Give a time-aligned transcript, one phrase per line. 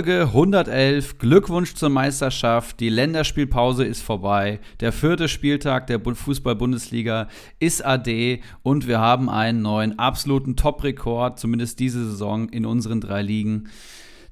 [0.00, 1.18] Folge 111.
[1.18, 2.80] Glückwunsch zur Meisterschaft.
[2.80, 4.58] Die Länderspielpause ist vorbei.
[4.80, 7.28] Der vierte Spieltag der Fußball-Bundesliga
[7.58, 13.20] ist AD und wir haben einen neuen absoluten Top-Rekord, zumindest diese Saison in unseren drei
[13.20, 13.68] Ligen.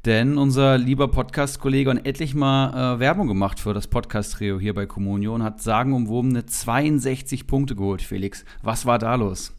[0.07, 4.87] Denn unser lieber Podcast-Kollege hat etlich mal äh, Werbung gemacht für das Podcast-Trio hier bei
[4.87, 8.47] Comunio und hat sagenumwobene 62 Punkte geholt, Felix.
[8.62, 9.53] Was war da los?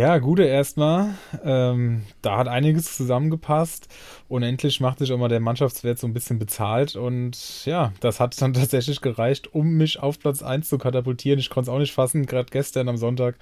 [0.00, 1.10] Ja, gute erstmal.
[1.44, 3.86] Ähm, da hat einiges zusammengepasst
[4.28, 8.18] und endlich macht sich auch mal der Mannschaftswert so ein bisschen bezahlt und ja, das
[8.18, 11.38] hat dann tatsächlich gereicht, um mich auf Platz 1 zu katapultieren.
[11.38, 12.24] Ich konnte es auch nicht fassen.
[12.24, 13.36] Gerade gestern am Sonntag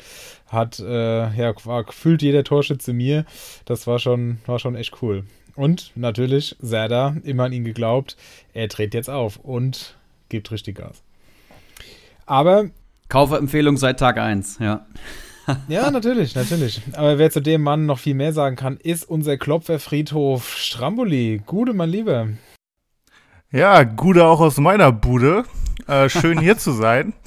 [0.48, 3.24] hat äh, ja, war gefühlt jeder Torschütze mir.
[3.64, 5.22] Das war schon, war schon echt cool.
[5.54, 8.16] Und natürlich, Serda, immer an ihn geglaubt,
[8.52, 9.96] er dreht jetzt auf und
[10.28, 11.04] gibt richtig Gas.
[12.26, 12.64] Aber.
[13.08, 14.84] Kaufempfehlung seit Tag 1, ja.
[15.68, 16.82] ja, natürlich, natürlich.
[16.92, 21.42] Aber wer zu dem Mann noch viel mehr sagen kann, ist unser Klopferfriedhof Stramboli.
[21.46, 22.28] Gude, mein Lieber.
[23.50, 25.44] Ja, Gude auch aus meiner Bude.
[25.86, 27.14] Äh, schön hier zu sein.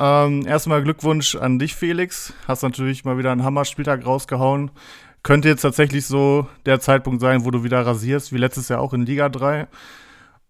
[0.00, 2.32] Ähm, erstmal Glückwunsch an dich, Felix.
[2.46, 4.70] Hast natürlich mal wieder einen Hammer-Spieltag rausgehauen.
[5.24, 8.92] Könnte jetzt tatsächlich so der Zeitpunkt sein, wo du wieder rasierst, wie letztes Jahr auch
[8.92, 9.66] in Liga 3.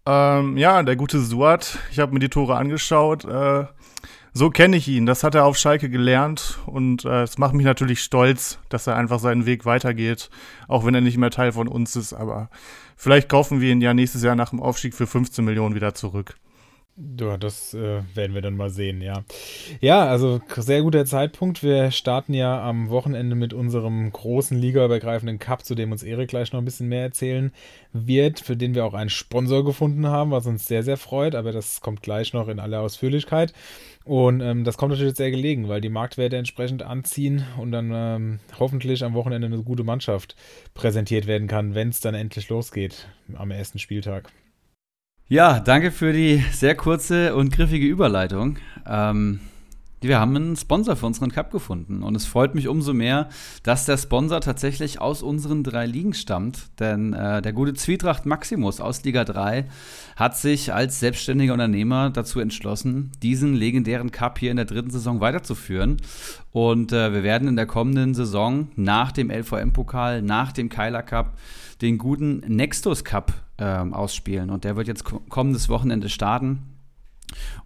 [0.04, 3.24] Ähm, ja, der gute Suat, ich habe mir die Tore angeschaut.
[3.24, 3.64] Äh,
[4.32, 5.06] so kenne ich ihn.
[5.06, 8.96] Das hat er auf Schalke gelernt und äh, es macht mich natürlich stolz, dass er
[8.96, 10.30] einfach seinen Weg weitergeht,
[10.66, 12.12] auch wenn er nicht mehr Teil von uns ist.
[12.12, 12.50] Aber
[12.96, 16.36] vielleicht kaufen wir ihn ja nächstes Jahr nach dem Aufstieg für 15 Millionen wieder zurück.
[17.20, 19.22] Ja, das äh, werden wir dann mal sehen, ja.
[19.80, 21.62] Ja, also sehr guter Zeitpunkt.
[21.62, 26.52] Wir starten ja am Wochenende mit unserem großen ligaübergreifenden Cup, zu dem uns Erik gleich
[26.52, 27.52] noch ein bisschen mehr erzählen
[27.92, 31.52] wird, für den wir auch einen Sponsor gefunden haben, was uns sehr, sehr freut, aber
[31.52, 33.52] das kommt gleich noch in aller Ausführlichkeit.
[34.08, 38.40] Und ähm, das kommt natürlich sehr gelegen, weil die Marktwerte entsprechend anziehen und dann ähm,
[38.58, 40.34] hoffentlich am Wochenende eine gute Mannschaft
[40.72, 44.32] präsentiert werden kann, wenn es dann endlich losgeht am ersten Spieltag.
[45.26, 48.56] Ja, danke für die sehr kurze und griffige Überleitung.
[48.86, 49.40] Ähm,
[50.00, 53.28] wir haben einen Sponsor für unseren Cup gefunden und es freut mich umso mehr,
[53.62, 56.78] dass der Sponsor tatsächlich aus unseren drei Ligen stammt.
[56.78, 59.64] Denn äh, der gute Zwietracht Maximus aus Liga 3
[60.16, 65.20] hat sich als selbstständiger Unternehmer dazu entschlossen, diesen legendären Cup hier in der dritten Saison
[65.20, 65.96] weiterzuführen.
[66.52, 71.36] Und äh, wir werden in der kommenden Saison nach dem LVM-Pokal, nach dem Keiler Cup,
[71.82, 74.50] den guten Nextus Cup ähm, ausspielen.
[74.50, 76.77] Und der wird jetzt kommendes Wochenende starten.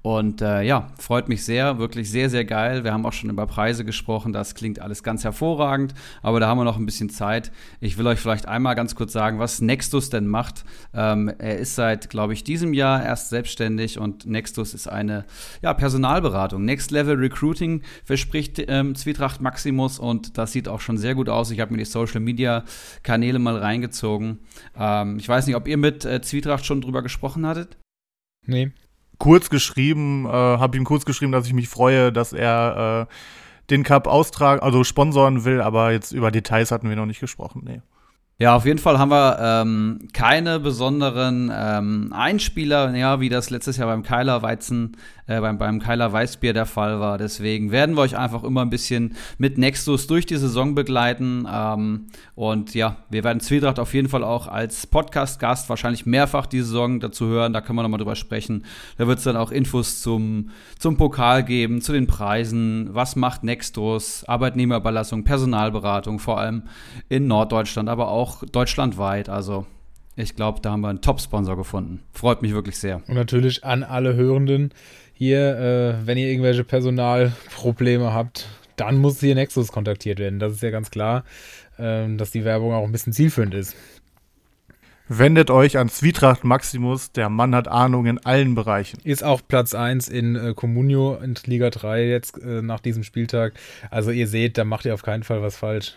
[0.03, 2.83] Und äh, ja, freut mich sehr, wirklich sehr, sehr geil.
[2.83, 6.59] Wir haben auch schon über Preise gesprochen, das klingt alles ganz hervorragend, aber da haben
[6.59, 7.53] wir noch ein bisschen Zeit.
[7.81, 10.65] Ich will euch vielleicht einmal ganz kurz sagen, was Nextus denn macht.
[10.93, 15.25] Ähm, er ist seit, glaube ich, diesem Jahr erst selbstständig und Nextus ist eine
[15.63, 16.65] ja, Personalberatung.
[16.65, 21.53] Next Level Recruiting verspricht ähm, Zwietracht Maximus und das sieht auch schon sehr gut aus.
[21.53, 22.65] Ich habe mir die Social Media
[23.05, 24.41] Kanäle mal reingezogen.
[24.77, 27.79] Ähm, ich weiß nicht, ob ihr mit äh, Zwietracht schon drüber gesprochen hattet.
[28.45, 28.73] Nee
[29.23, 33.85] kurz geschrieben, äh, habe ihm kurz geschrieben, dass ich mich freue, dass er äh, den
[33.85, 37.63] Cup austragen, also sponsoren will, aber jetzt über Details hatten wir noch nicht gesprochen.
[37.65, 37.83] Nee.
[38.43, 43.77] Ja, auf jeden Fall haben wir ähm, keine besonderen ähm, Einspieler, ja, wie das letztes
[43.77, 44.97] Jahr beim Keiler Weizen,
[45.29, 47.19] äh, beim, beim Keiler Weißbier der Fall war.
[47.19, 51.47] Deswegen werden wir euch einfach immer ein bisschen mit Nexus durch die Saison begleiten.
[51.49, 56.63] Ähm, und ja, wir werden Zwietracht auf jeden Fall auch als Podcast-Gast wahrscheinlich mehrfach die
[56.63, 57.53] Saison dazu hören.
[57.53, 58.65] Da können wir nochmal drüber sprechen.
[58.99, 63.45] Da wird es dann auch Infos zum, zum Pokal geben, zu den Preisen, was macht
[63.45, 66.65] Nextus, Arbeitnehmerüberlassung, Personalberatung, vor allem
[67.09, 69.29] in Norddeutschland, aber auch auch deutschlandweit.
[69.29, 69.67] Also
[70.17, 72.01] ich glaube, da haben wir einen Top-Sponsor gefunden.
[72.13, 73.03] Freut mich wirklich sehr.
[73.09, 74.73] Und natürlich an alle Hörenden
[75.15, 80.39] hier, äh, wenn ihr irgendwelche Personalprobleme habt, dann muss hier Nexus kontaktiert werden.
[80.39, 81.25] Das ist ja ganz klar,
[81.79, 83.77] äh, dass die Werbung auch ein bisschen zielführend ist.
[85.09, 88.99] Wendet euch an Zwietracht Maximus, der Mann hat Ahnung in allen Bereichen.
[89.05, 93.53] Ist auch Platz 1 in äh, Comunio in Liga 3 jetzt äh, nach diesem Spieltag.
[93.91, 95.97] Also ihr seht, da macht ihr auf keinen Fall was falsch.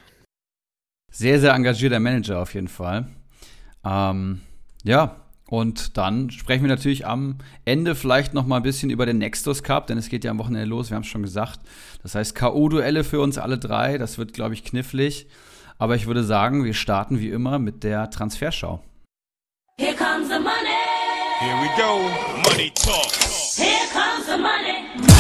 [1.18, 3.08] Sehr, sehr engagierter Manager auf jeden Fall.
[3.86, 4.42] Ähm,
[4.84, 5.16] ja,
[5.48, 9.64] und dann sprechen wir natürlich am Ende vielleicht noch mal ein bisschen über den Nexus
[9.64, 11.62] Cup, denn es geht ja am Wochenende los, wir haben es schon gesagt.
[12.04, 15.28] Das heißt K.O.-Duelle für uns alle drei, das wird, glaube ich, knifflig.
[15.78, 18.84] Aber ich würde sagen, wir starten wie immer mit der Transferschau.
[19.80, 20.84] Here comes the money.
[21.40, 22.50] Here we go.
[22.50, 23.10] Money talk.
[23.56, 25.15] Here comes the money,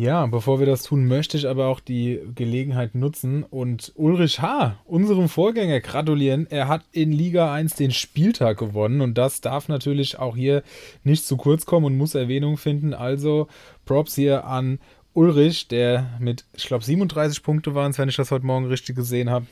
[0.00, 4.78] Ja, bevor wir das tun, möchte ich aber auch die Gelegenheit nutzen und Ulrich H.,
[4.86, 6.46] unserem Vorgänger, gratulieren.
[6.48, 10.62] Er hat in Liga 1 den Spieltag gewonnen und das darf natürlich auch hier
[11.04, 12.94] nicht zu kurz kommen und muss Erwähnung finden.
[12.94, 13.46] Also
[13.84, 14.78] Props hier an
[15.12, 18.96] Ulrich, der mit, ich glaube, 37 Punkte waren es, wenn ich das heute Morgen richtig
[18.96, 19.44] gesehen habe,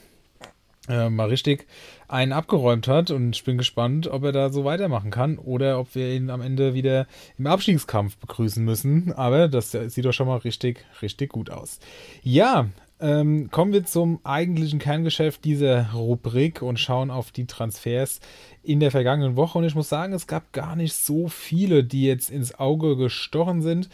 [0.88, 1.66] äh, mal richtig
[2.08, 3.10] einen abgeräumt hat.
[3.10, 6.40] Und ich bin gespannt, ob er da so weitermachen kann oder ob wir ihn am
[6.40, 7.06] Ende wieder
[7.38, 9.12] im Abstiegskampf begrüßen müssen.
[9.12, 11.78] Aber das sieht doch schon mal richtig, richtig gut aus.
[12.22, 12.66] Ja,
[13.00, 18.20] ähm, kommen wir zum eigentlichen Kerngeschäft dieser Rubrik und schauen auf die Transfers
[18.62, 19.58] in der vergangenen Woche.
[19.58, 23.62] Und ich muss sagen, es gab gar nicht so viele, die jetzt ins Auge gestochen
[23.62, 23.88] sind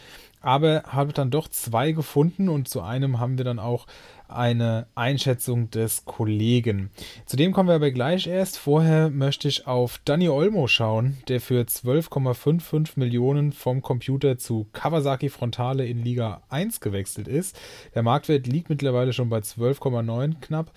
[0.44, 3.86] aber habe dann doch zwei gefunden und zu einem haben wir dann auch
[4.28, 6.90] eine Einschätzung des Kollegen.
[7.26, 8.58] Zu dem kommen wir aber gleich erst.
[8.58, 15.28] Vorher möchte ich auf Danny Olmo schauen, der für 12,55 Millionen vom Computer zu Kawasaki
[15.28, 17.58] Frontale in Liga 1 gewechselt ist.
[17.94, 20.72] Der Marktwert liegt mittlerweile schon bei 12,9 knapp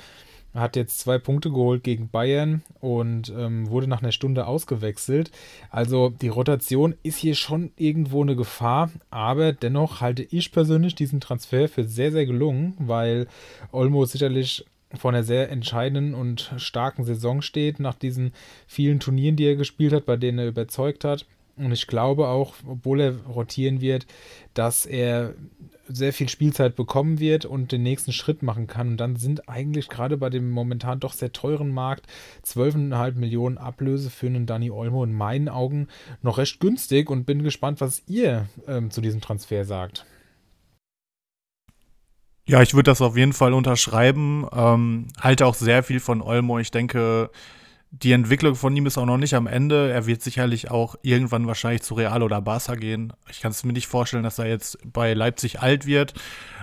[0.59, 5.31] hat jetzt zwei Punkte geholt gegen Bayern und ähm, wurde nach einer Stunde ausgewechselt.
[5.69, 11.21] Also die Rotation ist hier schon irgendwo eine Gefahr, aber dennoch halte ich persönlich diesen
[11.21, 13.27] Transfer für sehr, sehr gelungen, weil
[13.71, 14.65] Olmo sicherlich
[14.95, 18.31] vor einer sehr entscheidenden und starken Saison steht, nach diesen
[18.67, 21.25] vielen Turnieren, die er gespielt hat, bei denen er überzeugt hat.
[21.57, 24.05] Und ich glaube auch, obwohl er rotieren wird,
[24.53, 25.33] dass er
[25.87, 28.89] sehr viel Spielzeit bekommen wird und den nächsten Schritt machen kann.
[28.89, 32.07] Und dann sind eigentlich gerade bei dem momentan doch sehr teuren Markt
[32.45, 35.87] 12,5 Millionen Ablöse für einen Dani Olmo in meinen Augen
[36.21, 40.05] noch recht günstig und bin gespannt, was ihr ähm, zu diesem Transfer sagt.
[42.45, 44.47] Ja, ich würde das auf jeden Fall unterschreiben.
[44.53, 46.59] Ähm, halte auch sehr viel von Olmo.
[46.59, 47.29] Ich denke,
[48.03, 49.89] die Entwicklung von ihm ist auch noch nicht am Ende.
[49.91, 53.13] Er wird sicherlich auch irgendwann wahrscheinlich zu Real oder Barca gehen.
[53.29, 56.13] Ich kann es mir nicht vorstellen, dass er jetzt bei Leipzig alt wird.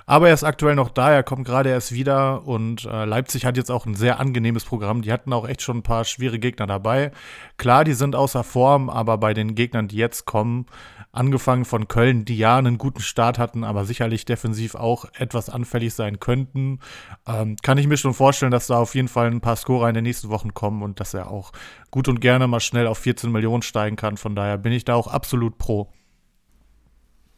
[0.07, 3.57] Aber er ist aktuell noch da, er kommt gerade erst wieder und äh, Leipzig hat
[3.57, 5.01] jetzt auch ein sehr angenehmes Programm.
[5.03, 7.11] Die hatten auch echt schon ein paar schwere Gegner dabei.
[7.57, 10.67] Klar, die sind außer Form, aber bei den Gegnern, die jetzt kommen,
[11.15, 15.95] angefangen von Köln, die ja einen guten Start hatten, aber sicherlich defensiv auch etwas anfällig
[15.95, 16.81] sein könnten,
[17.27, 19.95] ähm, kann ich mir schon vorstellen, dass da auf jeden Fall ein paar Scorer in
[19.95, 21.53] den nächsten Wochen kommen und dass er auch
[21.91, 24.17] gut und gerne mal schnell auf 14 Millionen steigen kann.
[24.17, 25.91] Von daher bin ich da auch absolut pro.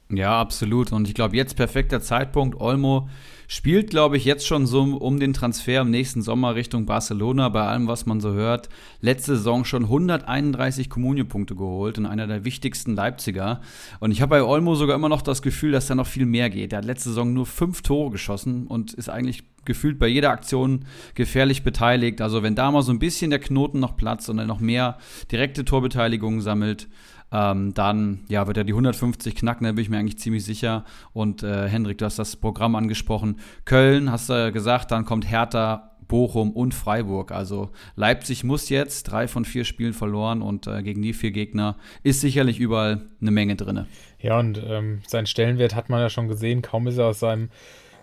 [0.09, 0.93] Ja, absolut.
[0.93, 2.61] Und ich glaube, jetzt perfekter Zeitpunkt.
[2.61, 3.09] Olmo
[3.49, 7.49] spielt, glaube ich, jetzt schon so um den Transfer im nächsten Sommer Richtung Barcelona.
[7.49, 8.69] Bei allem, was man so hört.
[9.01, 13.61] Letzte Saison schon 131 Kommunio-Punkte geholt und einer der wichtigsten Leipziger.
[13.99, 16.51] Und ich habe bei Olmo sogar immer noch das Gefühl, dass da noch viel mehr
[16.51, 16.73] geht.
[16.73, 20.85] Er hat letzte Saison nur fünf Tore geschossen und ist eigentlich gefühlt bei jeder Aktion
[21.15, 22.21] gefährlich beteiligt.
[22.21, 24.99] Also wenn da mal so ein bisschen der Knoten noch platzt und er noch mehr
[25.33, 26.87] direkte Torbeteiligungen sammelt,
[27.33, 30.85] ähm, dann ja, wird er die 150 knacken, da bin ich mir eigentlich ziemlich sicher.
[31.13, 33.41] Und äh, Hendrik, du hast das Programm angesprochen.
[33.65, 37.33] Köln, hast du gesagt, dann kommt Hertha, Bochum und Freiburg.
[37.33, 41.77] Also Leipzig muss jetzt drei von vier Spielen verloren und äh, gegen die vier Gegner
[42.03, 43.87] ist sicherlich überall eine Menge drin.
[44.21, 46.63] Ja, und ähm, seinen Stellenwert hat man ja schon gesehen.
[46.63, 47.51] Kaum ist er aus seinem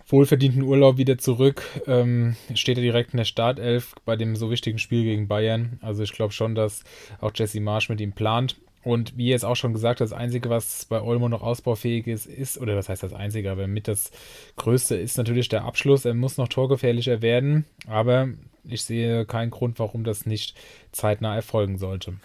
[0.07, 4.77] wohlverdienten Urlaub wieder zurück, ähm, steht er direkt in der Startelf bei dem so wichtigen
[4.77, 5.79] Spiel gegen Bayern.
[5.81, 6.83] Also ich glaube schon, dass
[7.21, 8.57] auch Jesse Marsch mit ihm plant.
[8.83, 12.57] Und wie es auch schon gesagt das Einzige, was bei Olmo noch ausbaufähig ist, ist,
[12.57, 14.11] oder was heißt das Einzige, aber mit das
[14.57, 16.05] Größte ist natürlich der Abschluss.
[16.05, 18.29] Er muss noch torgefährlicher werden, aber
[18.65, 20.57] ich sehe keinen Grund, warum das nicht
[20.91, 22.15] zeitnah erfolgen sollte.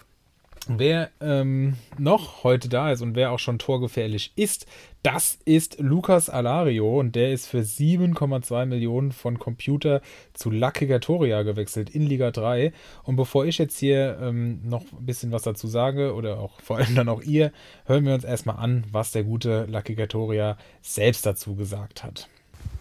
[0.71, 4.67] Wer ähm, noch heute da ist und wer auch schon torgefährlich ist,
[5.01, 10.03] das ist Lukas Alario und der ist für 7,2 Millionen von Computer
[10.35, 12.71] zu Lucky Gatoria gewechselt in Liga 3.
[13.01, 16.77] Und bevor ich jetzt hier ähm, noch ein bisschen was dazu sage oder auch vor
[16.77, 17.51] allem dann auch ihr,
[17.85, 22.29] hören wir uns erstmal an, was der gute Lucky Gatoria selbst dazu gesagt hat.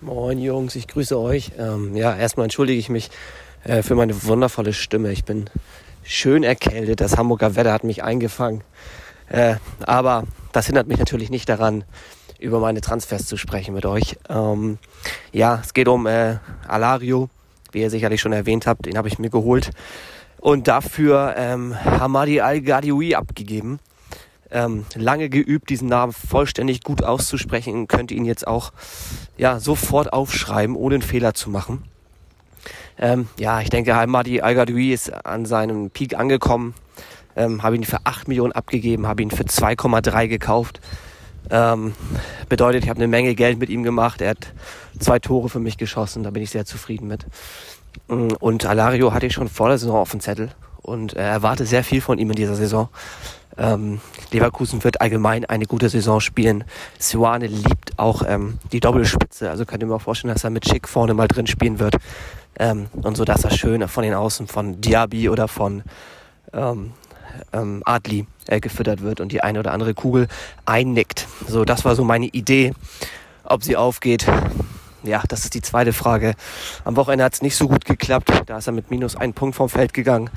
[0.02, 1.52] Moin Jungs, ich grüße euch.
[1.59, 3.09] Ähm, ja, erstmal entschuldige ich mich
[3.64, 5.11] äh, für meine wundervolle Stimme.
[5.11, 5.49] Ich bin
[6.08, 7.00] schön erkältet.
[7.00, 8.62] Das Hamburger Wetter hat mich eingefangen.
[9.28, 11.84] Äh, aber das hindert mich natürlich nicht daran,
[12.38, 14.16] über meine Transfers zu sprechen mit euch.
[14.28, 14.78] Ähm,
[15.32, 17.28] ja, es geht um äh, Alario,
[17.72, 18.86] wie ihr sicherlich schon erwähnt habt.
[18.86, 19.70] Den habe ich mir geholt
[20.40, 23.78] und dafür ähm, Hamadi Al-Gadioui abgegeben.
[24.50, 28.72] Ähm, lange geübt, diesen Namen vollständig gut auszusprechen, könnt ihn jetzt auch
[29.36, 31.84] ja, sofort aufschreiben, ohne einen Fehler zu machen.
[32.99, 36.75] Ähm, ja, ich denke, Madi al ist an seinem Peak angekommen.
[37.37, 40.81] Ähm, habe ihn für 8 Millionen abgegeben, habe ihn für 2,3 gekauft.
[41.50, 41.95] Ähm,
[42.49, 44.21] bedeutet, ich habe eine Menge Geld mit ihm gemacht.
[44.21, 44.52] Er hat
[44.99, 47.26] zwei Tore für mich geschossen, da bin ich sehr zufrieden mit.
[48.09, 50.50] Mm, und Alario hatte ich schon vor der Saison auf dem Zettel
[50.83, 52.88] und äh, erwarte sehr viel von ihm in dieser Saison.
[53.57, 54.00] Ähm,
[54.31, 56.64] Leverkusen wird allgemein eine gute Saison spielen.
[56.99, 60.69] Suane liebt auch ähm, die Doppelspitze, also könnt ihr mir auch vorstellen, dass er mit
[60.69, 61.97] Schick vorne mal drin spielen wird.
[62.58, 65.82] Ähm, und so, dass er schön von den Außen von Diaby oder von
[66.52, 66.92] ähm,
[67.52, 70.28] ähm, Adli äh, gefüttert wird und die eine oder andere Kugel
[70.64, 71.26] einnickt.
[71.46, 72.72] So, das war so meine Idee.
[73.48, 74.26] ob sie aufgeht.
[75.02, 76.34] Ja, das ist die zweite Frage.
[76.84, 78.30] Am Wochenende hat es nicht so gut geklappt.
[78.46, 80.30] Da ist er mit minus ein Punkt vom Feld gegangen.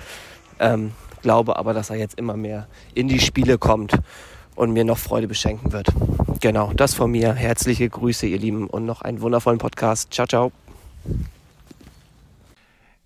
[0.60, 4.00] Ähm, glaube aber, dass er jetzt immer mehr in die Spiele kommt
[4.56, 5.88] und mir noch Freude beschenken wird.
[6.40, 7.34] Genau, das von mir.
[7.34, 10.14] Herzliche Grüße, ihr Lieben, und noch einen wundervollen Podcast.
[10.14, 10.52] Ciao, ciao.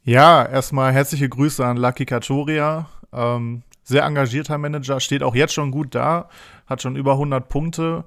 [0.07, 2.85] Ja, erstmal herzliche Grüße an Lucky Katoria.
[3.11, 6.29] Ähm, sehr engagierter Manager, steht auch jetzt schon gut da,
[6.67, 8.03] hat schon über 100 Punkte.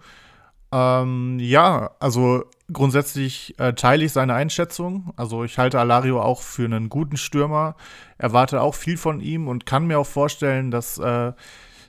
[0.70, 5.12] Ähm, ja, also grundsätzlich äh, teile ich seine Einschätzung.
[5.16, 7.74] Also ich halte Alario auch für einen guten Stürmer,
[8.16, 11.32] erwarte auch viel von ihm und kann mir auch vorstellen, dass äh,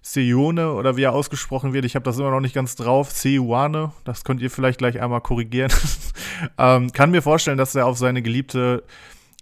[0.01, 3.91] Seione oder wie er ausgesprochen wird, ich habe das immer noch nicht ganz drauf, Seiwane,
[4.05, 5.71] das könnt ihr vielleicht gleich einmal korrigieren.
[6.57, 8.83] ähm, kann mir vorstellen, dass er auf seine geliebte,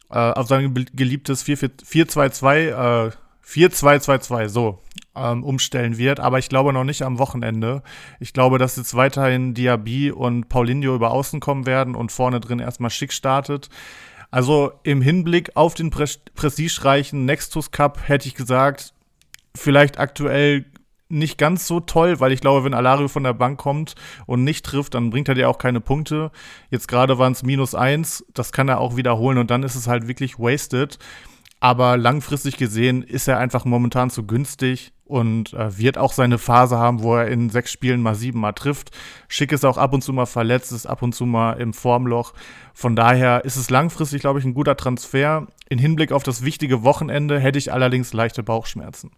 [0.10, 3.12] äh, auf sein geliebtes 4-2-2, äh,
[3.46, 4.80] 4-2-2-2, so,
[5.16, 7.82] ähm, umstellen wird, aber ich glaube noch nicht am Wochenende.
[8.20, 12.60] Ich glaube, dass jetzt weiterhin Diaby und Paulinho über Außen kommen werden und vorne drin
[12.60, 13.70] erstmal schick startet.
[14.30, 18.94] Also im Hinblick auf den Pre prestigereichen Nextus Cup hätte ich gesagt,
[19.56, 20.66] vielleicht aktuell
[21.10, 23.96] nicht ganz so toll, weil ich glaube, wenn Alario von der Bank kommt
[24.26, 26.32] und nicht trifft, dann bringt er dir auch keine Punkte.
[26.70, 29.88] Jetzt gerade waren es minus eins, das kann er auch wiederholen und dann ist es
[29.88, 31.00] halt wirklich wasted.
[31.60, 36.78] Aber langfristig gesehen ist er einfach momentan zu günstig und äh, wird auch seine Phase
[36.78, 38.92] haben, wo er in sechs Spielen mal sieben mal trifft.
[39.28, 42.34] Schick ist auch ab und zu mal verletzt, ist ab und zu mal im Formloch.
[42.74, 45.48] Von daher ist es langfristig, glaube ich, ein guter Transfer.
[45.68, 49.12] In Hinblick auf das wichtige Wochenende hätte ich allerdings leichte Bauchschmerzen.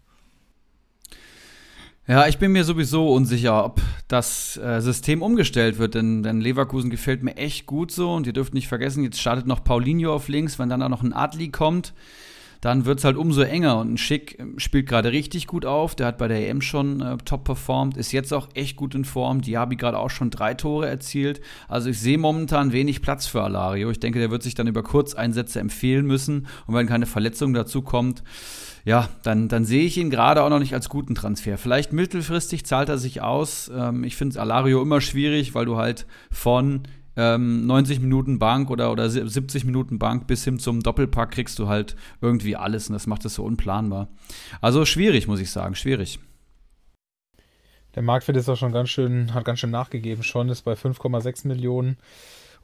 [2.10, 6.90] Ja, ich bin mir sowieso unsicher, ob das äh, System umgestellt wird, denn, denn, Leverkusen
[6.90, 10.26] gefällt mir echt gut so und ihr dürft nicht vergessen, jetzt startet noch Paulinho auf
[10.26, 11.94] links, wenn dann da noch ein Adli kommt
[12.60, 13.78] dann wird es halt umso enger.
[13.78, 15.94] Und ein Schick ähm, spielt gerade richtig gut auf.
[15.94, 19.04] Der hat bei der EM schon äh, top performt, ist jetzt auch echt gut in
[19.04, 19.40] Form.
[19.40, 21.40] Diaby gerade auch schon drei Tore erzielt.
[21.68, 23.90] Also ich sehe momentan wenig Platz für Alario.
[23.90, 26.46] Ich denke, der wird sich dann über Kurzeinsätze empfehlen müssen.
[26.66, 28.22] Und wenn keine Verletzung dazu kommt,
[28.84, 31.58] ja, dann, dann sehe ich ihn gerade auch noch nicht als guten Transfer.
[31.58, 33.70] Vielleicht mittelfristig zahlt er sich aus.
[33.74, 36.82] Ähm, ich finde Alario immer schwierig, weil du halt von
[37.20, 41.68] ähm, 90 Minuten Bank oder, oder 70 Minuten Bank bis hin zum Doppelpack kriegst du
[41.68, 44.08] halt irgendwie alles und das macht es so unplanbar.
[44.62, 46.18] Also schwierig, muss ich sagen, schwierig.
[47.94, 51.46] Der Marktwert ist auch schon ganz schön, hat ganz schön nachgegeben schon, ist bei 5,6
[51.46, 51.98] Millionen.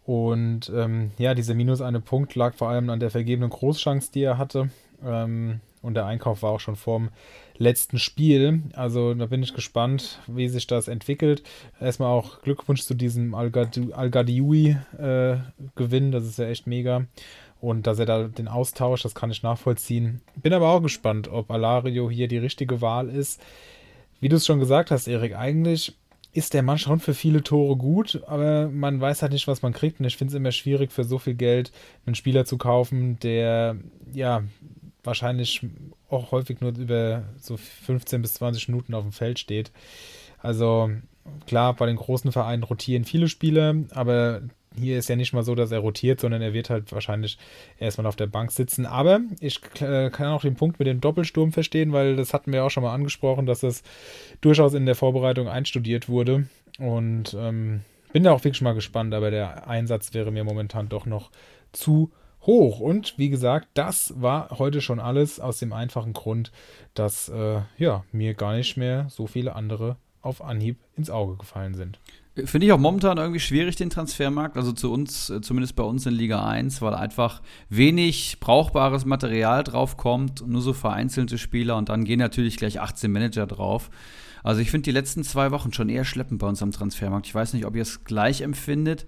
[0.05, 4.23] Und ähm, ja, dieser minus eine Punkt lag vor allem an der vergebenen Großchance, die
[4.23, 4.71] er hatte.
[5.05, 7.11] Ähm, und der Einkauf war auch schon vorm
[7.59, 8.63] letzten Spiel.
[8.75, 11.43] Also da bin ich gespannt, wie sich das entwickelt.
[11.81, 16.09] Erstmal auch Glückwunsch zu diesem Al-Gadiui-Gewinn.
[16.09, 17.07] Äh, das ist ja echt mega.
[17.61, 20.21] Und dass er da den Austausch, das kann ich nachvollziehen.
[20.37, 23.41] Bin aber auch gespannt, ob Alario hier die richtige Wahl ist.
[24.21, 25.95] Wie du es schon gesagt hast, Erik, eigentlich
[26.33, 29.73] ist der Mann schon für viele Tore gut, aber man weiß halt nicht, was man
[29.73, 30.01] kriegt.
[30.01, 31.73] Und ich finde es immer schwierig, für so viel Geld
[32.05, 33.77] einen Spieler zu kaufen, der
[34.13, 34.43] ja
[35.07, 35.63] wahrscheinlich
[36.11, 39.71] auch häufig nur über so 15 bis 20 Minuten auf dem Feld steht.
[40.39, 40.91] Also
[41.47, 44.43] klar, bei den großen Vereinen rotieren viele Spieler, aber
[44.79, 47.39] hier ist ja nicht mal so, dass er rotiert, sondern er wird halt wahrscheinlich
[47.79, 48.87] erstmal auf der Bank sitzen.
[48.87, 52.65] Aber ich äh, kann auch den Punkt mit dem Doppelsturm verstehen, weil das hatten wir
[52.65, 53.83] auch schon mal angesprochen, dass das
[54.41, 56.47] durchaus in der Vorbereitung einstudiert wurde.
[56.79, 57.81] Und ähm,
[58.13, 61.31] bin da auch wirklich mal gespannt, aber der Einsatz wäre mir momentan doch noch
[61.73, 62.11] zu
[62.47, 62.81] hoch.
[62.81, 66.53] Und wie gesagt, das war heute schon alles aus dem einfachen Grund,
[66.95, 71.75] dass äh, ja, mir gar nicht mehr so viele andere auf Anhieb ins Auge gefallen
[71.75, 71.99] sind.
[72.45, 74.59] Finde ich auch momentan irgendwie schwierig, den Transfermarkt.
[74.59, 79.65] Also zu uns, äh, zumindest bei uns in Liga 1, weil einfach wenig brauchbares Material
[79.65, 83.89] draufkommt, nur so vereinzelte Spieler und dann gehen natürlich gleich 18 Manager drauf.
[84.43, 87.27] Also ich finde die letzten zwei Wochen schon eher schleppend bei uns am Transfermarkt.
[87.27, 89.07] Ich weiß nicht, ob ihr es gleich empfindet.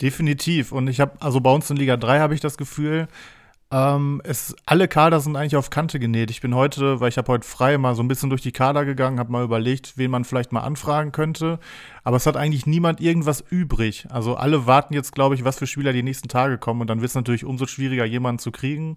[0.00, 0.72] Definitiv.
[0.72, 3.08] Und ich habe, also bei uns in Liga 3 habe ich das Gefühl,
[3.70, 6.30] ähm, es, alle Kader sind eigentlich auf Kante genäht.
[6.30, 8.86] Ich bin heute, weil ich habe heute frei mal so ein bisschen durch die Kader
[8.86, 11.58] gegangen, habe mal überlegt, wen man vielleicht mal anfragen könnte.
[12.02, 14.06] Aber es hat eigentlich niemand irgendwas übrig.
[14.08, 16.80] Also alle warten jetzt, glaube ich, was für Spieler die nächsten Tage kommen.
[16.80, 18.96] Und dann wird es natürlich umso schwieriger, jemanden zu kriegen.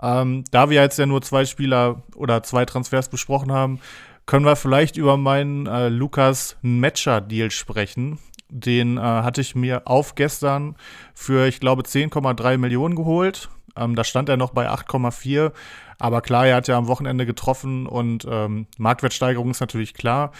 [0.00, 3.80] Ähm, da wir jetzt ja nur zwei Spieler oder zwei Transfers besprochen haben,
[4.24, 8.18] können wir vielleicht über meinen äh, Lukas Matcher-Deal sprechen.
[8.48, 10.76] Den äh, hatte ich mir auf gestern
[11.14, 13.48] für, ich glaube, 10,3 Millionen geholt.
[13.76, 15.52] Ähm, da stand er noch bei 8,4.
[15.98, 20.32] Aber klar, er hat ja am Wochenende getroffen und ähm, Marktwertsteigerung ist natürlich klar.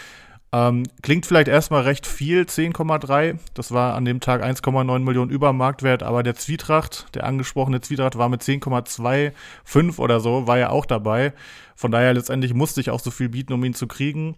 [0.52, 3.38] Ähm, klingt vielleicht erstmal recht viel, 10,3.
[3.54, 8.16] Das war an dem Tag 1,9 Millionen über Marktwert, aber der Zwietracht, der angesprochene Zwietracht,
[8.16, 11.32] war mit 10,25 oder so, war ja auch dabei.
[11.74, 14.36] Von daher letztendlich musste ich auch so viel bieten, um ihn zu kriegen.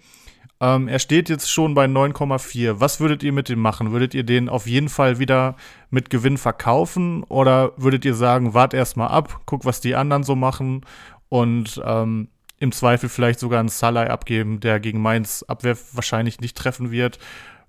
[0.61, 2.81] Ähm, er steht jetzt schon bei 9,4.
[2.81, 3.93] Was würdet ihr mit dem machen?
[3.93, 5.57] Würdet ihr den auf jeden Fall wieder
[5.91, 10.35] mit Gewinn verkaufen oder würdet ihr sagen, wart erstmal ab, guck, was die anderen so
[10.35, 10.85] machen
[11.29, 16.57] und ähm, im Zweifel vielleicht sogar einen Salai abgeben, der gegen Mainz Abwehr wahrscheinlich nicht
[16.57, 17.21] treffen wird?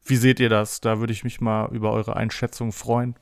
[0.04, 0.82] Wie seht ihr das?
[0.82, 3.16] Da würde ich mich mal über eure Einschätzung freuen.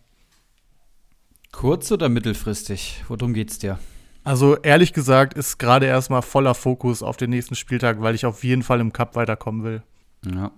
[1.51, 3.03] Kurz oder mittelfristig?
[3.09, 3.79] Worum geht's dir?
[4.27, 8.43] Also ehrlich gesagt ist gerade erstmal voller Fokus auf den nächsten Spieltag, weil ich auf
[8.43, 9.83] jeden Fall im Cup weiterkommen will.
[10.29, 10.51] Ja.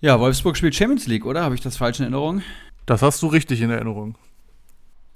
[0.00, 1.42] Ja, Wolfsburg spielt Champions League, oder?
[1.42, 2.40] Habe ich das falsch in Erinnerung?
[2.86, 4.16] Das hast du richtig in Erinnerung.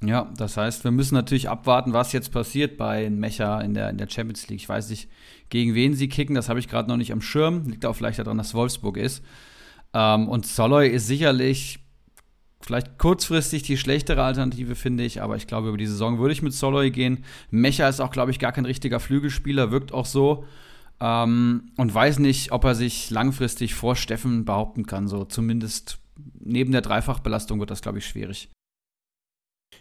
[0.02, 3.96] Ja, das heißt, wir müssen natürlich abwarten, was jetzt passiert bei Mecha in der, in
[3.96, 4.60] der Champions League.
[4.60, 5.08] Ich weiß nicht,
[5.48, 7.66] gegen wen sie kicken, das habe ich gerade noch nicht am Schirm.
[7.66, 9.24] Liegt auch vielleicht daran, dass Wolfsburg ist.
[9.94, 11.79] Ähm, und Soloy ist sicherlich
[12.60, 16.42] vielleicht kurzfristig die schlechtere Alternative, finde ich, aber ich glaube, über die Saison würde ich
[16.42, 17.24] mit Soloy gehen.
[17.50, 20.44] Mecha ist auch, glaube ich, gar kein richtiger Flügelspieler, wirkt auch so.
[21.00, 25.08] Ähm, und weiß nicht, ob er sich langfristig vor Steffen behaupten kann.
[25.08, 25.98] So zumindest
[26.38, 28.50] neben der Dreifachbelastung wird das, glaube ich, schwierig.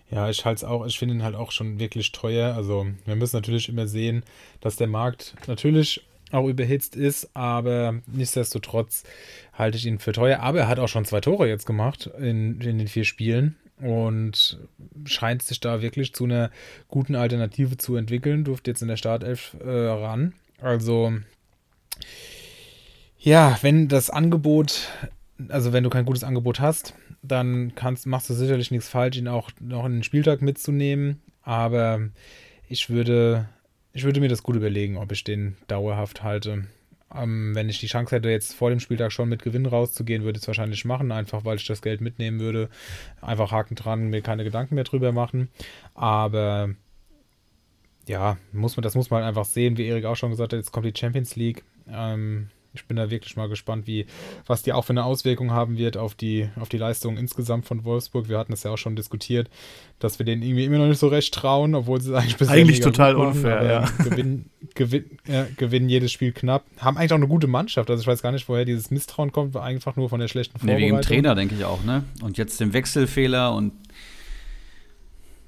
[0.09, 2.55] Ja, ich halte auch, ich finde ihn halt auch schon wirklich teuer.
[2.55, 4.24] Also wir müssen natürlich immer sehen,
[4.62, 9.03] dass der Markt natürlich auch überhitzt ist, aber nichtsdestotrotz
[9.53, 10.39] halte ich ihn für teuer.
[10.39, 14.59] Aber er hat auch schon zwei Tore jetzt gemacht in, in den vier Spielen und
[15.05, 16.51] scheint sich da wirklich zu einer
[16.88, 18.43] guten Alternative zu entwickeln.
[18.43, 20.33] Durfte jetzt in der Startelf äh, ran.
[20.62, 21.13] Also
[23.17, 24.88] ja, wenn das Angebot,
[25.50, 29.27] also wenn du kein gutes Angebot hast, dann kannst, machst du sicherlich nichts falsch, ihn
[29.27, 31.21] auch noch in den Spieltag mitzunehmen.
[31.41, 32.00] Aber
[32.69, 33.50] ich würde
[33.93, 36.65] ich würde mir das gut überlegen, ob ich den dauerhaft halte.
[37.13, 40.38] Ähm, wenn ich die Chance hätte, jetzt vor dem Spieltag schon mit Gewinn rauszugehen, würde
[40.38, 42.69] ich es wahrscheinlich machen, einfach weil ich das Geld mitnehmen würde.
[43.21, 45.49] Einfach Haken dran, mir keine Gedanken mehr drüber machen.
[45.95, 46.69] Aber
[48.08, 50.71] ja, muss man, das muss man einfach sehen, wie Erik auch schon gesagt hat, jetzt
[50.71, 51.63] kommt die Champions League.
[51.91, 54.05] Ähm, ich bin da wirklich mal gespannt, wie,
[54.45, 57.84] was die auch für eine Auswirkung haben wird auf die, auf die Leistung insgesamt von
[57.84, 58.29] Wolfsburg.
[58.29, 59.49] Wir hatten es ja auch schon diskutiert,
[59.97, 62.79] dass wir denen irgendwie immer noch nicht so recht trauen, obwohl sie eigentlich bisher Eigentlich
[62.82, 64.03] total unfair, ja.
[64.03, 66.63] Gewinnen, gewin, ja, gewinnen jedes Spiel knapp.
[66.77, 67.89] Haben eigentlich auch eine gute Mannschaft.
[67.89, 70.79] Also ich weiß gar nicht, woher dieses Misstrauen kommt, einfach nur von der schlechten Vorbereitung.
[70.79, 72.03] Nee, wegen dem Trainer, denke ich auch, ne?
[72.21, 73.73] Und jetzt dem Wechselfehler und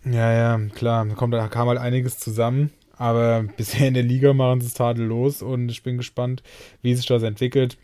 [0.03, 1.05] ja, ja, klar.
[1.05, 2.71] Da, kommt, da kam halt einiges zusammen.
[3.01, 6.43] Aber bisher in der Liga machen sie es tadellos und ich bin gespannt,
[6.83, 7.77] wie sich das entwickelt.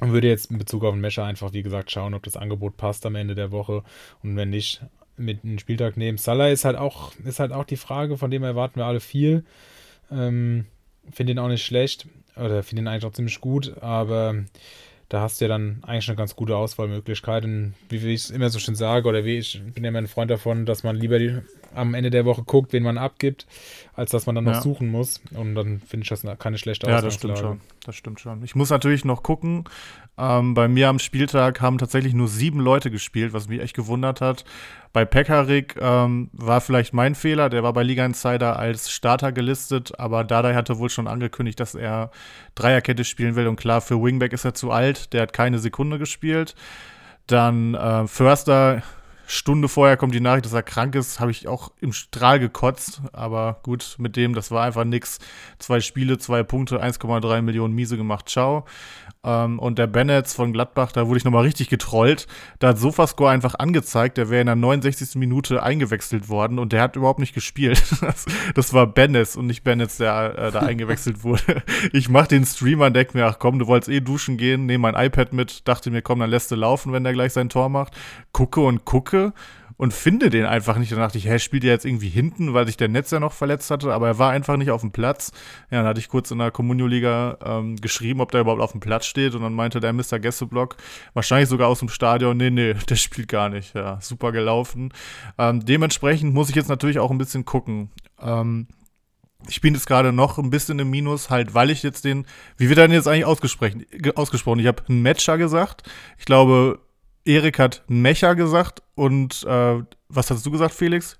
[0.00, 2.76] Und würde jetzt in Bezug auf den Mescher einfach, wie gesagt, schauen, ob das Angebot
[2.76, 3.84] passt am Ende der Woche.
[4.22, 4.82] Und wenn nicht,
[5.16, 6.18] mit einem Spieltag nehmen.
[6.18, 9.44] Salah ist halt auch, ist halt auch die Frage, von dem erwarten wir alle viel.
[10.10, 10.64] Ähm,
[11.12, 12.08] finde ihn auch nicht schlecht.
[12.36, 14.44] Oder finde ihn eigentlich auch ziemlich gut, aber
[15.08, 17.44] da hast du ja dann eigentlich eine ganz gute Auswahlmöglichkeit.
[17.44, 20.06] Und wie ich es immer so schön sage, oder wie ich bin ja immer ein
[20.06, 21.38] Freund davon, dass man lieber die,
[21.74, 23.46] am Ende der Woche guckt, wen man abgibt,
[23.94, 24.60] als dass man dann noch ja.
[24.60, 25.20] suchen muss.
[25.34, 27.02] Und dann finde ich das keine schlechte Ausgangslage.
[27.02, 27.60] Ja, das stimmt schon.
[27.84, 28.44] Das stimmt schon.
[28.44, 29.64] Ich muss natürlich noch gucken.
[30.18, 34.20] Ähm, bei mir am Spieltag haben tatsächlich nur sieben Leute gespielt, was mich echt gewundert
[34.20, 34.44] hat.
[34.92, 37.48] Bei Pekarik ähm, war vielleicht mein Fehler.
[37.48, 41.74] Der war bei Liga Insider als Starter gelistet, aber Dardai hatte wohl schon angekündigt, dass
[41.74, 42.10] er
[42.54, 43.46] Dreierkette spielen will.
[43.46, 45.12] Und klar, für Wingback ist er zu alt.
[45.12, 46.54] Der hat keine Sekunde gespielt.
[47.26, 48.82] Dann äh, Förster
[49.30, 53.00] Stunde vorher kommt die Nachricht, dass er krank ist, habe ich auch im Strahl gekotzt.
[53.12, 55.20] Aber gut, mit dem, das war einfach nix.
[55.60, 58.28] Zwei Spiele, zwei Punkte, 1,3 Millionen Miese gemacht.
[58.28, 58.64] Ciao.
[59.22, 62.26] Ähm, und der Bennett von Gladbach, da wurde ich nochmal richtig getrollt.
[62.58, 65.14] Da hat Sofascore einfach angezeigt, der wäre in der 69.
[65.14, 67.82] Minute eingewechselt worden und der hat überhaupt nicht gespielt.
[68.00, 71.62] Das, das war Bennett und nicht Bennett, der äh, da eingewechselt wurde.
[71.92, 74.90] Ich mach den Streamer und denk mir, ach komm, du wolltest eh duschen gehen, nehme
[74.90, 77.68] mein iPad mit, dachte mir, komm, dann lässt du laufen, wenn der gleich sein Tor
[77.68, 77.92] macht.
[78.32, 79.19] Gucke und gucke
[79.80, 80.92] und finde den einfach nicht.
[80.92, 83.32] Dann dachte ich, hä, spielt er jetzt irgendwie hinten, weil sich der Netz ja noch
[83.32, 85.32] verletzt hatte, aber er war einfach nicht auf dem Platz.
[85.70, 88.80] Ja, dann hatte ich kurz in der Communio-Liga ähm, geschrieben, ob der überhaupt auf dem
[88.80, 90.18] Platz steht und dann meinte der Mr.
[90.18, 90.76] Gästeblock,
[91.14, 93.74] wahrscheinlich sogar aus dem Stadion, nee, nee, der spielt gar nicht.
[93.74, 94.92] Ja, super gelaufen.
[95.38, 97.88] Ähm, dementsprechend muss ich jetzt natürlich auch ein bisschen gucken.
[98.20, 98.66] Ähm,
[99.48, 102.26] ich bin jetzt gerade noch ein bisschen im Minus, halt, weil ich jetzt den,
[102.58, 103.86] wie wird er denn jetzt eigentlich ausgesprochen?
[104.60, 105.88] Ich habe einen Matcher gesagt.
[106.18, 106.80] Ich glaube,
[107.24, 111.18] Erik hat Mecha gesagt und äh, was hast du gesagt, Felix?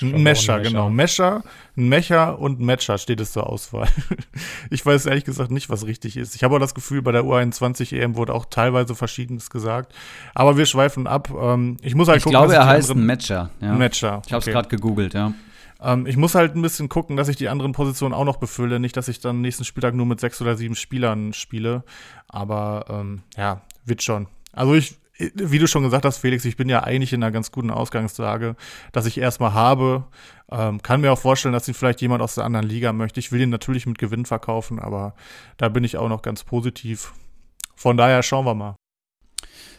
[0.00, 0.88] Mescher, genau.
[0.88, 1.42] Mescher,
[1.74, 3.88] Mecha und Matcher steht es zur Auswahl.
[4.70, 6.34] ich weiß ehrlich gesagt nicht, was richtig ist.
[6.34, 9.94] Ich habe auch das Gefühl, bei der U21 EM wurde auch teilweise Verschiedenes gesagt.
[10.34, 11.30] Aber wir schweifen ab.
[11.38, 13.50] Ähm, ich muss halt ich gucken, glaube, er heißt ein Matcher.
[13.60, 13.74] Ja.
[13.74, 14.22] Matcher.
[14.26, 14.52] Ich habe es okay.
[14.52, 15.34] gerade gegoogelt, ja.
[15.80, 18.80] Ähm, ich muss halt ein bisschen gucken, dass ich die anderen Positionen auch noch befülle.
[18.80, 21.84] Nicht, dass ich dann nächsten Spieltag nur mit sechs oder sieben Spielern spiele.
[22.28, 24.28] Aber ähm, ja, wird schon.
[24.52, 27.52] Also ich, wie du schon gesagt hast, Felix, ich bin ja eigentlich in einer ganz
[27.52, 28.56] guten Ausgangslage,
[28.92, 30.04] dass ich erstmal habe.
[30.50, 33.20] Ähm, kann mir auch vorstellen, dass ihn vielleicht jemand aus der anderen Liga möchte.
[33.20, 35.14] Ich will ihn natürlich mit Gewinn verkaufen, aber
[35.56, 37.12] da bin ich auch noch ganz positiv.
[37.74, 38.76] Von daher schauen wir mal.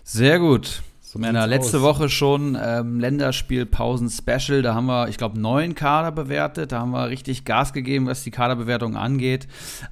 [0.04, 0.84] Sehr gut.
[1.14, 1.84] So Männer, letzte aus.
[1.84, 4.64] Woche schon ähm, Länderspielpausen-Special.
[4.64, 6.72] Da haben wir, ich glaube, neun Kader bewertet.
[6.72, 9.48] Da haben wir richtig Gas gegeben, was die Kaderbewertung angeht.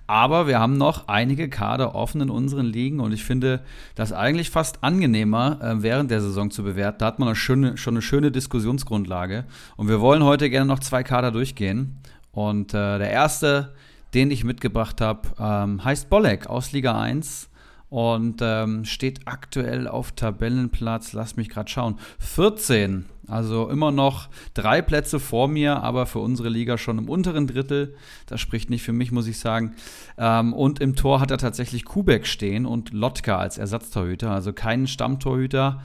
[0.08, 3.62] Aber wir haben noch einige Kader offen in unseren Ligen und ich finde
[3.94, 6.98] das eigentlich fast angenehmer, äh, während der Saison zu bewerten.
[6.98, 9.46] Da hat man eine schöne, schon eine schöne Diskussionsgrundlage.
[9.78, 12.00] Und wir wollen heute gerne noch zwei Kader durchgehen.
[12.32, 13.76] Und äh, der erste,
[14.16, 17.51] den ich mitgebracht habe, ähm, heißt Bolek aus Liga 1
[17.92, 23.06] und ähm, steht aktuell auf Tabellenplatz, lass mich gerade schauen, 14.
[23.28, 27.96] Also immer noch drei Plätze vor mir, aber für unsere Liga schon im unteren Drittel.
[28.28, 29.76] Das spricht nicht für mich, muss ich sagen.
[30.18, 34.88] Ähm, und im Tor hat er tatsächlich Kubek stehen und Lotka als Ersatztorhüter, also keinen
[34.88, 35.82] Stammtorhüter.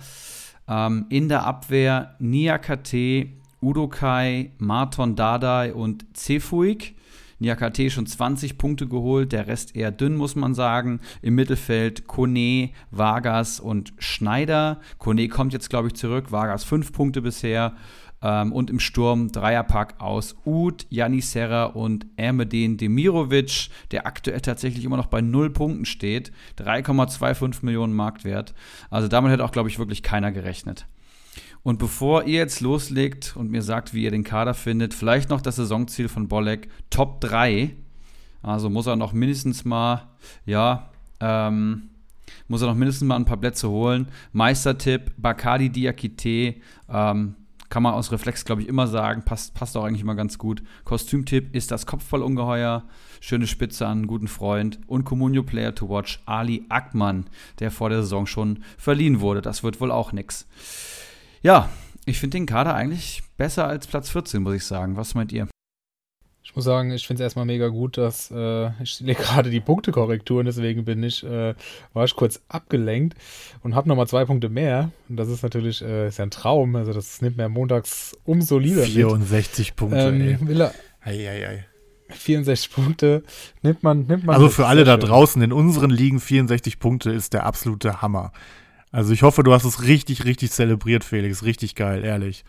[0.68, 6.94] Ähm, in der Abwehr Niakate, Udokai, Marton Dardai und Cefuig.
[7.38, 11.00] Niakate schon 20 Punkte geholt, der Rest eher dünn, muss man sagen.
[11.22, 14.80] Im Mittelfeld Kone, Vargas und Schneider.
[14.98, 16.32] Kone kommt jetzt, glaube ich, zurück.
[16.32, 17.74] Vargas 5 Punkte bisher.
[18.22, 24.84] Ähm, und im Sturm Dreierpack aus Ud, Janis Serra und Ermedin Demirovic, der aktuell tatsächlich
[24.84, 26.32] immer noch bei 0 Punkten steht.
[26.58, 28.54] 3,25 Millionen Marktwert.
[28.90, 30.86] Also damit hätte auch, glaube ich, wirklich keiner gerechnet.
[31.66, 35.40] Und bevor ihr jetzt loslegt und mir sagt, wie ihr den Kader findet, vielleicht noch
[35.40, 37.74] das Saisonziel von Bolek, Top 3.
[38.40, 40.06] Also muss er noch mindestens mal,
[40.44, 41.88] ja, ähm,
[42.46, 44.06] muss er noch mindestens mal ein paar Plätze holen.
[44.32, 46.54] Meistertipp, Bakadi Diakite,
[46.88, 47.34] ähm,
[47.68, 50.62] kann man aus Reflex, glaube ich, immer sagen, passt, passt auch eigentlich immer ganz gut.
[50.84, 52.84] Kostümtipp ist das Kopfballungeheuer,
[53.20, 57.26] schöne Spitze an einen guten Freund und Communio Player to Watch, Ali Ackmann,
[57.58, 59.42] der vor der Saison schon verliehen wurde.
[59.42, 60.46] Das wird wohl auch nix.
[61.46, 61.68] Ja,
[62.06, 64.96] ich finde den Kader eigentlich besser als Platz 14, muss ich sagen.
[64.96, 65.46] Was meint ihr?
[66.42, 69.60] Ich muss sagen, ich finde es erstmal mega gut, dass äh, ich lege gerade die
[69.60, 71.54] Punktekorrektur und deswegen bin ich, äh,
[71.92, 73.16] war ich kurz abgelenkt
[73.62, 74.90] und habe nochmal zwei Punkte mehr.
[75.08, 76.74] Und das ist natürlich äh, ist ja ein Traum.
[76.74, 78.82] Also das nimmt mir montags umso lieber.
[78.82, 79.76] 64 mit.
[79.76, 79.98] Punkte.
[79.98, 81.66] Ähm, will er, ei, ei, ei.
[82.08, 83.22] 64 Punkte
[83.62, 84.34] nimmt man, nimmt man.
[84.34, 88.32] Also für alle da draußen in unseren Ligen 64 Punkte ist der absolute Hammer.
[88.96, 91.42] Also ich hoffe, du hast es richtig, richtig zelebriert, Felix.
[91.42, 92.46] Richtig geil, ehrlich.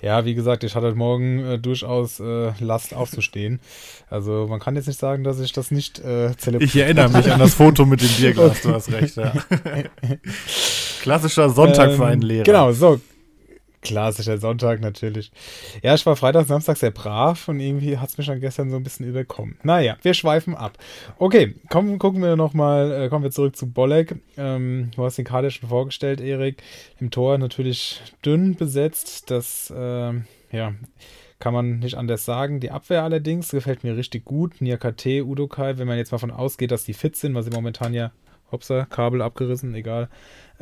[0.00, 3.60] Ja, wie gesagt, ich hatte heute Morgen äh, durchaus äh, Last aufzustehen.
[4.08, 6.64] Also man kann jetzt nicht sagen, dass ich das nicht äh, zelebriere.
[6.64, 8.60] Ich erinnere mich an das Foto mit dem Bierglas, okay.
[8.62, 9.34] du hast recht, ja.
[11.02, 12.44] Klassischer Sonntag ähm, für einen Lehrer.
[12.44, 12.98] Genau, so,
[13.82, 15.32] Klassischer Sonntag natürlich.
[15.82, 18.76] Ja, ich war Freitag, Samstag sehr brav und irgendwie hat es mich dann gestern so
[18.76, 19.58] ein bisschen überkommen.
[19.64, 20.78] Naja, wir schweifen ab.
[21.18, 24.14] Okay, kommen, gucken wir nochmal, äh, kommen wir zurück zu Bolek.
[24.36, 26.62] Ähm, du hast den Kader schon vorgestellt, Erik.
[27.00, 29.32] Im Tor natürlich dünn besetzt.
[29.32, 30.12] Das, äh,
[30.52, 30.74] ja,
[31.40, 32.60] kann man nicht anders sagen.
[32.60, 34.60] Die Abwehr allerdings gefällt mir richtig gut.
[34.60, 37.94] Niakate, Udokai, wenn man jetzt mal von ausgeht, dass die fit sind, was sie momentan
[37.94, 38.12] ja,
[38.52, 40.08] hopsa, Kabel abgerissen, egal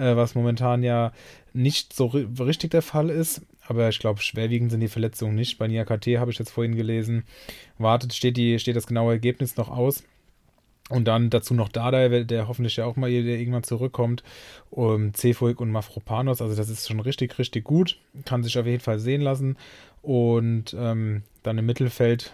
[0.00, 1.12] äh, was momentan ja
[1.52, 3.42] nicht so richtig der Fall ist.
[3.66, 5.58] Aber ich glaube, schwerwiegend sind die Verletzungen nicht.
[5.58, 7.24] Bei NIAKT habe ich jetzt vorhin gelesen.
[7.78, 10.02] Wartet, steht, die, steht das genaue Ergebnis noch aus.
[10.88, 14.24] Und dann dazu noch Dada, der hoffentlich ja auch mal irgendwann zurückkommt.
[14.70, 16.42] Um, Cefuig und Mafropanos.
[16.42, 17.96] Also das ist schon richtig, richtig gut.
[18.24, 19.56] Kann sich auf jeden Fall sehen lassen.
[20.02, 22.32] Und ähm, dann im Mittelfeld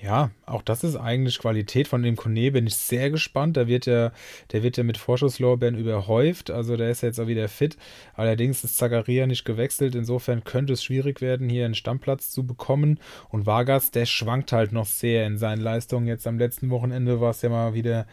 [0.00, 3.56] ja, auch das ist eigentlich Qualität von dem Kone, bin ich sehr gespannt.
[3.56, 4.12] Da wird ja,
[4.52, 7.76] der wird ja mit Vorschusslorbeeren überhäuft, also der ist jetzt auch wieder fit.
[8.14, 13.00] Allerdings ist Zagaria nicht gewechselt, insofern könnte es schwierig werden, hier einen Stammplatz zu bekommen.
[13.28, 16.06] Und Vargas, der schwankt halt noch sehr in seinen Leistungen.
[16.06, 18.06] Jetzt am letzten Wochenende war es ja mal wieder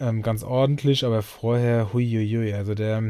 [0.00, 3.02] ähm, ganz ordentlich, aber vorher, huiuiui, also der,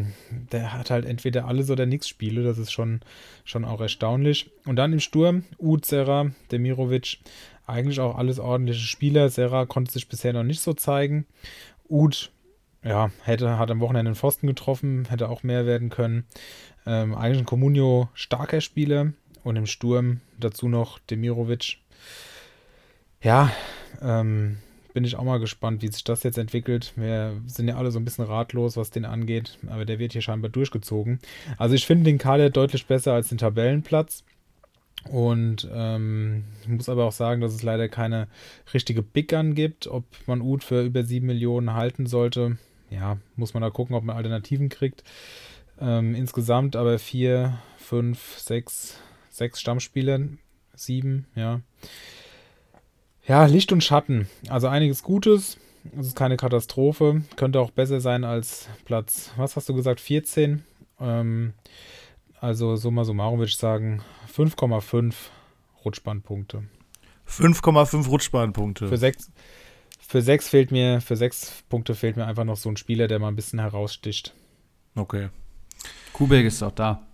[0.52, 3.00] der hat halt entweder alles oder nichts Spiele, das ist schon,
[3.44, 4.50] schon auch erstaunlich.
[4.66, 7.18] Und dann im Sturm, Uzera, Demirovic,
[7.70, 9.28] eigentlich auch alles ordentliche Spieler.
[9.28, 11.26] Serra konnte sich bisher noch nicht so zeigen.
[11.88, 12.30] Ud,
[12.84, 16.24] ja, hätte, hat am Wochenende den Pfosten getroffen, hätte auch mehr werden können.
[16.86, 19.12] Ähm, eigentlich ein Comunio starker Spieler
[19.44, 21.78] und im Sturm dazu noch Demirovic.
[23.22, 23.50] Ja,
[24.00, 24.58] ähm,
[24.92, 26.92] bin ich auch mal gespannt, wie sich das jetzt entwickelt.
[26.96, 30.22] Wir sind ja alle so ein bisschen ratlos, was den angeht, aber der wird hier
[30.22, 31.20] scheinbar durchgezogen.
[31.58, 34.24] Also ich finde den Kader deutlich besser als den Tabellenplatz.
[35.08, 38.28] Und ähm, muss aber auch sagen, dass es leider keine
[38.74, 39.86] richtige Big Gun gibt.
[39.86, 42.58] Ob man Ud für über 7 Millionen halten sollte,
[42.90, 45.02] ja, muss man da gucken, ob man Alternativen kriegt.
[45.80, 48.98] Ähm, insgesamt aber 4, 5, 6,
[49.30, 50.20] 6 Stammspieler,
[50.74, 51.60] 7, ja.
[53.26, 54.28] Ja, Licht und Schatten.
[54.48, 55.56] Also einiges Gutes,
[55.98, 57.22] Es ist keine Katastrophe.
[57.36, 60.62] Könnte auch besser sein als Platz, was hast du gesagt, 14?
[61.00, 61.54] Ähm,
[62.40, 64.02] also summa summarum würde ich sagen
[64.34, 65.14] 5,5
[65.84, 66.64] Rutschbandpunkte.
[67.28, 68.88] 5,5 Rutschbandpunkte.
[68.88, 69.30] Für sechs,
[70.00, 73.18] für sechs fehlt mir, für sechs Punkte fehlt mir einfach noch so ein Spieler, der
[73.18, 74.34] mal ein bisschen heraussticht.
[74.94, 75.28] Okay.
[76.12, 77.06] Kubek ist doch da.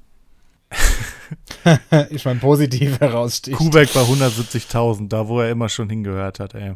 [2.10, 3.56] ich meine, positiv heraussticht.
[3.56, 6.74] Kubek bei 170.000, da wo er immer schon hingehört hat, ey.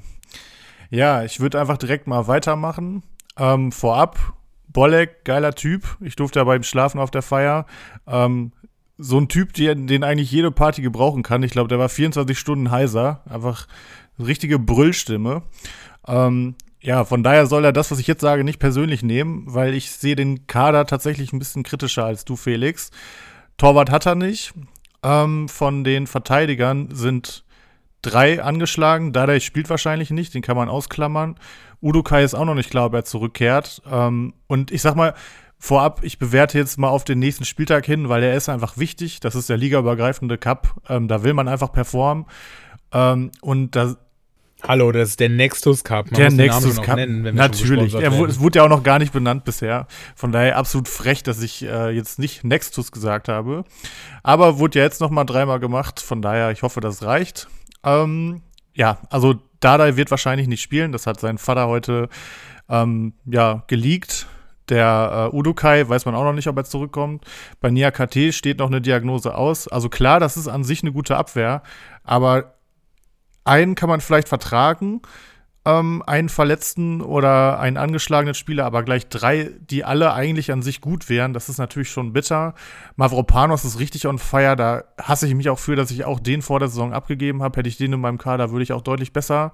[0.91, 3.03] Ja, ich würde einfach direkt mal weitermachen.
[3.37, 4.35] Ähm, vorab,
[4.73, 5.97] Bolek, geiler Typ.
[6.01, 7.67] Ich durfte ja beim Schlafen auf der Feier.
[8.07, 8.53] Ähm,
[8.99, 11.43] so ein Typ, den, den eigentlich jede Party gebrauchen kann.
[11.43, 13.23] Ich glaube, der war 24 Stunden heiser.
[13.29, 13.67] Einfach
[14.19, 15.43] richtige Brüllstimme.
[16.07, 19.75] Ähm, ja, von daher soll er das, was ich jetzt sage, nicht persönlich nehmen, weil
[19.75, 22.91] ich sehe den Kader tatsächlich ein bisschen kritischer als du, Felix.
[23.57, 24.55] Torwart hat er nicht.
[25.03, 27.45] Ähm, von den Verteidigern sind
[28.03, 29.13] drei angeschlagen.
[29.13, 31.37] Dada spielt wahrscheinlich nicht, den kann man ausklammern.
[31.83, 33.83] Udo Kai ist auch noch nicht klar, ob er zurückkehrt.
[33.91, 35.15] Ähm, und ich sag mal,
[35.59, 39.21] vorab, ich bewerte jetzt mal auf den nächsten Spieltag hin, weil er ist einfach wichtig.
[39.21, 40.75] Das ist der ligaübergreifende Cup.
[40.89, 42.27] Ähm, da will man einfach performen.
[42.93, 43.97] Ähm, und da
[44.63, 46.11] Hallo, das ist der Nextus Cup.
[46.11, 46.97] Man der Nextus Cup.
[46.97, 47.95] Nennen, Natürlich.
[47.95, 49.87] Er, es wurde ja auch noch gar nicht benannt bisher.
[50.15, 53.65] Von daher absolut frech, dass ich äh, jetzt nicht Nextus gesagt habe.
[54.23, 56.01] Aber wurde ja jetzt noch mal dreimal gemacht.
[56.01, 57.49] Von daher, ich hoffe, das reicht.
[57.85, 58.43] Ähm,
[58.75, 60.93] ja, also Dada wird wahrscheinlich nicht spielen.
[60.93, 62.09] Das hat sein Vater heute
[62.69, 64.27] ähm, ja, geleakt.
[64.69, 67.25] Der äh, Udukai weiß man auch noch nicht, ob er zurückkommt.
[67.61, 69.67] Bei Nia KT steht noch eine Diagnose aus.
[69.67, 71.63] Also klar, das ist an sich eine gute Abwehr,
[72.05, 72.55] aber
[73.45, 75.03] einen kann man vielleicht vertragen,
[75.79, 80.81] ähm, einen verletzten oder einen angeschlagenen Spieler, aber gleich drei, die alle eigentlich an sich
[80.81, 81.33] gut wären.
[81.33, 82.55] Das ist natürlich schon bitter.
[82.97, 84.57] Mavropanos ist richtig on fire.
[84.57, 87.59] Da hasse ich mich auch für, dass ich auch den vor der Saison abgegeben habe.
[87.59, 89.53] Hätte ich den in meinem Kader, würde ich auch deutlich besser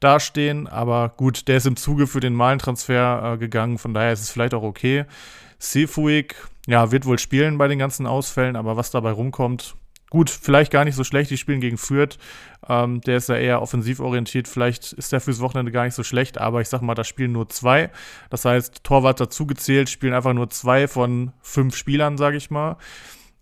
[0.00, 0.66] dastehen.
[0.66, 3.78] Aber gut, der ist im Zuge für den Malentransfer äh, gegangen.
[3.78, 5.04] Von daher ist es vielleicht auch okay.
[5.58, 6.34] Sefuig,
[6.66, 9.76] ja, wird wohl spielen bei den ganzen Ausfällen, aber was dabei rumkommt,
[10.10, 11.30] Gut, vielleicht gar nicht so schlecht.
[11.30, 12.18] Die spielen gegen Fürth.
[12.68, 14.48] Ähm, der ist ja eher offensiv orientiert.
[14.48, 16.38] Vielleicht ist der fürs Wochenende gar nicht so schlecht.
[16.38, 17.90] Aber ich sag mal, da spielen nur zwei.
[18.28, 22.76] Das heißt, Torwart dazu gezählt, spielen einfach nur zwei von fünf Spielern, sage ich mal.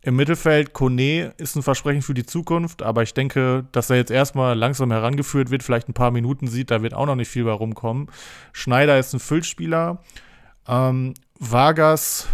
[0.02, 4.12] Im Mittelfeld, Kone ist ein Versprechen für die Zukunft, aber ich denke, dass er jetzt
[4.12, 7.44] erstmal langsam herangeführt wird, vielleicht ein paar Minuten sieht, da wird auch noch nicht viel
[7.44, 8.08] bei rumkommen.
[8.52, 10.00] Schneider ist ein Füllspieler.
[10.68, 12.28] Ähm, Vargas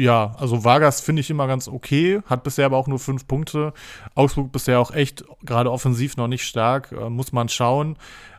[0.00, 3.74] ja, also Vargas finde ich immer ganz okay, hat bisher aber auch nur fünf Punkte.
[4.14, 7.96] Augsburg bisher auch echt gerade offensiv noch nicht stark, äh, muss man schauen.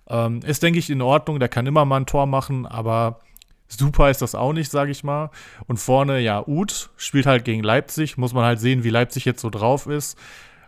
[0.08, 3.20] Ähm, ist, denke ich, in Ordnung, der kann immer mal ein Tor machen, aber
[3.68, 5.30] super ist das auch nicht, sage ich mal.
[5.68, 9.42] Und vorne, ja, Uth spielt halt gegen Leipzig, muss man halt sehen, wie Leipzig jetzt
[9.42, 10.18] so drauf ist.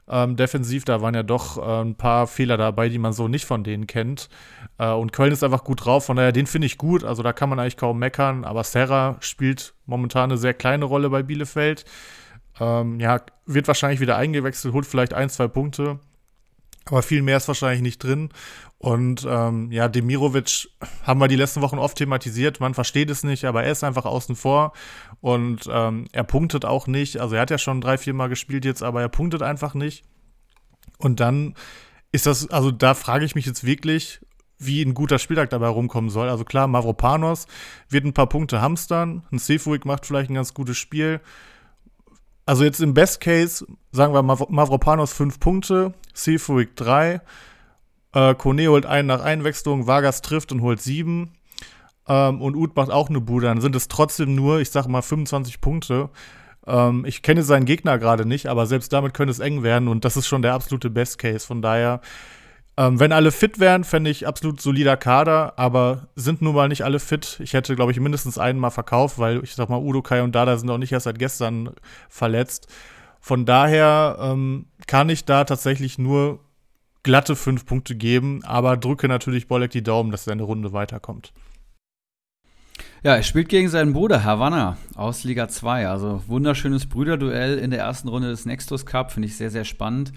[0.08, 3.46] Ähm, defensiv, da waren ja doch äh, ein paar Fehler dabei, die man so nicht
[3.46, 4.30] von denen kennt.
[4.78, 7.04] Äh, und Köln ist einfach gut drauf, von daher, den finde ich gut.
[7.04, 8.46] Also da kann man eigentlich kaum meckern.
[8.46, 11.86] Aber Serra spielt momentan eine sehr kleine Rolle bei Bielefeld.
[12.60, 16.00] Ähm, ja, wird wahrscheinlich wieder eingewechselt, holt vielleicht ein, zwei Punkte.
[16.86, 18.30] Aber viel mehr ist wahrscheinlich nicht drin.
[18.78, 20.68] Und ähm, ja, Demirovic
[21.04, 22.60] haben wir die letzten Wochen oft thematisiert.
[22.60, 24.74] Man versteht es nicht, aber er ist einfach außen vor.
[25.22, 27.22] Und ähm, er punktet auch nicht.
[27.22, 30.04] Also er hat ja schon drei, vier Mal gespielt jetzt, aber er punktet einfach nicht.
[30.98, 31.56] Und dann
[32.12, 34.20] ist das, also da frage ich mich jetzt wirklich,
[34.66, 36.30] wie ein guter Spieltag dabei rumkommen soll.
[36.30, 37.48] Also klar, Mavropanos
[37.90, 39.24] wird ein paar Punkte hamstern.
[39.32, 41.22] Ein Sefuig macht vielleicht ein ganz gutes Spiel.
[42.46, 47.22] Also jetzt im Best Case sagen wir Mavropanos fünf Punkte, Sefuig drei.
[48.14, 51.34] Äh, Kone holt einen nach Einwechslung, Vargas trifft und holt sieben.
[52.08, 53.48] Ähm, und Uth macht auch eine Bude.
[53.48, 56.10] Dann sind es trotzdem nur, ich sag mal, 25 Punkte.
[56.68, 60.06] Ähm, ich kenne seinen Gegner gerade nicht, aber selbst damit könnte es eng werden und
[60.06, 61.46] das ist schon der absolute Best Case.
[61.46, 62.02] Von daher,
[62.76, 66.84] ähm, wenn alle fit wären, fände ich absolut solider Kader, aber sind nun mal nicht
[66.84, 67.40] alle fit.
[67.44, 70.34] Ich hätte, glaube ich, mindestens einen mal verkauft, weil ich sag mal, Udo, Kai und
[70.34, 71.70] Dada sind auch nicht erst seit gestern
[72.10, 72.68] verletzt.
[73.20, 76.40] Von daher ähm, kann ich da tatsächlich nur
[77.04, 81.32] glatte fünf Punkte geben, aber drücke natürlich Bolek die Daumen, dass er eine Runde weiterkommt.
[83.04, 85.90] Ja, er spielt gegen seinen Bruder Havanna aus Liga 2.
[85.90, 89.12] Also wunderschönes Brüderduell in der ersten Runde des Nextus Cup.
[89.12, 90.14] Finde ich sehr, sehr spannend.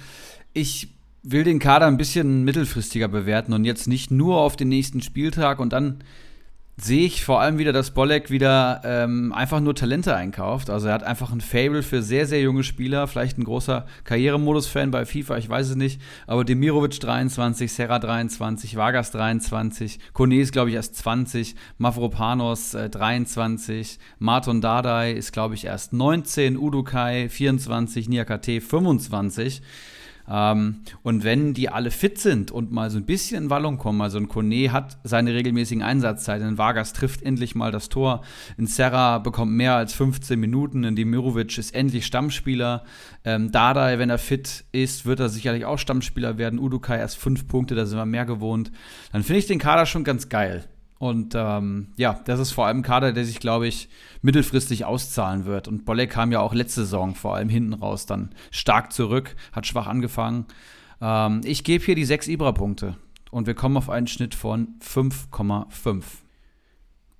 [0.52, 0.95] Ich
[1.28, 5.58] will den Kader ein bisschen mittelfristiger bewerten und jetzt nicht nur auf den nächsten Spieltag
[5.58, 5.98] und dann
[6.78, 10.68] sehe ich vor allem wieder, dass Bolek wieder ähm, einfach nur Talente einkauft.
[10.68, 13.06] Also er hat einfach ein Fable für sehr, sehr junge Spieler.
[13.08, 16.00] Vielleicht ein großer Karrieremodus-Fan bei FIFA, ich weiß es nicht.
[16.26, 22.90] Aber Demirovic 23, Serra 23, Vargas 23, Kone ist, glaube ich, erst 20, Mavropanos äh,
[22.90, 29.62] 23, Marton Dardai ist, glaube ich, erst 19, Udukai 24, Niakate 25.
[30.28, 34.00] Ähm, und wenn die alle fit sind und mal so ein bisschen in Wallung kommen,
[34.00, 38.22] also ein Kone hat seine regelmäßigen Einsatzzeiten, ein Vargas trifft endlich mal das Tor,
[38.58, 42.84] ein Serra bekommt mehr als 15 Minuten, ein Demirovic ist endlich Stammspieler,
[43.24, 47.46] ähm, Dardai, wenn er fit ist, wird er sicherlich auch Stammspieler werden, Udukai erst fünf
[47.46, 48.72] Punkte, da sind wir mehr gewohnt,
[49.12, 50.64] dann finde ich den Kader schon ganz geil.
[50.98, 53.88] Und ähm, ja, das ist vor allem ein Kader, der sich, glaube ich,
[54.22, 55.68] mittelfristig auszahlen wird.
[55.68, 59.66] Und Bolle kam ja auch letzte Saison vor allem hinten raus dann stark zurück, hat
[59.66, 60.46] schwach angefangen.
[61.00, 62.96] Ähm, ich gebe hier die sechs Ibra-Punkte
[63.30, 66.02] und wir kommen auf einen Schnitt von 5,5.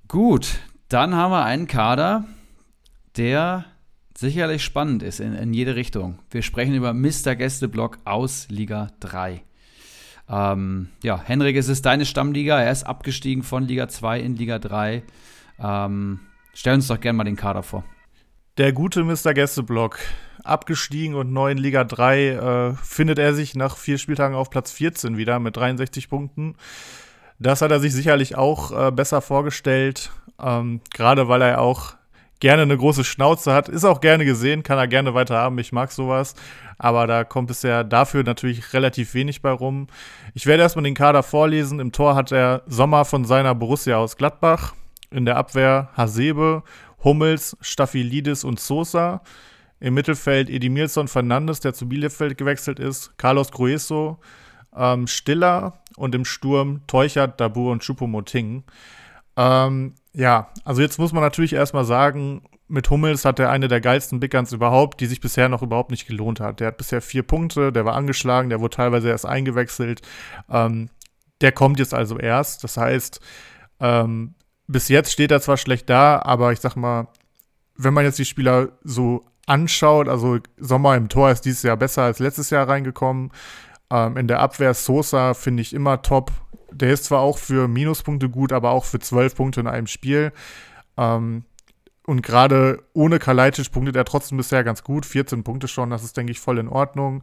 [0.08, 0.58] Gut,
[0.88, 2.24] dann haben wir einen Kader,
[3.16, 3.66] der
[4.16, 6.18] sicherlich spannend ist in, in jede Richtung.
[6.30, 7.34] Wir sprechen über Mr.
[7.34, 9.42] Gästeblock aus Liga 3.
[10.28, 12.60] Ähm, ja, Henrik, es ist deine Stammliga.
[12.60, 15.02] Er ist abgestiegen von Liga 2 in Liga 3.
[15.58, 16.20] Ähm,
[16.52, 17.84] stell uns doch gerne mal den Kader vor.
[18.58, 19.34] Der gute Mr.
[19.34, 19.98] Gästeblock.
[20.42, 24.70] Abgestiegen und neu in Liga 3 äh, findet er sich nach vier Spieltagen auf Platz
[24.70, 26.54] 14 wieder mit 63 Punkten.
[27.38, 30.10] Das hat er sich sicherlich auch äh, besser vorgestellt,
[30.40, 31.96] ähm, gerade weil er auch
[32.40, 33.68] gerne eine große Schnauze hat.
[33.68, 35.58] Ist auch gerne gesehen, kann er gerne weiter haben.
[35.58, 36.34] Ich mag sowas.
[36.78, 39.86] Aber da kommt es ja dafür natürlich relativ wenig bei rum.
[40.34, 41.80] Ich werde erstmal den Kader vorlesen.
[41.80, 44.74] Im Tor hat er Sommer von seiner Borussia aus Gladbach.
[45.10, 46.62] In der Abwehr Hasebe,
[47.04, 49.22] Hummels, Staphylidis und Sosa.
[49.80, 53.16] Im Mittelfeld Edimilson Fernandes, der zu Bielefeld gewechselt ist.
[53.18, 54.18] Carlos Grueso,
[54.74, 58.64] ähm, Stiller und im Sturm Teuchert, Dabur und Choupo-Moting.
[59.36, 63.81] Ähm, ja, also jetzt muss man natürlich erstmal sagen, mit Hummels hat er eine der
[63.81, 66.61] geilsten Big Guns überhaupt, die sich bisher noch überhaupt nicht gelohnt hat.
[66.61, 70.02] Der hat bisher vier Punkte, der war angeschlagen, der wurde teilweise erst eingewechselt.
[70.50, 70.88] Ähm,
[71.40, 72.64] der kommt jetzt also erst.
[72.64, 73.20] Das heißt,
[73.81, 74.35] ähm,
[74.66, 77.09] bis jetzt steht er zwar schlecht da, aber ich sag mal,
[77.76, 82.02] wenn man jetzt die Spieler so anschaut, also Sommer im Tor ist dieses Jahr besser
[82.02, 83.31] als letztes Jahr reingekommen.
[83.90, 86.33] Ähm, in der Abwehr Sosa finde ich immer top.
[86.72, 90.33] Der ist zwar auch für Minuspunkte gut, aber auch für zwölf Punkte in einem Spiel.
[90.96, 91.44] Ähm,
[92.06, 95.04] und gerade ohne Kalajdzic punktet er trotzdem bisher ganz gut.
[95.04, 97.22] 14 Punkte schon, das ist, denke ich, voll in Ordnung.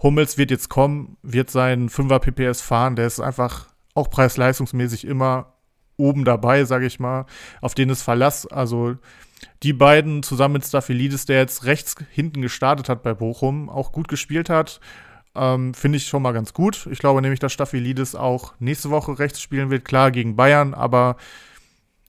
[0.00, 2.96] Hummels wird jetzt kommen, wird seinen 5er PPS fahren.
[2.96, 5.54] Der ist einfach auch preis-leistungsmäßig immer
[5.96, 7.26] oben dabei, sage ich mal.
[7.60, 8.46] Auf den ist Verlass.
[8.46, 8.96] Also
[9.62, 14.08] die beiden zusammen mit Staphylidis, der jetzt rechts hinten gestartet hat bei Bochum, auch gut
[14.08, 14.80] gespielt hat.
[15.34, 16.88] Ähm, Finde ich schon mal ganz gut.
[16.90, 19.84] Ich glaube nämlich, dass Staphylidis auch nächste Woche rechts spielen wird.
[19.84, 21.16] Klar, gegen Bayern, aber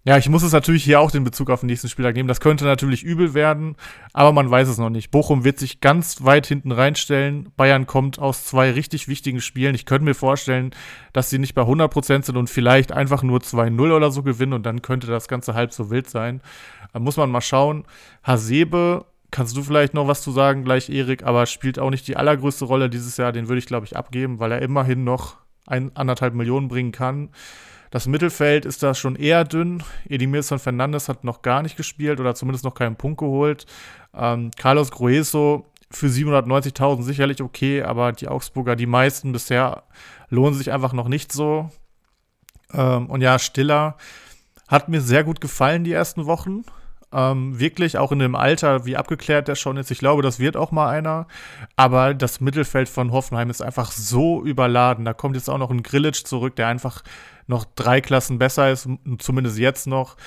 [0.05, 2.27] ja, ich muss es natürlich hier auch den Bezug auf den nächsten Spieltag nehmen.
[2.27, 3.77] Das könnte natürlich übel werden,
[4.11, 5.11] aber man weiß es noch nicht.
[5.11, 7.53] Bochum wird sich ganz weit hinten reinstellen.
[7.55, 9.75] Bayern kommt aus zwei richtig wichtigen Spielen.
[9.75, 10.71] Ich könnte mir vorstellen,
[11.13, 14.65] dass sie nicht bei 100% sind und vielleicht einfach nur 2-0 oder so gewinnen und
[14.65, 16.41] dann könnte das Ganze halb so wild sein.
[16.91, 17.85] Da muss man mal schauen.
[18.23, 22.17] Hasebe, kannst du vielleicht noch was zu sagen, gleich Erik, aber spielt auch nicht die
[22.17, 23.31] allergrößte Rolle dieses Jahr.
[23.31, 27.29] Den würde ich, glaube ich, abgeben, weil er immerhin noch ein, anderthalb Millionen bringen kann.
[27.93, 29.83] Das Mittelfeld ist da schon eher dünn.
[30.09, 33.67] Edimilson Fernandes hat noch gar nicht gespielt oder zumindest noch keinen Punkt geholt.
[34.15, 39.83] Ähm, Carlos Grueso für 790.000 sicherlich okay, aber die Augsburger, die meisten bisher,
[40.29, 41.69] lohnen sich einfach noch nicht so.
[42.73, 43.95] Ähm, und ja, Stiller
[44.67, 46.63] hat mir sehr gut gefallen die ersten Wochen.
[47.11, 49.91] Ähm, wirklich auch in dem Alter, wie abgeklärt der schon ist.
[49.91, 51.27] Ich glaube, das wird auch mal einer.
[51.75, 55.05] Aber das Mittelfeld von Hoffenheim ist einfach so überladen.
[55.05, 57.03] Da kommt jetzt auch noch ein Grillitsch zurück, der einfach
[57.53, 58.89] noch drei Klassen besser ist,
[59.19, 60.17] zumindest jetzt noch.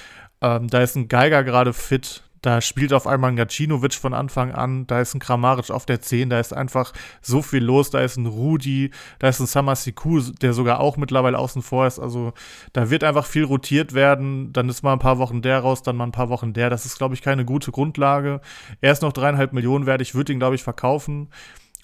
[0.40, 2.22] Ähm, da ist ein Geiger gerade fit.
[2.42, 6.00] Da spielt auf einmal ein Gacinovic von Anfang an, da ist ein Kramaric auf der
[6.00, 10.20] 10, da ist einfach so viel los, da ist ein Rudi, da ist ein Samasiku,
[10.20, 11.98] der sogar auch mittlerweile außen vor ist.
[11.98, 12.34] Also
[12.72, 15.96] da wird einfach viel rotiert werden, dann ist mal ein paar Wochen der raus, dann
[15.96, 16.70] mal ein paar Wochen der.
[16.70, 18.40] Das ist, glaube ich, keine gute Grundlage.
[18.80, 21.30] Er ist noch dreieinhalb Millionen wert, ich würde ihn, glaube ich, verkaufen.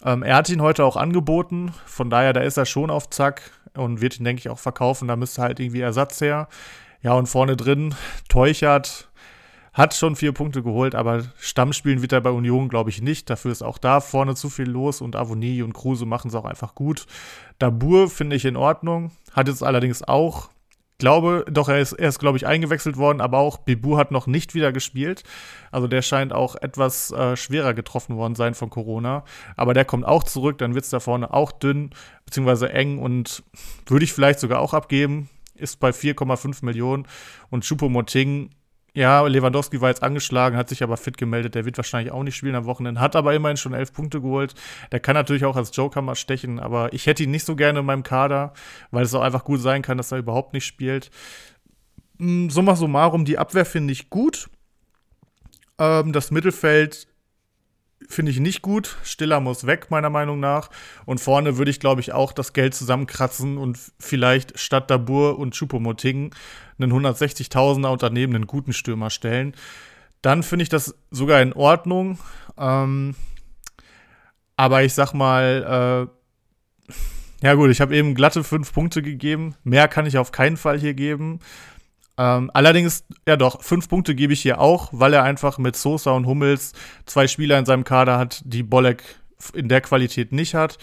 [0.05, 3.51] Ähm, er hat ihn heute auch angeboten, von daher, da ist er schon auf Zack
[3.75, 5.09] und wird ihn, denke ich, auch verkaufen.
[5.09, 6.49] Da müsste halt irgendwie Ersatz her.
[7.03, 7.95] Ja, und vorne drin,
[8.29, 9.09] Teuchert
[9.73, 13.31] hat schon vier Punkte geholt, aber Stammspielen wird er bei Union, glaube ich, nicht.
[13.31, 16.45] Dafür ist auch da vorne zu viel los und Avoni und Kruse machen es auch
[16.45, 17.07] einfach gut.
[17.59, 20.51] Dabur finde ich in Ordnung, hat jetzt allerdings auch
[21.03, 24.29] glaube, doch, er ist, er ist glaube ich, eingewechselt worden, aber auch Bibu hat noch
[24.29, 25.25] nicht wieder gespielt.
[25.73, 29.25] Also der scheint auch etwas äh, schwerer getroffen worden sein von Corona.
[29.57, 31.91] Aber der kommt auch zurück, dann wird es da vorne auch dünn,
[32.25, 33.43] beziehungsweise eng und
[33.87, 35.29] würde ich vielleicht sogar auch abgeben.
[35.57, 37.09] Ist bei 4,5 Millionen.
[37.51, 38.51] Und Choupo-Moting
[38.95, 41.55] ja, Lewandowski war jetzt angeschlagen, hat sich aber fit gemeldet.
[41.55, 44.55] Der wird wahrscheinlich auch nicht spielen am Wochenende, hat aber immerhin schon elf Punkte geholt.
[44.91, 47.81] Der kann natürlich auch als Joker mal stechen, aber ich hätte ihn nicht so gerne
[47.81, 48.53] in meinem Kader,
[48.91, 51.11] weil es auch einfach gut sein kann, dass er überhaupt nicht spielt.
[52.19, 54.51] Hm, summa summarum, die Abwehr finde ich gut.
[55.79, 57.09] Ähm, das Mittelfeld
[58.09, 58.97] finde ich nicht gut.
[59.03, 60.71] Stiller muss weg, meiner Meinung nach.
[61.05, 65.55] Und vorne würde ich, glaube ich, auch das Geld zusammenkratzen und vielleicht statt Dabur und
[65.55, 66.35] Chupomoting
[66.79, 69.55] einen 160.000er und daneben einen guten Stürmer stellen.
[70.23, 72.19] Dann finde ich das sogar in Ordnung.
[72.57, 73.15] Ähm,
[74.57, 76.95] aber ich sag mal, äh,
[77.43, 79.57] ja gut, ich habe eben glatte fünf Punkte gegeben.
[79.65, 81.41] Mehr kann ich auf keinen Fall hier geben.
[82.19, 86.11] Ähm, allerdings, ja doch, fünf Punkte gebe ich hier auch, weil er einfach mit Sosa
[86.13, 86.73] und Hummels
[87.07, 89.03] zwei Spieler in seinem Kader hat, die Bolek
[89.55, 90.79] in der Qualität nicht hat.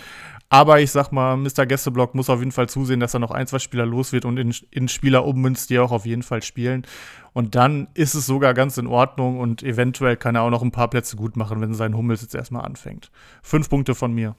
[0.52, 1.68] Aber ich sag mal, Mr.
[1.68, 4.38] Gästeblock muss auf jeden Fall zusehen, dass er noch ein, zwei Spieler los wird und
[4.38, 6.88] in, in Spieler ummünzt, die auch auf jeden Fall spielen.
[7.34, 10.72] Und dann ist es sogar ganz in Ordnung und eventuell kann er auch noch ein
[10.72, 13.12] paar Plätze gut machen, wenn sein Hummels jetzt erstmal anfängt.
[13.44, 14.36] Fünf Punkte von mir.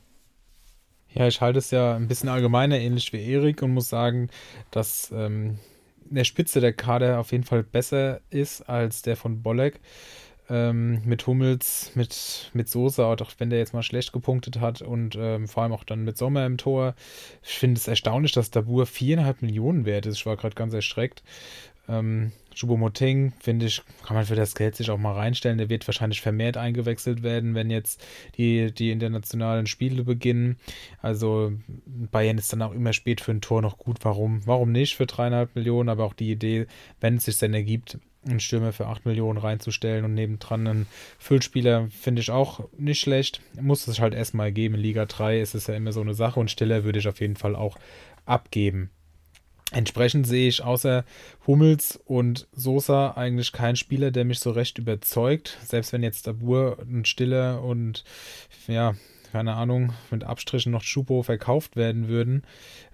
[1.13, 4.31] Ja, ich halte es ja ein bisschen allgemeiner, ähnlich wie Erik, und muss sagen,
[4.73, 5.59] dass ähm,
[6.17, 9.81] der Spitze der Kader auf jeden Fall besser ist als der von Bolek.
[10.49, 15.17] Ähm, mit Hummels, mit, mit Sosa, auch wenn der jetzt mal schlecht gepunktet hat und
[15.17, 16.97] ähm, vor allem auch dann mit Sommer im Tor.
[17.45, 20.17] Ich finde es erstaunlich, dass Dabur viereinhalb Millionen wert ist.
[20.17, 21.23] Ich war gerade ganz erschreckt.
[21.91, 25.59] Ähm, Choupo-Moting, finde ich, kann man für das Geld sich auch mal reinstellen.
[25.59, 28.05] Der wird wahrscheinlich vermehrt eingewechselt werden, wenn jetzt
[28.37, 30.57] die, die internationalen Spiele beginnen.
[31.01, 31.53] Also
[31.87, 33.99] Bayern ist dann auch immer spät für ein Tor noch gut.
[34.03, 34.47] Warum?
[34.47, 35.89] Warum nicht für dreieinhalb Millionen?
[35.89, 36.67] Aber auch die Idee,
[37.01, 40.87] wenn es sich dann ergibt, einen Stürmer für 8 Millionen reinzustellen und nebendran einen
[41.19, 43.41] Füllspieler finde ich auch nicht schlecht.
[43.59, 44.75] Muss es halt erstmal geben.
[44.75, 47.21] In Liga 3 ist es ja immer so eine Sache und Stiller würde ich auf
[47.21, 47.79] jeden Fall auch
[48.27, 48.91] abgeben.
[49.73, 51.05] Entsprechend sehe ich außer
[51.47, 55.59] Hummels und Sosa eigentlich keinen Spieler, der mich so recht überzeugt.
[55.65, 58.05] Selbst wenn jetzt Dabur und Stiller und
[58.67, 58.95] ja,
[59.31, 62.43] keine Ahnung, mit Abstrichen noch Schupo verkauft werden würden,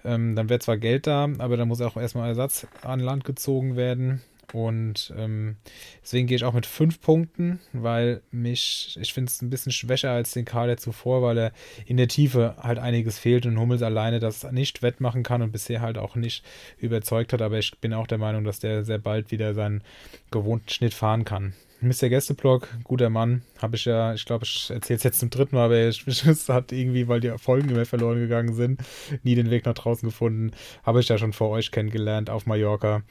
[0.05, 3.77] ähm, dann wäre zwar Geld da, aber da muss auch erstmal Ersatz an Land gezogen
[3.77, 4.21] werden.
[4.55, 5.57] Und ähm,
[6.03, 10.11] deswegen gehe ich auch mit fünf Punkten, weil mich, ich finde es ein bisschen schwächer
[10.11, 11.53] als den Kader zuvor, weil er
[11.87, 15.81] in der Tiefe halt einiges fehlt und Hummels alleine das nicht wettmachen kann und bisher
[15.81, 16.45] halt auch nicht
[16.79, 17.43] überzeugt hat.
[17.43, 19.83] Aber ich bin auch der Meinung, dass der sehr bald wieder seinen
[20.31, 21.55] gewohnten Schnitt fahren kann.
[21.81, 22.09] Mr.
[22.09, 25.67] Gästeblock, guter Mann, habe ich ja, ich glaube, ich erzähle es jetzt zum dritten Mal,
[25.67, 28.81] aber es hat irgendwie, weil die Folgen immer verloren gegangen sind,
[29.23, 30.53] nie den Weg nach draußen gefunden,
[30.83, 33.03] habe ich ja schon vor euch kennengelernt auf Mallorca.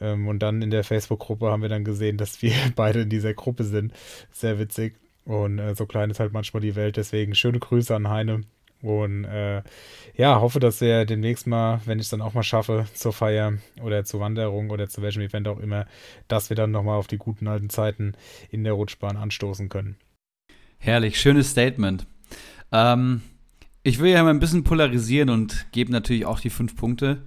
[0.00, 3.34] Ähm, und dann in der Facebook-Gruppe haben wir dann gesehen, dass wir beide in dieser
[3.34, 3.92] Gruppe sind.
[4.32, 4.96] Sehr witzig.
[5.24, 6.96] Und äh, so klein ist halt manchmal die Welt.
[6.96, 8.42] Deswegen schöne Grüße an Heine.
[8.86, 9.64] Und äh,
[10.14, 13.54] ja, hoffe, dass er demnächst mal, wenn ich es dann auch mal schaffe, zur Feier
[13.82, 15.86] oder zur Wanderung oder zu welchem Event auch immer,
[16.28, 18.12] dass wir dann nochmal auf die guten alten Zeiten
[18.48, 19.96] in der Rutschbahn anstoßen können.
[20.78, 22.06] Herrlich, schönes Statement.
[22.70, 23.22] Ähm,
[23.82, 27.22] ich will ja mal ein bisschen polarisieren und gebe natürlich auch die fünf Punkte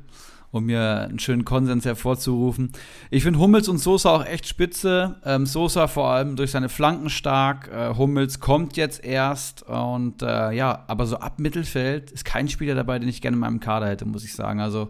[0.52, 2.72] um mir einen schönen Konsens hervorzurufen.
[3.12, 5.18] Ich finde Hummels und Sosa auch echt spitze.
[5.24, 7.70] Ähm, Sosa vor allem durch seine Flanken stark.
[7.72, 9.64] Äh, Hummels kommt jetzt erst.
[9.64, 13.42] Und äh, ja, aber so ab Mittelfeld ist kein Spieler dabei, den ich gerne in
[13.42, 14.60] meinem Kader hätte, muss ich sagen.
[14.60, 14.90] Also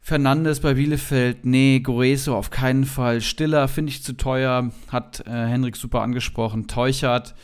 [0.00, 3.20] Fernandes bei Bielefeld, nee, Goreso auf keinen Fall.
[3.20, 6.68] Stiller finde ich zu teuer, hat äh, Henrik super angesprochen.
[6.68, 7.34] Teuchert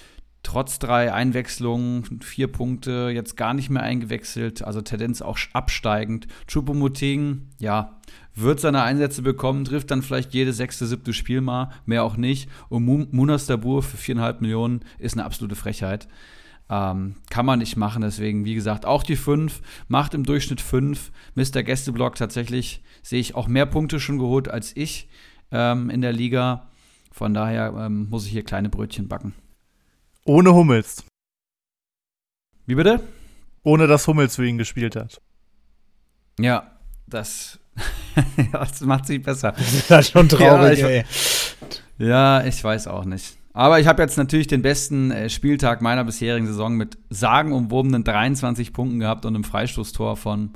[0.43, 6.27] trotz drei Einwechslungen, vier Punkte, jetzt gar nicht mehr eingewechselt, also Tendenz auch absteigend.
[6.49, 8.01] Choupo-Moting, ja,
[8.35, 12.49] wird seine Einsätze bekommen, trifft dann vielleicht jedes sechste, siebte Spiel mal, mehr auch nicht.
[12.69, 16.09] Und Munas Dabur für viereinhalb Millionen ist eine absolute Frechheit.
[16.71, 21.13] Ähm, kann man nicht machen, deswegen, wie gesagt, auch die fünf, macht im Durchschnitt fünf.
[21.35, 21.63] Mr.
[21.63, 25.09] Gästeblock tatsächlich sehe ich auch mehr Punkte schon geholt als ich
[25.51, 26.69] ähm, in der Liga.
[27.11, 29.35] Von daher ähm, muss ich hier kleine Brötchen backen.
[30.25, 31.05] Ohne Hummels.
[32.67, 33.01] Wie bitte?
[33.65, 35.21] Ohne dass Hummels für ihn gespielt hat.
[36.39, 37.59] Ja, das,
[38.53, 39.53] das macht sich besser.
[39.89, 41.05] Das ist schon traurig, ja, ich, ey.
[41.99, 43.37] Ja, ich weiß auch nicht.
[43.53, 48.73] Aber ich habe jetzt natürlich den besten äh, Spieltag meiner bisherigen Saison mit sagenumwobenen 23
[48.73, 50.53] Punkten gehabt und einem Freistoßtor von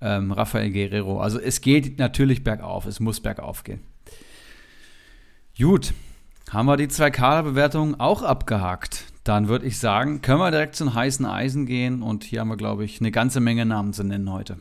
[0.00, 1.20] ähm, Rafael Guerrero.
[1.20, 3.80] Also es geht natürlich bergauf, es muss bergauf gehen.
[5.58, 5.94] Gut,
[6.50, 9.04] haben wir die zwei Kaderbewertungen auch abgehakt.
[9.24, 12.02] Dann würde ich sagen, können wir direkt zum heißen Eisen gehen.
[12.02, 14.56] Und hier haben wir, glaube ich, eine ganze Menge Namen zu nennen heute.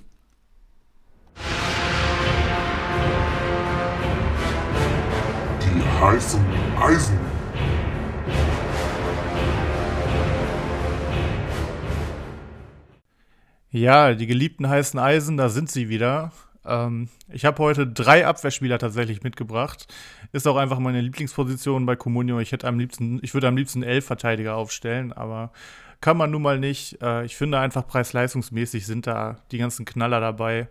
[5.62, 6.44] Die heißen
[6.82, 7.20] Eisen.
[13.70, 16.32] Ja, die geliebten heißen Eisen, da sind sie wieder.
[16.66, 19.88] Ähm, ich habe heute drei Abwehrspieler tatsächlich mitgebracht.
[20.32, 22.40] Ist auch einfach meine Lieblingsposition bei Comunio.
[22.40, 25.52] Ich hätte am liebsten, ich würde am liebsten elf Verteidiger aufstellen, aber
[26.02, 27.02] kann man nun mal nicht.
[27.02, 30.68] Äh, ich finde einfach preis-leistungsmäßig sind da die ganzen Knaller dabei.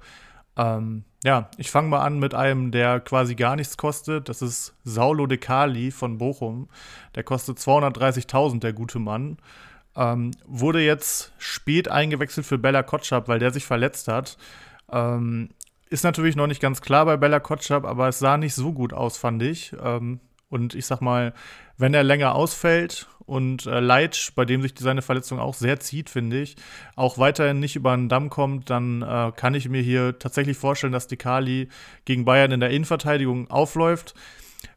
[0.56, 4.28] Ähm, ja, ich fange mal an mit einem, der quasi gar nichts kostet.
[4.28, 6.68] Das ist Saulo De Cali von Bochum.
[7.14, 9.38] Der kostet 230.000, der gute Mann.
[9.96, 14.36] Ähm, wurde jetzt spät eingewechselt für Bella Kotschap, weil der sich verletzt hat.
[14.90, 15.50] Ähm,
[15.90, 18.92] ist natürlich noch nicht ganz klar bei Bella Kotschap, aber es sah nicht so gut
[18.92, 19.72] aus, fand ich.
[19.82, 21.34] Ähm, und ich sag mal,
[21.78, 26.10] wenn er länger ausfällt und äh, Leitsch, bei dem sich seine Verletzung auch sehr zieht,
[26.10, 26.56] finde ich,
[26.94, 30.92] auch weiterhin nicht über den Damm kommt, dann äh, kann ich mir hier tatsächlich vorstellen,
[30.92, 31.68] dass die Kali
[32.04, 34.14] gegen Bayern in der Innenverteidigung aufläuft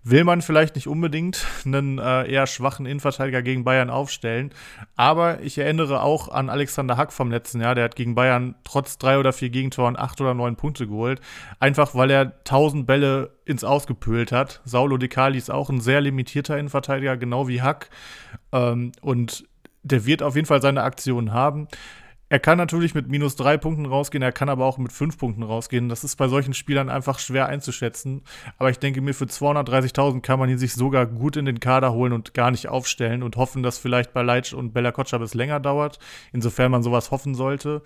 [0.04, 4.52] will man vielleicht nicht unbedingt einen äh, eher schwachen Innenverteidiger gegen Bayern aufstellen.
[4.96, 7.76] Aber ich erinnere auch an Alexander Hack vom letzten Jahr.
[7.76, 11.20] Der hat gegen Bayern trotz drei oder vier Gegentoren acht oder neun Punkte geholt.
[11.60, 14.62] Einfach weil er tausend Bälle ins Ausgepölt hat.
[14.66, 17.90] Saulo De Cali ist auch ein sehr limitierter Innenverteidiger, genau wie Hack.
[18.52, 19.46] Ähm, und
[19.84, 21.68] der wird auf jeden Fall seine Aktionen haben.
[22.30, 25.44] Er kann natürlich mit minus drei Punkten rausgehen, er kann aber auch mit fünf Punkten
[25.44, 25.88] rausgehen.
[25.88, 28.22] Das ist bei solchen Spielern einfach schwer einzuschätzen.
[28.58, 31.94] Aber ich denke mir, für 230.000 kann man ihn sich sogar gut in den Kader
[31.94, 35.36] holen und gar nicht aufstellen und hoffen, dass vielleicht bei Leitsch und Bella Kotschab es
[35.36, 36.00] länger dauert,
[36.34, 37.82] insofern man sowas hoffen sollte.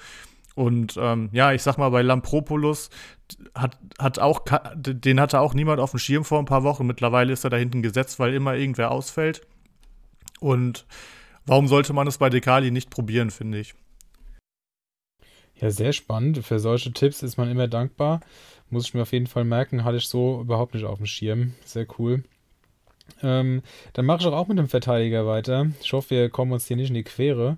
[0.55, 2.89] Und ähm, ja, ich sag mal, bei Lampropoulos
[3.55, 4.41] hat, hat auch,
[4.75, 6.87] den hatte auch niemand auf dem Schirm vor ein paar Wochen.
[6.87, 9.41] Mittlerweile ist er da hinten gesetzt, weil immer irgendwer ausfällt.
[10.39, 10.87] Und
[11.45, 13.75] warum sollte man es bei Dekali nicht probieren, finde ich.
[15.61, 16.39] Ja, sehr spannend.
[16.43, 18.21] Für solche Tipps ist man immer dankbar.
[18.71, 21.53] Muss ich mir auf jeden Fall merken, hatte ich so überhaupt nicht auf dem Schirm.
[21.65, 22.23] Sehr cool.
[23.21, 23.61] Ähm,
[23.93, 25.67] dann mache ich auch mit dem Verteidiger weiter.
[25.81, 27.57] Ich hoffe, wir kommen uns hier nicht in die Quere.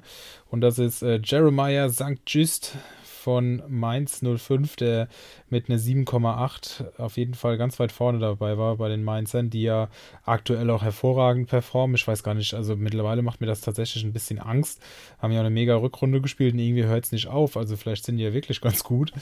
[0.50, 2.20] Und das ist äh, Jeremiah St.
[2.28, 2.76] Just
[3.24, 5.08] von Mainz 05, der
[5.50, 9.62] mit einer 7,8 auf jeden Fall ganz weit vorne dabei war bei den Mainzern, die
[9.62, 9.90] ja
[10.26, 11.96] aktuell auch hervorragend performen.
[11.96, 14.82] Ich weiß gar nicht, also mittlerweile macht mir das tatsächlich ein bisschen Angst.
[15.20, 17.56] Haben ja eine mega Rückrunde gespielt und irgendwie hört es nicht auf.
[17.56, 19.14] Also vielleicht sind die ja wirklich ganz gut.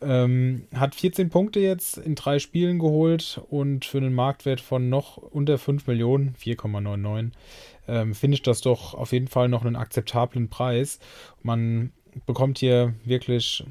[0.00, 5.18] Ähm, hat 14 Punkte jetzt in drei Spielen geholt und für einen Marktwert von noch
[5.18, 7.32] unter 5 Millionen, 4,99,
[7.88, 10.98] ähm, finde ich das doch auf jeden Fall noch einen akzeptablen Preis.
[11.42, 11.92] Man
[12.26, 13.64] bekommt hier wirklich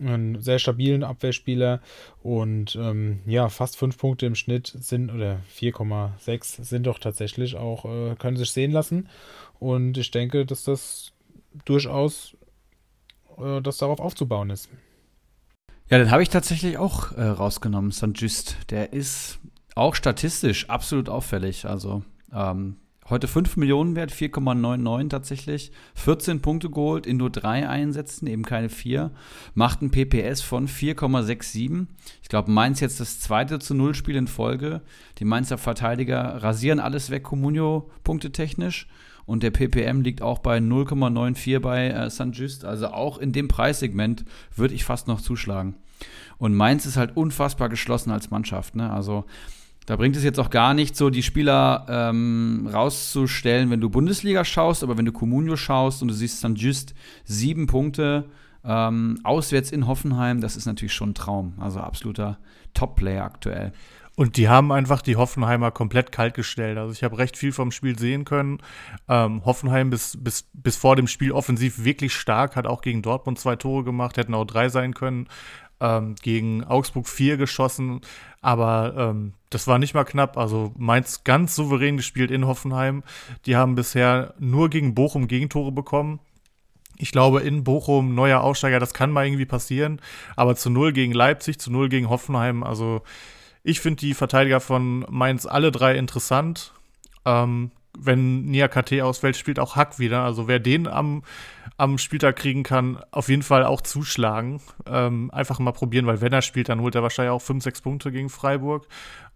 [0.00, 1.80] einen sehr stabilen Abwehrspieler
[2.22, 7.84] und ähm, ja, fast fünf Punkte im Schnitt sind oder 4,6 sind doch tatsächlich auch,
[7.84, 9.08] äh, können sich sehen lassen.
[9.58, 11.12] Und ich denke, dass das
[11.64, 12.36] durchaus,
[13.38, 14.70] äh, dass darauf aufzubauen ist.
[15.90, 18.12] Ja, den habe ich tatsächlich auch äh, rausgenommen, St.
[18.14, 18.56] Just.
[18.70, 19.38] Der ist
[19.74, 21.66] auch statistisch absolut auffällig.
[21.66, 22.02] Also
[22.32, 22.76] ähm,
[23.10, 25.72] Heute 5 Millionen wert, 4,99 tatsächlich.
[25.96, 29.10] 14 Punkte geholt in nur drei Einsätzen, eben keine 4.
[29.54, 31.88] Macht ein PPS von 4,67.
[32.22, 34.82] Ich glaube, Mainz jetzt das zweite zu Null Spiel in Folge.
[35.18, 38.86] Die Mainzer Verteidiger rasieren alles weg, Comunio punktetechnisch.
[39.26, 42.30] Und der PPM liegt auch bei 0,94 bei äh, St.
[42.32, 42.64] Just.
[42.64, 45.74] Also auch in dem Preissegment würde ich fast noch zuschlagen.
[46.38, 48.76] Und Mainz ist halt unfassbar geschlossen als Mannschaft.
[48.76, 48.90] Ne?
[48.90, 49.24] Also
[49.90, 54.44] da bringt es jetzt auch gar nicht so, die Spieler ähm, rauszustellen, wenn du Bundesliga
[54.44, 58.26] schaust, aber wenn du Comunio schaust und du siehst dann just sieben Punkte
[58.64, 61.54] ähm, auswärts in Hoffenheim, das ist natürlich schon ein Traum.
[61.58, 62.38] Also absoluter
[62.72, 63.72] Top-Player aktuell.
[64.14, 66.78] Und die haben einfach die Hoffenheimer komplett kalt gestellt.
[66.78, 68.58] Also ich habe recht viel vom Spiel sehen können.
[69.08, 73.40] Ähm, Hoffenheim bis, bis, bis vor dem Spiel offensiv wirklich stark, hat auch gegen Dortmund
[73.40, 75.26] zwei Tore gemacht, hätten auch drei sein können
[75.80, 78.00] ähm, gegen Augsburg 4 geschossen,
[78.40, 80.36] aber ähm, das war nicht mal knapp.
[80.36, 83.02] Also Mainz ganz souverän gespielt in Hoffenheim.
[83.46, 86.20] Die haben bisher nur gegen Bochum Gegentore bekommen.
[86.96, 90.00] Ich glaube, in Bochum neuer Aussteiger, das kann mal irgendwie passieren.
[90.36, 92.62] Aber zu null gegen Leipzig, zu null gegen Hoffenheim.
[92.62, 93.02] Also
[93.62, 96.72] ich finde die Verteidiger von Mainz alle drei interessant.
[97.24, 100.22] Ähm, wenn Nia KT ausfällt, spielt auch Hack wieder.
[100.22, 101.22] Also wer den am,
[101.76, 104.60] am Spieltag kriegen kann, auf jeden Fall auch zuschlagen.
[104.86, 107.80] Ähm, einfach mal probieren, weil wenn er spielt, dann holt er wahrscheinlich auch 5, 6
[107.82, 108.86] Punkte gegen Freiburg.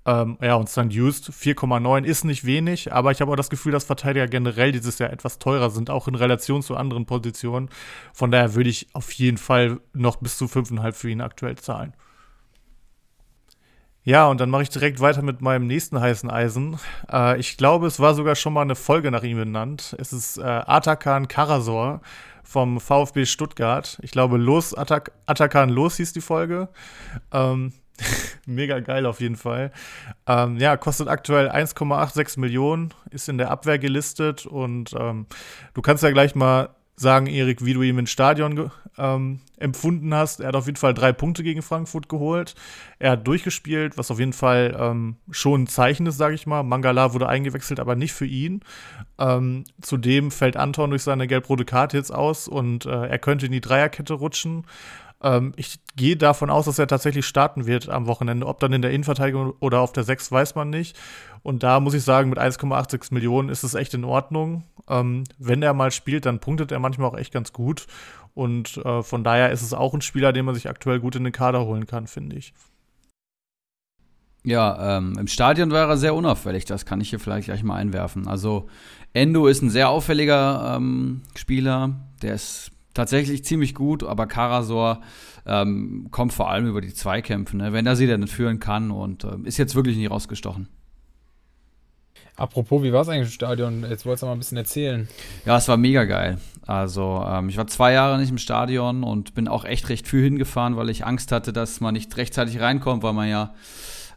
[0.07, 0.91] Ähm, ja, und St.
[0.91, 4.99] Just 4,9 ist nicht wenig, aber ich habe auch das Gefühl, dass Verteidiger generell dieses
[4.99, 7.71] Jahr etwas teurer sind, auch in Relation zu anderen Positionen.
[8.13, 11.95] Von daher würde ich auf jeden Fall noch bis zu 5,5 für ihn aktuell zahlen.
[14.07, 16.79] Ja, und dann mache ich direkt weiter mit meinem nächsten heißen Eisen.
[17.11, 19.97] Äh, ich glaube, es war sogar schon mal eine Folge nach ihm benannt.
[19.99, 22.03] Es ist äh, Atakan Karasor
[22.43, 23.99] vom VfB Stuttgart.
[24.03, 26.69] Ich glaube, Los, Atak Atakan Los hieß die Folge.
[27.33, 27.73] Ähm,
[28.47, 29.73] mega geil auf jeden Fall.
[30.27, 35.27] Ähm, ja, kostet aktuell 1,86 Millionen, ist in der Abwehr gelistet und ähm,
[35.73, 40.41] du kannst ja gleich mal sagen, Erik, wie du ihn im Stadion ähm, empfunden hast.
[40.41, 42.55] Er hat auf jeden Fall drei Punkte gegen Frankfurt geholt.
[42.99, 46.63] Er hat durchgespielt, was auf jeden Fall ähm, schon ein Zeichen ist, sage ich mal.
[46.63, 48.61] Mangala wurde eingewechselt, aber nicht für ihn.
[49.19, 53.53] Ähm, zudem fällt Anton durch seine gelb-rote Karte jetzt aus und äh, er könnte in
[53.53, 54.67] die Dreierkette rutschen.
[55.25, 58.47] Ähm, ich gehe davon aus, dass er tatsächlich starten wird am Wochenende.
[58.47, 60.97] Ob dann in der Innenverteidigung oder auf der 6, weiß man nicht.
[61.43, 64.65] Und da muss ich sagen, mit 1,86 Millionen ist es echt in Ordnung.
[64.89, 67.87] Ähm, wenn er mal spielt, dann punktet er manchmal auch echt ganz gut.
[68.35, 71.25] Und äh, von daher ist es auch ein Spieler, den man sich aktuell gut in
[71.25, 72.53] den Kader holen kann, finde ich.
[74.47, 77.77] Ja, ähm, im Stadion war er sehr unauffällig, das kann ich hier vielleicht gleich mal
[77.77, 78.29] einwerfen.
[78.29, 78.69] Also
[79.15, 85.01] Endo ist ein sehr auffälliger ähm, Spieler, der ist tatsächlich ziemlich gut, aber Karasor
[85.47, 87.73] ähm, kommt vor allem über die Zweikämpfe, ne?
[87.73, 90.69] wenn er sie dann führen kann und äh, ist jetzt wirklich nicht rausgestochen.
[92.37, 93.87] Apropos, wie war es eigentlich im Stadion?
[93.89, 95.09] Jetzt wolltest du mal ein bisschen erzählen.
[95.45, 96.39] Ja, es war mega geil.
[96.67, 100.25] Also, ähm, ich war zwei Jahre nicht im Stadion und bin auch echt recht früh
[100.25, 103.55] hingefahren, weil ich Angst hatte, dass man nicht rechtzeitig reinkommt, weil man ja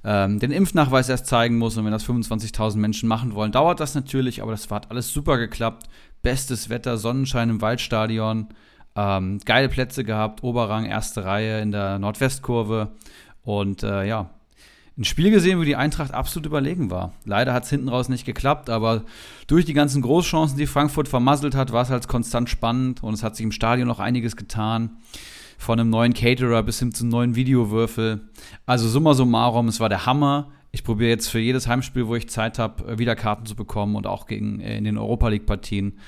[0.04, 1.78] ähm, den Impfnachweis erst zeigen muss.
[1.78, 5.38] Und wenn das 25.000 Menschen machen wollen, dauert das natürlich, aber das hat alles super
[5.38, 5.88] geklappt.
[6.24, 8.48] Bestes Wetter, Sonnenschein im Waldstadion.
[8.98, 12.90] Ähm, geile Plätze gehabt, Oberrang, erste Reihe in der Nordwestkurve.
[13.44, 14.32] Und äh, ja,
[14.98, 17.14] ein Spiel gesehen, wo die Eintracht absolut überlegen war.
[17.24, 19.04] Leider hat es hinten raus nicht geklappt, aber
[19.46, 23.22] durch die ganzen Großchancen, die Frankfurt vermasselt hat, war es halt konstant spannend und es
[23.22, 24.98] hat sich im Stadion noch einiges getan.
[25.60, 28.22] Von einem neuen Caterer bis hin zum neuen Videowürfel.
[28.66, 30.52] Also summa summarum, es war der Hammer.
[30.72, 34.08] Ich probiere jetzt für jedes Heimspiel, wo ich Zeit habe, wieder Karten zu bekommen und
[34.08, 36.00] auch gegen, äh, in den Europa League-Partien.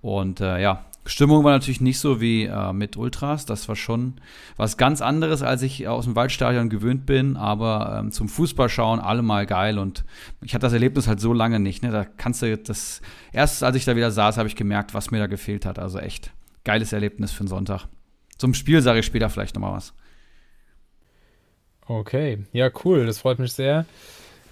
[0.00, 3.46] Und äh, ja, Stimmung war natürlich nicht so wie äh, mit Ultras.
[3.46, 4.20] Das war schon
[4.56, 7.36] was ganz anderes, als ich aus dem Waldstadion gewöhnt bin.
[7.38, 9.78] Aber ähm, zum Fußballschauen allemal geil.
[9.78, 10.04] Und
[10.42, 11.82] ich hatte das Erlebnis halt so lange nicht.
[11.82, 11.90] Ne?
[11.90, 13.00] Da kannst du das.
[13.32, 15.78] Erst als ich da wieder saß, habe ich gemerkt, was mir da gefehlt hat.
[15.78, 16.30] Also echt
[16.64, 17.86] geiles Erlebnis für einen Sonntag.
[18.36, 19.94] Zum Spiel sage ich später vielleicht nochmal was.
[21.86, 23.06] Okay, ja, cool.
[23.06, 23.86] Das freut mich sehr.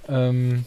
[0.09, 0.65] Ähm,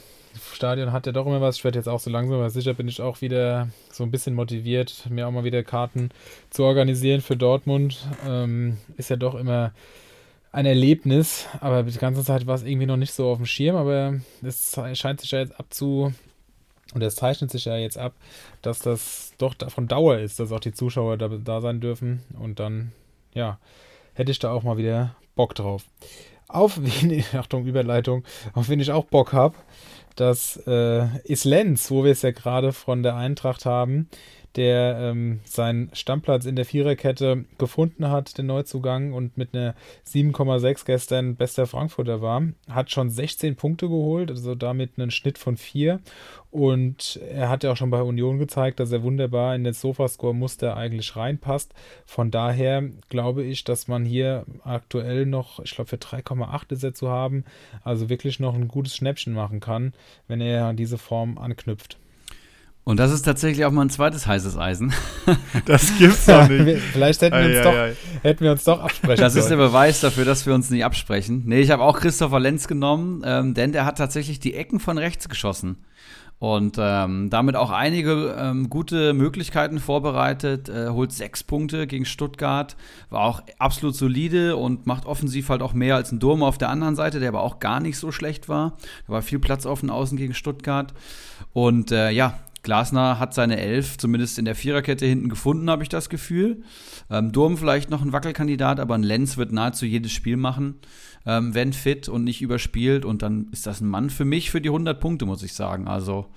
[0.54, 1.58] Stadion hat ja doch immer was.
[1.58, 4.36] Ich werde jetzt auch so langsam, aber sicher bin ich auch wieder so ein bisschen
[4.36, 6.10] motiviert, mir auch mal wieder Karten
[6.50, 7.98] zu organisieren für Dortmund.
[8.28, 9.72] Ähm, ist ja doch immer
[10.52, 13.76] ein Erlebnis, aber die ganze Zeit war es irgendwie noch nicht so auf dem Schirm,
[13.76, 16.14] aber es scheint sich ja jetzt abzu.
[16.94, 18.14] Und es zeichnet sich ja jetzt ab,
[18.64, 22.24] dass das doch von Dauer ist, dass auch die Zuschauer da, da sein dürfen.
[22.40, 22.92] Und dann,
[23.34, 23.60] ja,
[24.16, 25.86] hätte ich da auch mal wieder Bock drauf.
[26.48, 28.24] Auf wen, Achtung, Überleitung,
[28.54, 29.56] auf wen ich auch Bock habe,
[30.20, 34.10] das äh, ist Lenz, wo wir es ja gerade von der Eintracht haben,
[34.56, 39.76] der ähm, seinen Stammplatz in der Viererkette gefunden hat, den Neuzugang, und mit einer
[40.08, 42.44] 7,6 gestern bester Frankfurter war.
[42.70, 46.02] Hat schon 16 Punkte geholt, also damit einen Schnitt von 4.
[46.52, 50.76] Und er hat ja auch schon bei Union gezeigt, dass er wunderbar in das Sofascore-Muster
[50.76, 51.74] eigentlich reinpasst.
[52.06, 56.94] Von daher glaube ich, dass man hier aktuell noch, ich glaube, für 3,8 ist er
[56.96, 57.46] zu haben,
[57.84, 59.94] also wirklich noch ein gutes Schnäppchen machen kann,
[60.28, 61.98] wenn er an diese Form anknüpft.
[62.84, 64.92] Und das ist tatsächlich auch mal ein zweites heißes Eisen.
[65.66, 66.82] Das gibt's doch nicht.
[66.94, 70.26] Vielleicht hätten wir, uns doch, hätten wir uns doch absprechen Das ist der Beweis dafür,
[70.26, 71.44] dass wir uns nicht absprechen.
[71.46, 74.98] Nee, ich habe auch Christopher Lenz genommen, ähm, denn der hat tatsächlich die Ecken von
[74.98, 75.78] rechts geschossen.
[76.40, 82.78] Und ähm, damit auch einige ähm, gute Möglichkeiten vorbereitet, äh, holt sechs Punkte gegen Stuttgart,
[83.10, 86.70] war auch absolut solide und macht offensiv halt auch mehr als ein Durm auf der
[86.70, 88.78] anderen Seite, der aber auch gar nicht so schlecht war.
[89.06, 90.94] Da war viel Platz auf den Außen gegen Stuttgart.
[91.52, 95.90] Und äh, ja, Glasner hat seine Elf zumindest in der Viererkette hinten gefunden, habe ich
[95.90, 96.64] das Gefühl.
[97.10, 100.76] Ähm, Durm vielleicht noch ein Wackelkandidat, aber ein Lenz wird nahezu jedes Spiel machen,
[101.26, 103.06] ähm, wenn fit und nicht überspielt.
[103.06, 105.88] Und dann ist das ein Mann für mich für die 100 Punkte, muss ich sagen.
[105.88, 106.28] Also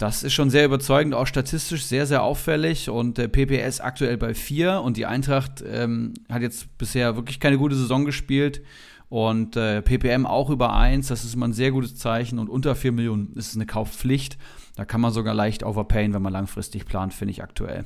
[0.00, 2.88] das ist schon sehr überzeugend, auch statistisch sehr, sehr auffällig.
[2.88, 7.58] Und der PPS aktuell bei 4 und die Eintracht ähm, hat jetzt bisher wirklich keine
[7.58, 8.62] gute Saison gespielt.
[9.10, 12.38] Und äh, PPM auch über 1, das ist immer ein sehr gutes Zeichen.
[12.38, 14.38] Und unter 4 Millionen ist es eine Kaufpflicht.
[14.80, 17.84] Da kann man sogar leicht overpayen, wenn man langfristig plant, finde ich aktuell.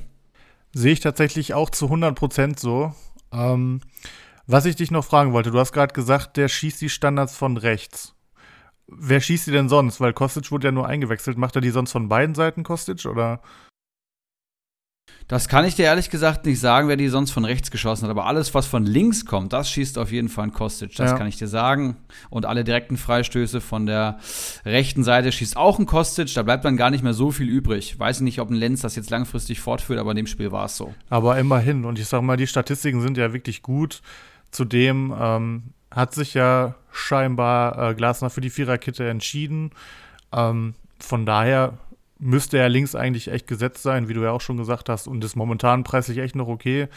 [0.71, 2.95] Sehe ich tatsächlich auch zu 100% so.
[3.33, 3.81] Ähm,
[4.47, 7.57] was ich dich noch fragen wollte, du hast gerade gesagt, der schießt die Standards von
[7.57, 8.15] rechts.
[8.87, 9.99] Wer schießt die denn sonst?
[9.99, 11.37] Weil Kostic wurde ja nur eingewechselt.
[11.37, 13.05] Macht er die sonst von beiden Seiten, Kostic?
[13.05, 13.41] Oder?
[15.27, 18.11] Das kann ich dir ehrlich gesagt nicht sagen, wer die sonst von rechts geschossen hat.
[18.11, 20.95] Aber alles, was von links kommt, das schießt auf jeden Fall ein Kostic.
[20.95, 21.17] Das ja.
[21.17, 21.97] kann ich dir sagen.
[22.29, 24.19] Und alle direkten Freistöße von der
[24.65, 26.31] rechten Seite schießt auch ein Kostic.
[26.35, 27.97] Da bleibt dann gar nicht mehr so viel übrig.
[27.99, 30.77] Weiß nicht, ob ein Lenz das jetzt langfristig fortführt, aber in dem Spiel war es
[30.77, 30.93] so.
[31.09, 31.85] Aber immerhin.
[31.85, 34.03] Und ich sag mal, die Statistiken sind ja wirklich gut.
[34.51, 39.71] Zudem ähm, hat sich ja scheinbar äh, Glasner für die Viererkette entschieden.
[40.31, 41.73] Ähm, von daher
[42.19, 45.23] müsste er links eigentlich echt gesetzt sein, wie du ja auch schon gesagt hast, und
[45.23, 46.87] ist momentan preislich echt noch okay.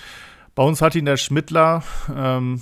[0.55, 1.83] Bei uns hat ihn der Schmidtler,
[2.15, 2.61] ähm,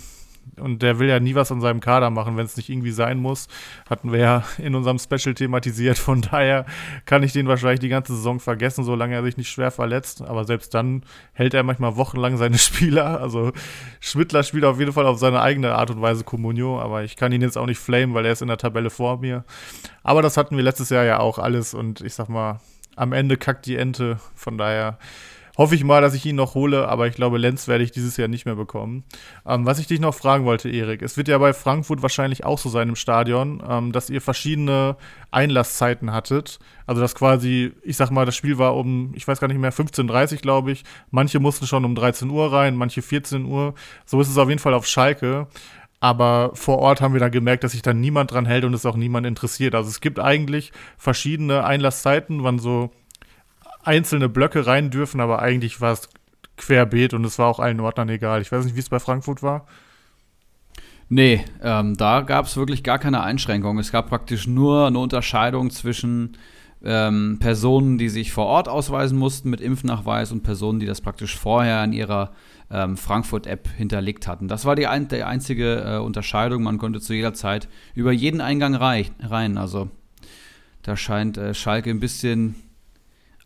[0.58, 3.18] und der will ja nie was an seinem Kader machen, wenn es nicht irgendwie sein
[3.18, 3.48] muss.
[3.88, 5.98] Hatten wir ja in unserem Special thematisiert.
[5.98, 6.66] Von daher
[7.04, 10.22] kann ich den wahrscheinlich die ganze Saison vergessen, solange er sich nicht schwer verletzt.
[10.22, 13.20] Aber selbst dann hält er manchmal wochenlang seine Spieler.
[13.20, 13.52] Also
[14.00, 17.32] Schmidtler spielt auf jeden Fall auf seine eigene Art und Weise Comunio, aber ich kann
[17.32, 19.44] ihn jetzt auch nicht flamen, weil er ist in der Tabelle vor mir.
[20.02, 22.60] Aber das hatten wir letztes Jahr ja auch alles und ich sag mal,
[22.96, 24.18] am Ende kackt die Ente.
[24.34, 24.98] Von daher
[25.56, 28.16] hoffe ich mal, dass ich ihn noch hole, aber ich glaube, Lenz werde ich dieses
[28.16, 29.04] Jahr nicht mehr bekommen.
[29.46, 32.58] Ähm, was ich dich noch fragen wollte, Erik, es wird ja bei Frankfurt wahrscheinlich auch
[32.58, 34.96] so sein im Stadion, ähm, dass ihr verschiedene
[35.30, 36.58] Einlasszeiten hattet.
[36.86, 39.72] Also, dass quasi, ich sag mal, das Spiel war um, ich weiß gar nicht mehr,
[39.72, 40.84] 15.30 Uhr, glaube ich.
[41.10, 43.74] Manche mussten schon um 13 Uhr rein, manche 14 Uhr.
[44.04, 45.48] So ist es auf jeden Fall auf Schalke.
[45.98, 48.84] Aber vor Ort haben wir dann gemerkt, dass sich da niemand dran hält und es
[48.84, 49.74] auch niemand interessiert.
[49.74, 52.90] Also es gibt eigentlich verschiedene Einlasszeiten, wann so
[53.86, 56.08] einzelne Blöcke rein dürfen, aber eigentlich war es
[56.56, 58.40] querbeet und es war auch allen Ordnern egal.
[58.40, 59.66] Ich weiß nicht, wie es bei Frankfurt war.
[61.08, 63.78] Nee, ähm, da gab es wirklich gar keine Einschränkung.
[63.78, 66.36] Es gab praktisch nur eine Unterscheidung zwischen
[66.84, 71.36] ähm, Personen, die sich vor Ort ausweisen mussten mit Impfnachweis und Personen, die das praktisch
[71.36, 72.32] vorher in ihrer
[72.70, 74.48] ähm, Frankfurt-App hinterlegt hatten.
[74.48, 76.64] Das war die, ein, die einzige äh, Unterscheidung.
[76.64, 79.58] Man konnte zu jeder Zeit über jeden Eingang rein.
[79.58, 79.90] Also
[80.82, 82.56] da scheint äh, Schalke ein bisschen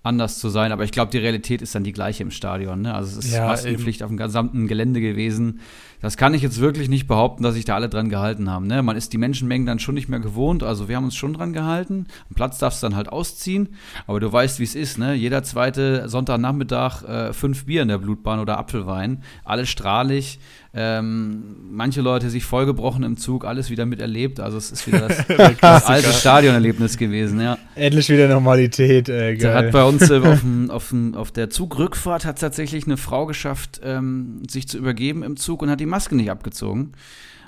[0.02, 2.80] anders zu sein, aber ich glaube, die Realität ist dann die gleiche im Stadion.
[2.80, 2.94] Ne?
[2.94, 5.60] Also es ist ja, Maskenpflicht auf dem gesamten Gelände gewesen.
[6.00, 8.66] Das kann ich jetzt wirklich nicht behaupten, dass sich da alle dran gehalten haben.
[8.66, 8.82] Ne?
[8.82, 10.62] Man ist die Menschenmengen dann schon nicht mehr gewohnt.
[10.62, 12.06] Also wir haben uns schon dran gehalten.
[12.30, 13.68] Am Platz darfst du dann halt ausziehen.
[14.06, 14.96] Aber du weißt, wie es ist.
[14.96, 15.12] Ne?
[15.12, 19.22] Jeder zweite Sonntagnachmittag äh, fünf Bier in der Blutbahn oder Apfelwein.
[19.44, 20.38] Alles strahlig.
[20.72, 24.38] Ähm, manche Leute sich vollgebrochen im Zug, alles wieder miterlebt.
[24.38, 25.26] Also es ist wieder das,
[25.60, 27.58] das alte Stadionerlebnis gewesen, ja.
[27.74, 29.54] Endlich wieder Normalität, äh, geil.
[29.54, 33.26] hat bei uns äh, auf, dem, auf, dem, auf, der Zugrückfahrt hat tatsächlich eine Frau
[33.26, 36.92] geschafft, ähm, sich zu übergeben im Zug und hat die Maske nicht abgezogen.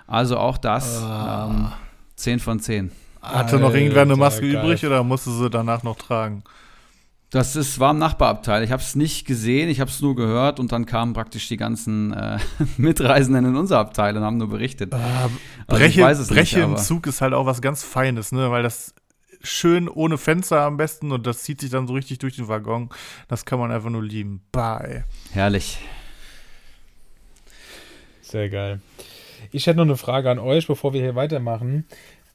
[0.09, 1.51] Also auch das oh.
[1.51, 1.69] ähm,
[2.17, 2.91] 10 von 10.
[3.23, 4.65] Hatte noch irgendwer eine Maske geil.
[4.65, 6.43] übrig oder musste sie danach noch tragen?
[7.33, 8.63] Das ist, war im Nachbarabteil.
[8.63, 11.57] Ich habe es nicht gesehen, ich habe es nur gehört und dann kamen praktisch die
[11.57, 12.39] ganzen äh,
[12.77, 14.93] Mitreisenden in unser Abteil und haben nur berichtet.
[14.93, 14.99] Äh,
[15.67, 18.51] Breche, also Breche nicht, im Zug ist halt auch was ganz Feines, ne?
[18.51, 18.95] weil das
[19.43, 22.91] schön ohne Fenster am besten und das zieht sich dann so richtig durch den Waggon.
[23.29, 24.43] Das kann man einfach nur lieben.
[24.53, 25.05] Bye.
[25.33, 25.79] Herrlich.
[28.21, 28.83] Sehr geil.
[29.53, 31.87] Ich hätte noch eine Frage an euch, bevor wir hier weitermachen.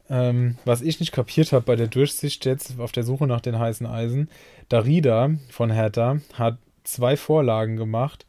[0.09, 3.59] Ähm, was ich nicht kapiert habe bei der Durchsicht jetzt auf der Suche nach den
[3.59, 4.29] heißen Eisen,
[4.69, 8.25] Darida von Hertha hat zwei Vorlagen gemacht,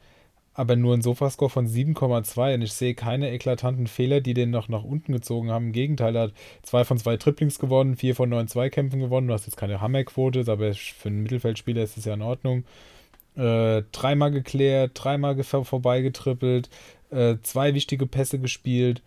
[0.54, 4.68] aber nur einen Sofascore von 7,2 und ich sehe keine eklatanten Fehler, die den noch
[4.68, 5.66] nach unten gezogen haben.
[5.66, 6.32] Im Gegenteil, er hat
[6.62, 9.28] zwei von zwei Triplings gewonnen, vier von neun Zweikämpfen gewonnen.
[9.28, 12.64] Du hast jetzt keine Hammerquote, aber für einen Mittelfeldspieler ist das ja in Ordnung.
[13.36, 16.70] Äh, dreimal geklärt, dreimal vorbeigetrippelt,
[17.10, 19.02] äh, zwei wichtige Pässe gespielt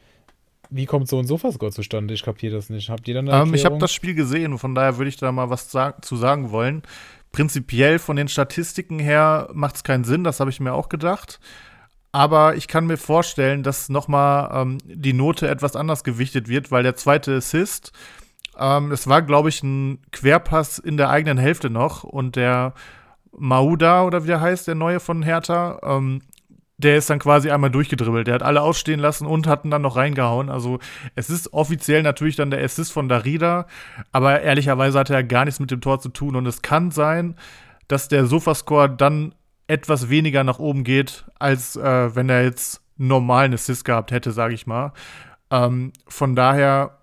[0.72, 2.14] wie kommt so ein Sofascore zustande?
[2.14, 2.90] Ich kapiere das nicht.
[2.90, 5.32] Habt ihr dann eine ähm, Ich habe das Spiel gesehen, von daher würde ich da
[5.32, 6.82] mal was zu sagen wollen.
[7.32, 11.40] Prinzipiell von den Statistiken her macht es keinen Sinn, das habe ich mir auch gedacht.
[12.12, 16.84] Aber ich kann mir vorstellen, dass nochmal ähm, die Note etwas anders gewichtet wird, weil
[16.84, 17.94] der zweite Assist,
[18.58, 22.74] ähm, es war, glaube ich, ein Querpass in der eigenen Hälfte noch und der
[23.32, 26.22] Mauda oder wie der heißt, der neue von Hertha, ähm,
[26.84, 28.28] der ist dann quasi einmal durchgedribbelt.
[28.28, 30.50] Der hat alle ausstehen lassen und hat ihn dann noch reingehauen.
[30.50, 30.80] Also
[31.16, 33.68] es ist offiziell natürlich dann der Assist von Darida,
[34.12, 36.36] aber ehrlicherweise hat er gar nichts mit dem Tor zu tun.
[36.36, 37.36] Und es kann sein,
[37.88, 39.36] dass der Sofascore dann
[39.68, 44.54] etwas weniger nach oben geht, als äh, wenn er jetzt normalen Assist gehabt hätte, sage
[44.54, 44.94] ich mal.
[45.50, 46.98] Ähm, von daher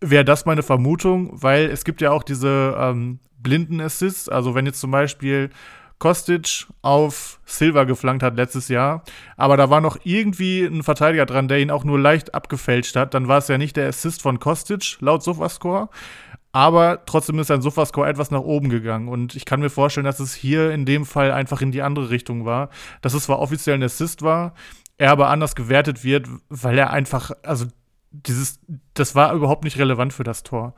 [0.00, 4.28] wäre das meine Vermutung, weil es gibt ja auch diese ähm, blinden Assists.
[4.28, 5.50] Also wenn jetzt zum Beispiel
[6.02, 9.04] Kostic auf Silva geflankt hat letztes Jahr.
[9.36, 13.14] Aber da war noch irgendwie ein Verteidiger dran, der ihn auch nur leicht abgefälscht hat.
[13.14, 15.90] Dann war es ja nicht der Assist von Kostic laut Sofascore.
[16.50, 19.06] Aber trotzdem ist sein Sofascore etwas nach oben gegangen.
[19.06, 22.10] Und ich kann mir vorstellen, dass es hier in dem Fall einfach in die andere
[22.10, 22.70] Richtung war.
[23.00, 24.54] Dass es zwar offiziell ein Assist war,
[24.98, 27.66] er aber anders gewertet wird, weil er einfach, also
[28.10, 28.58] dieses,
[28.94, 30.74] das war überhaupt nicht relevant für das Tor.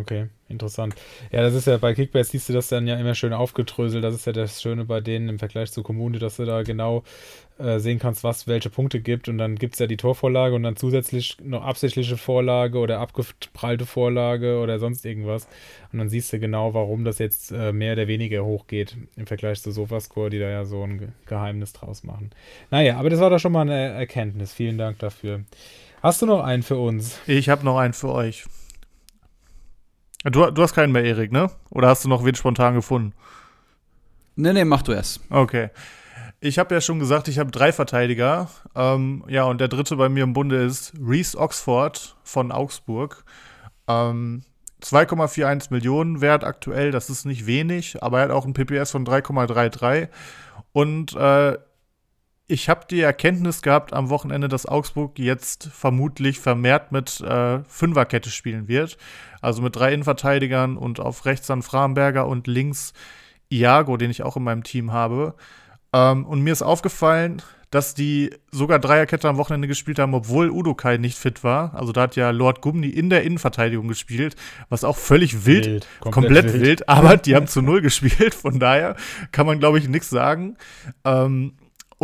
[0.00, 0.94] Okay, interessant.
[1.30, 4.02] Ja, das ist ja bei Kickbase siehst du das dann ja immer schön aufgedröselt.
[4.02, 7.04] Das ist ja das Schöne bei denen im Vergleich zu Kommune, dass du da genau
[7.58, 9.28] äh, sehen kannst, was welche Punkte gibt.
[9.28, 13.86] Und dann gibt es ja die Torvorlage und dann zusätzlich noch absichtliche Vorlage oder abgeprallte
[13.86, 15.46] Vorlage oder sonst irgendwas.
[15.92, 19.62] Und dann siehst du genau, warum das jetzt äh, mehr oder weniger hochgeht im Vergleich
[19.62, 22.30] zu Sofascore, die da ja so ein Geheimnis draus machen.
[22.70, 24.52] Naja, aber das war doch schon mal eine Erkenntnis.
[24.52, 25.44] Vielen Dank dafür.
[26.02, 27.20] Hast du noch einen für uns?
[27.26, 28.44] Ich habe noch einen für euch.
[30.24, 31.50] Du, du hast keinen mehr, Erik, ne?
[31.70, 33.12] Oder hast du noch wen spontan gefunden?
[34.36, 35.20] Nee, nee, mach du es.
[35.30, 35.70] Okay.
[36.40, 38.48] ich habe ja schon gesagt, ich habe drei Verteidiger.
[38.74, 43.24] Ähm, ja, und der dritte bei mir im Bunde ist Reese Oxford von Augsburg.
[43.86, 44.42] Ähm,
[44.82, 49.06] 2,41 Millionen wert aktuell, das ist nicht wenig, aber er hat auch ein PPS von
[49.06, 50.08] 3,33.
[50.72, 51.56] Und äh,
[52.46, 58.30] ich habe die Erkenntnis gehabt am Wochenende, dass Augsburg jetzt vermutlich vermehrt mit äh, Fünferkette
[58.30, 58.98] spielen wird.
[59.40, 62.92] Also mit drei Innenverteidigern und auf rechts dann Framberger und links
[63.50, 65.34] Iago, den ich auch in meinem Team habe.
[65.94, 67.40] Ähm, und mir ist aufgefallen,
[67.70, 71.74] dass die sogar Dreierkette am Wochenende gespielt haben, obwohl Udokai nicht fit war.
[71.74, 74.36] Also da hat ja Lord Gumni in der Innenverteidigung gespielt,
[74.68, 76.62] was auch völlig wild, wild komplett, komplett wild.
[76.62, 76.88] wild.
[76.88, 78.34] aber die haben zu null gespielt.
[78.34, 78.96] Von daher
[79.32, 80.56] kann man, glaube ich, nichts sagen.
[81.04, 81.54] Ähm,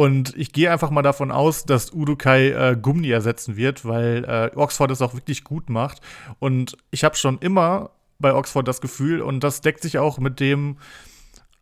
[0.01, 4.57] und ich gehe einfach mal davon aus, dass Udokai äh, Gumni ersetzen wird, weil äh,
[4.57, 6.01] Oxford es auch wirklich gut macht.
[6.39, 10.41] Und ich habe schon immer bei Oxford das Gefühl, und das deckt sich auch mit
[10.41, 10.79] dem,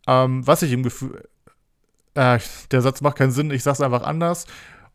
[0.07, 1.29] ähm, was ich im Gefühl,
[2.15, 2.39] äh,
[2.71, 4.47] der Satz macht keinen Sinn, ich sag's einfach anders.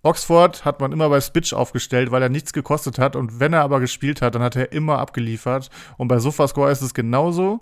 [0.03, 3.17] Oxford hat man immer bei Spitch aufgestellt, weil er nichts gekostet hat.
[3.17, 5.69] Und wenn er aber gespielt hat, dann hat er immer abgeliefert.
[5.97, 7.59] Und bei Sofascore ist es genauso.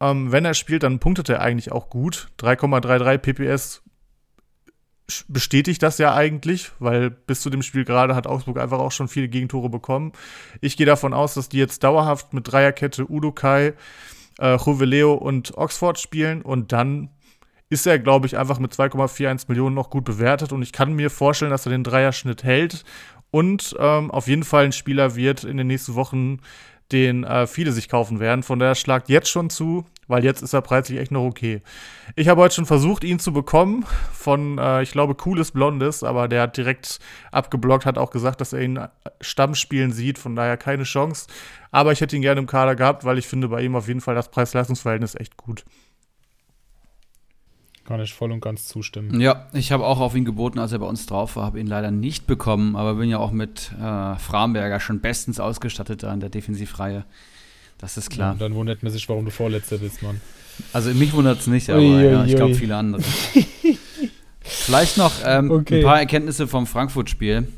[0.00, 2.28] Ähm, wenn er spielt, dann punktet er eigentlich auch gut.
[2.38, 3.82] 3,33 PPS
[5.28, 9.08] bestätigt das ja eigentlich, weil bis zu dem Spiel gerade hat Augsburg einfach auch schon
[9.08, 10.12] viele Gegentore bekommen.
[10.60, 13.74] Ich gehe davon aus, dass die jetzt dauerhaft mit Dreierkette Udokai,
[14.38, 17.10] äh, Juveleo und Oxford spielen und dann
[17.70, 21.10] ist er, glaube ich, einfach mit 2,41 Millionen noch gut bewertet und ich kann mir
[21.10, 22.84] vorstellen, dass er den Dreierschnitt hält
[23.30, 26.40] und ähm, auf jeden Fall ein Spieler wird in den nächsten Wochen,
[26.92, 28.42] den äh, viele sich kaufen werden.
[28.42, 31.62] Von daher schlagt jetzt schon zu, weil jetzt ist er preislich echt noch okay.
[32.16, 36.26] Ich habe heute schon versucht, ihn zu bekommen von, äh, ich glaube, Cooles Blondes, aber
[36.26, 36.98] der hat direkt
[37.30, 38.80] abgeblockt, hat auch gesagt, dass er ihn
[39.20, 41.28] Stammspielen sieht, von daher keine Chance.
[41.70, 44.00] Aber ich hätte ihn gerne im Kader gehabt, weil ich finde bei ihm auf jeden
[44.00, 45.64] Fall das Preis-Leistungs-Verhältnis echt gut.
[47.84, 49.18] Kann ich voll und ganz zustimmen.
[49.18, 51.66] Ja, ich habe auch auf ihn geboten, als er bei uns drauf war, habe ihn
[51.66, 56.28] leider nicht bekommen, aber bin ja auch mit äh, Framberger schon bestens ausgestattet an der
[56.28, 57.06] Defensivreihe.
[57.78, 58.34] Das ist klar.
[58.34, 60.20] Ja, dann wundert man sich, warum du Vorletzter bist, Mann.
[60.72, 63.02] Also mich wundert es nicht, aber ui, ja, ich glaube viele andere.
[64.42, 65.78] Vielleicht noch ähm, okay.
[65.78, 67.48] ein paar Erkenntnisse vom Frankfurt-Spiel.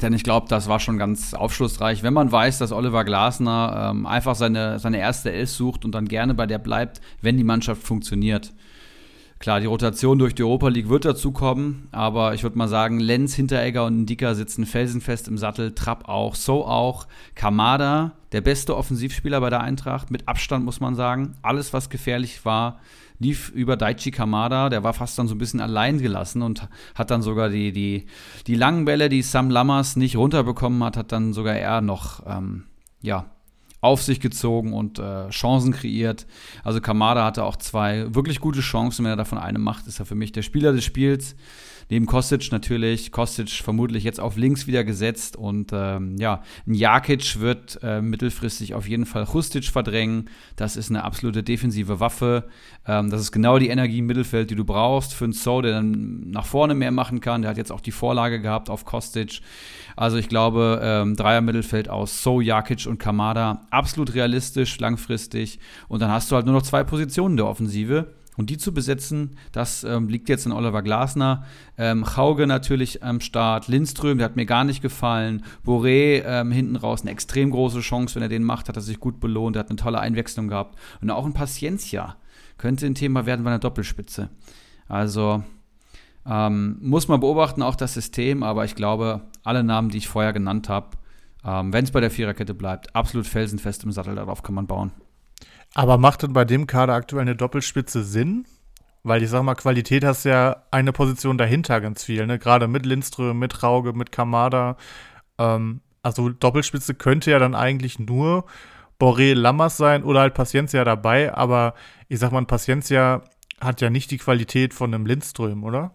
[0.00, 2.02] Denn ich glaube, das war schon ganz aufschlussreich.
[2.02, 6.06] Wenn man weiß, dass Oliver Glasner ähm, einfach seine, seine erste Elf sucht und dann
[6.06, 8.52] gerne bei der bleibt, wenn die Mannschaft funktioniert.
[9.46, 12.98] Klar, die Rotation durch die Europa League wird dazu kommen, aber ich würde mal sagen,
[12.98, 18.76] Lenz, Hinteregger und Dicker sitzen felsenfest im Sattel, Trapp auch, So auch, Kamada, der beste
[18.76, 21.36] Offensivspieler bei der Eintracht, mit Abstand muss man sagen.
[21.42, 22.80] Alles, was gefährlich war,
[23.20, 27.12] lief über Daichi Kamada, der war fast dann so ein bisschen allein gelassen und hat
[27.12, 28.06] dann sogar die, die,
[28.48, 32.64] die langen Bälle, die Sam Lammers nicht runterbekommen hat, hat dann sogar er noch, ähm,
[33.00, 33.26] ja,
[33.80, 36.26] auf sich gezogen und äh, Chancen kreiert.
[36.64, 39.04] Also Kamada hatte auch zwei wirklich gute Chancen.
[39.04, 41.36] Wenn er davon eine macht, ist er für mich der Spieler des Spiels.
[41.88, 43.12] Neben Kostic natürlich.
[43.12, 45.36] Kostic vermutlich jetzt auf links wieder gesetzt.
[45.36, 50.28] Und ähm, ja, ein Jakic wird äh, mittelfristig auf jeden Fall Hustic verdrängen.
[50.56, 52.48] Das ist eine absolute defensive Waffe.
[52.86, 55.72] Ähm, das ist genau die Energie im Mittelfeld, die du brauchst für einen So, der
[55.72, 57.42] dann nach vorne mehr machen kann.
[57.42, 59.40] Der hat jetzt auch die Vorlage gehabt auf Kostic.
[59.94, 63.66] Also ich glaube, ähm, Dreier Mittelfeld aus So, Jakic und Kamada.
[63.70, 65.60] Absolut realistisch, langfristig.
[65.88, 68.08] Und dann hast du halt nur noch zwei Positionen der Offensive.
[68.36, 71.44] Und die zu besetzen, das ähm, liegt jetzt in Oliver Glasner.
[71.78, 73.68] Ähm, Hauge natürlich am Start.
[73.68, 75.42] Lindström, der hat mir gar nicht gefallen.
[75.64, 79.00] Boré ähm, hinten raus, eine extrem große Chance, wenn er den macht, hat er sich
[79.00, 79.56] gut belohnt.
[79.56, 80.78] Er hat eine tolle Einwechslung gehabt.
[81.00, 82.16] Und auch ein Paciencia
[82.58, 84.28] könnte ein Thema werden bei einer Doppelspitze.
[84.88, 85.42] Also
[86.28, 90.32] ähm, muss man beobachten, auch das System, aber ich glaube, alle Namen, die ich vorher
[90.32, 90.96] genannt habe,
[91.44, 94.92] ähm, wenn es bei der Viererkette bleibt, absolut felsenfest im Sattel, darauf kann man bauen.
[95.76, 98.46] Aber macht denn bei dem Kader aktuell eine Doppelspitze Sinn?
[99.02, 102.38] Weil ich sag mal, Qualität hast ja eine Position dahinter ganz viel, ne?
[102.38, 104.78] Gerade mit Lindström, mit Rauge, mit Kamada.
[105.36, 108.46] Ähm, also Doppelspitze könnte ja dann eigentlich nur
[108.98, 111.74] Boré Lammers sein oder halt Paciencia dabei, aber
[112.08, 113.20] ich sag mal, Paciencia
[113.60, 115.92] hat ja nicht die Qualität von einem Lindström, oder?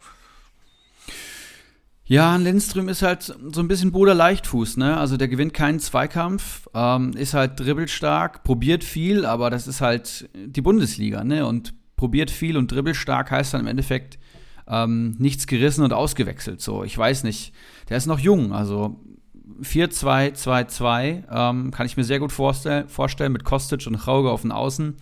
[2.11, 4.97] Ja, Lindström ist halt so ein bisschen Bruder Leichtfuß, ne?
[4.97, 10.29] Also der gewinnt keinen Zweikampf, ähm, ist halt dribbelstark, probiert viel, aber das ist halt
[10.35, 11.45] die Bundesliga, ne?
[11.45, 14.19] Und probiert viel und dribbelstark heißt dann im Endeffekt
[14.67, 16.59] ähm, nichts gerissen und ausgewechselt.
[16.59, 17.53] So, ich weiß nicht.
[17.87, 18.99] Der ist noch jung, also
[19.61, 24.51] 4-2-2-2 ähm, kann ich mir sehr gut vorstell vorstellen mit Kostic und Hauge auf den
[24.51, 24.97] Außen.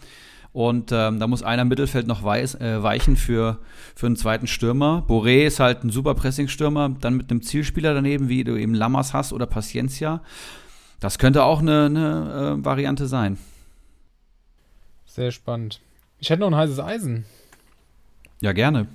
[0.51, 3.59] Und ähm, da muss einer im Mittelfeld noch weiß, äh, weichen für,
[3.95, 5.05] für einen zweiten Stürmer.
[5.07, 9.13] Boré ist halt ein super Pressing-Stürmer, dann mit einem Zielspieler daneben, wie du eben Lammers
[9.13, 10.21] hast oder Paciencia.
[10.99, 13.37] Das könnte auch eine, eine äh, Variante sein.
[15.05, 15.81] Sehr spannend.
[16.17, 17.25] Ich hätte noch ein heißes Eisen.
[18.41, 18.87] Ja, gerne.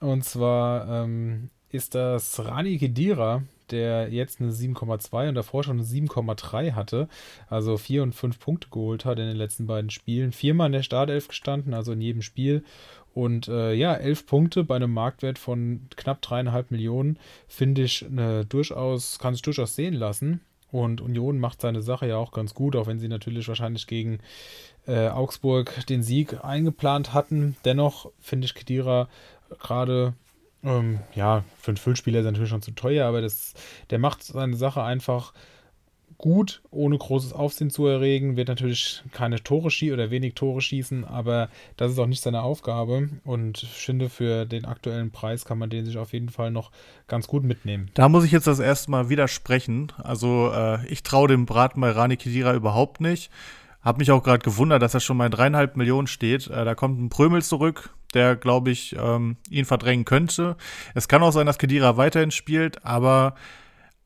[0.00, 5.86] Und zwar ähm, ist das Rani Kedira, der jetzt eine 7,2 und davor schon eine
[5.86, 7.08] 7,3 hatte.
[7.48, 10.32] Also vier und fünf Punkte geholt hat in den letzten beiden Spielen.
[10.32, 12.62] Viermal in der Startelf gestanden, also in jedem Spiel.
[13.14, 18.44] Und äh, ja, elf Punkte bei einem Marktwert von knapp dreieinhalb Millionen finde ich eine
[18.46, 20.40] durchaus, kann sich durchaus sehen lassen.
[20.70, 24.20] Und Union macht seine Sache ja auch ganz gut, auch wenn sie natürlich wahrscheinlich gegen
[24.86, 27.56] äh, Augsburg den Sieg eingeplant hatten.
[27.66, 29.08] Dennoch finde ich Kedira
[29.60, 30.14] gerade,
[30.64, 33.54] ähm, ja, für einen Füllspieler ist er natürlich schon zu teuer, aber das,
[33.90, 35.32] der macht seine Sache einfach
[36.22, 41.04] gut, ohne großes Aufsehen zu erregen, wird natürlich keine Tore schießen oder wenig Tore schießen,
[41.04, 45.58] aber das ist auch nicht seine Aufgabe und ich finde, für den aktuellen Preis kann
[45.58, 46.70] man den sich auf jeden Fall noch
[47.08, 47.90] ganz gut mitnehmen.
[47.94, 49.90] Da muss ich jetzt das erste Mal widersprechen.
[49.98, 53.30] Also äh, ich traue dem Braten bei Rani Kedira überhaupt nicht.
[53.82, 56.46] Hab mich auch gerade gewundert, dass er schon mal dreieinhalb Millionen steht.
[56.46, 60.56] Äh, da kommt ein Prömel zurück, der, glaube ich, ähm, ihn verdrängen könnte.
[60.94, 63.34] Es kann auch sein, dass Kedira weiterhin spielt, aber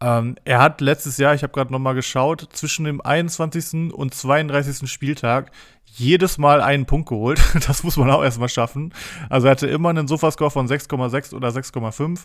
[0.00, 3.92] ähm, er hat letztes Jahr, ich habe gerade noch mal geschaut, zwischen dem 21.
[3.92, 4.90] und 32.
[4.90, 5.50] Spieltag
[5.86, 7.40] jedes Mal einen Punkt geholt.
[7.66, 8.92] Das muss man auch erstmal schaffen.
[9.30, 12.20] Also er hatte immer einen Sofascore von 6,6 oder 6,5.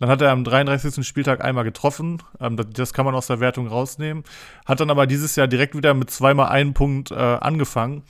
[0.00, 1.06] Dann hat er am 33.
[1.06, 2.22] Spieltag einmal getroffen.
[2.40, 4.24] Ähm, das kann man aus der Wertung rausnehmen.
[4.66, 8.02] Hat dann aber dieses Jahr direkt wieder mit zweimal einen Punkt äh, angefangen.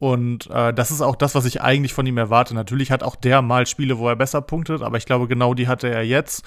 [0.00, 2.54] Und äh, das ist auch das, was ich eigentlich von ihm erwarte.
[2.54, 5.68] Natürlich hat auch der mal Spiele, wo er besser punktet, aber ich glaube, genau die
[5.68, 6.42] hatte er jetzt.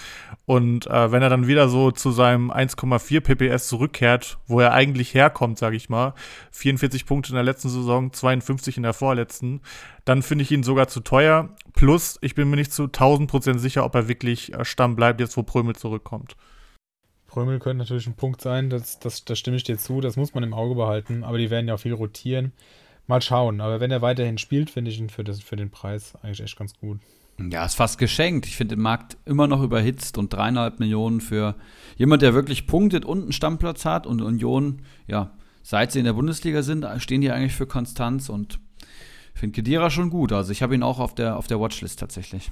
[0.47, 5.13] Und äh, wenn er dann wieder so zu seinem 1,4 PPS zurückkehrt, wo er eigentlich
[5.13, 6.15] herkommt, sage ich mal,
[6.49, 9.61] 44 Punkte in der letzten Saison, 52 in der vorletzten,
[10.03, 11.49] dann finde ich ihn sogar zu teuer.
[11.73, 15.19] Plus, ich bin mir nicht zu 1000 Prozent sicher, ob er wirklich äh, Stamm bleibt,
[15.19, 16.35] jetzt wo Prömel zurückkommt.
[17.27, 20.33] Prömel könnte natürlich ein Punkt sein, das, das, das stimme ich dir zu, das muss
[20.33, 22.51] man im Auge behalten, aber die werden ja auch viel rotieren.
[23.07, 23.61] Mal schauen.
[23.61, 26.57] Aber wenn er weiterhin spielt, finde ich ihn für, das, für den Preis eigentlich echt
[26.57, 26.99] ganz gut.
[27.39, 28.45] Ja, ist fast geschenkt.
[28.45, 31.55] Ich finde den Markt immer noch überhitzt und dreieinhalb Millionen für
[31.97, 34.05] jemand, der wirklich punktet und einen Stammplatz hat.
[34.05, 35.31] Und Union, ja,
[35.63, 38.59] seit sie in der Bundesliga sind, stehen die eigentlich für Konstanz und
[39.33, 40.31] finde Kedira schon gut.
[40.31, 42.51] Also ich habe ihn auch auf der, auf der Watchlist tatsächlich.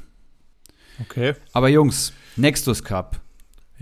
[0.99, 1.35] Okay.
[1.53, 3.21] Aber Jungs, Nextus Cup.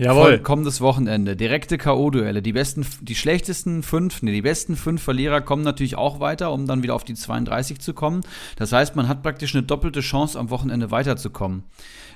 [0.00, 0.38] Jawohl.
[0.38, 1.36] Kommendes Wochenende.
[1.36, 2.40] Direkte K.O.-Duelle.
[2.40, 6.66] Die besten, die schlechtesten fünf, nee, die besten fünf Verlierer kommen natürlich auch weiter, um
[6.66, 8.22] dann wieder auf die 32 zu kommen.
[8.56, 11.64] Das heißt, man hat praktisch eine doppelte Chance, am Wochenende weiterzukommen.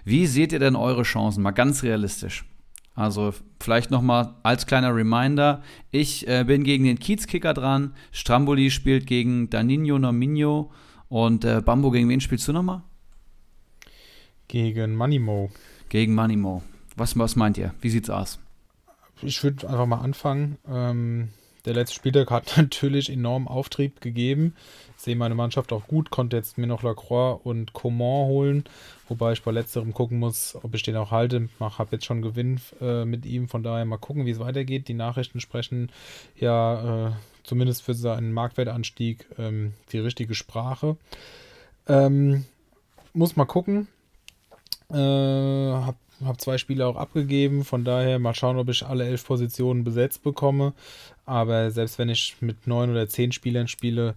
[0.02, 1.42] Wie seht ihr denn eure Chancen?
[1.42, 2.46] Mal ganz realistisch.
[2.94, 7.92] Also vielleicht noch mal als kleiner Reminder: Ich äh, bin gegen den Kiezkicker dran.
[8.12, 10.70] Stramboli spielt gegen Danino Nominio
[11.10, 12.82] und äh, Bambo gegen wen spielst du noch mal?
[14.48, 15.50] Gegen Manimo.
[15.90, 16.62] Gegen Manimo.
[16.96, 17.74] Was, was meint ihr?
[17.80, 18.38] Wie sieht's aus?
[19.22, 20.58] Ich würde einfach mal anfangen.
[20.68, 21.28] Ähm,
[21.64, 24.54] der letzte Spieltag hat natürlich enorm Auftrieb gegeben.
[24.96, 28.64] Ich sehe meine Mannschaft auch gut, konnte jetzt mir noch Lacroix und Coman holen,
[29.08, 31.48] wobei ich bei letzterem gucken muss, ob ich den auch halte.
[31.58, 34.88] Ich habe jetzt schon Gewinn äh, mit ihm, von daher mal gucken, wie es weitergeht.
[34.88, 35.90] Die Nachrichten sprechen
[36.36, 37.12] ja äh,
[37.44, 40.96] zumindest für seinen Marktwertanstieg ähm, die richtige Sprache.
[41.86, 42.44] Ähm,
[43.12, 43.88] muss mal gucken.
[44.90, 49.24] Äh, habe habe zwei Spiele auch abgegeben, von daher mal schauen, ob ich alle elf
[49.26, 50.72] Positionen besetzt bekomme.
[51.26, 54.14] Aber selbst wenn ich mit neun oder zehn Spielern spiele,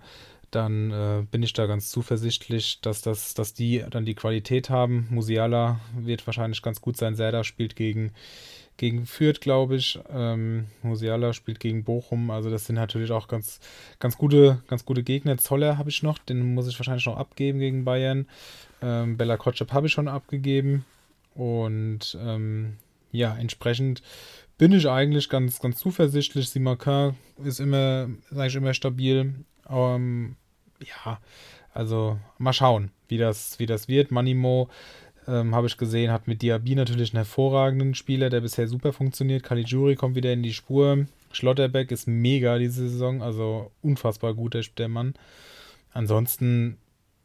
[0.52, 5.08] dann äh, bin ich da ganz zuversichtlich, dass, das, dass die dann die Qualität haben.
[5.10, 7.16] Musiala wird wahrscheinlich ganz gut sein.
[7.16, 8.12] Serda spielt gegen,
[8.78, 10.00] gegen Fürth, glaube ich.
[10.10, 12.32] Ähm, Musiala spielt gegen Bochum.
[12.32, 13.60] Also das sind natürlich auch ganz,
[14.00, 15.38] ganz, gute, ganz gute Gegner.
[15.38, 18.26] Zoller habe ich noch, den muss ich wahrscheinlich noch abgeben gegen Bayern.
[18.82, 20.86] Ähm, Bella Kotschep habe ich schon abgegeben.
[21.38, 22.78] Und ähm,
[23.12, 24.02] ja, entsprechend
[24.58, 26.50] bin ich eigentlich ganz, ganz zuversichtlich.
[26.50, 27.14] Simakin
[27.44, 29.36] ist immer, ist eigentlich immer stabil.
[29.70, 30.36] Ähm,
[30.80, 31.20] ja,
[31.74, 34.10] also mal schauen, wie das, wie das wird.
[34.10, 34.70] Manimo
[35.28, 39.44] ähm, habe ich gesehen, hat mit Diaby natürlich einen hervorragenden Spieler, der bisher super funktioniert.
[39.44, 41.06] Caligiuri kommt wieder in die Spur.
[41.32, 45.14] Schlotterbeck ist mega diese Saison, also unfassbar gut der Mann.
[45.94, 46.78] Ansonsten,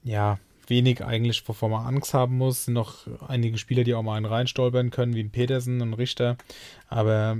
[0.02, 0.38] ja,
[0.72, 2.64] wenig eigentlich, wovor man Angst haben muss.
[2.64, 6.36] Sind noch einige Spieler, die auch mal einen reinstolpern können, wie ein Petersen und Richter.
[6.88, 7.36] Aber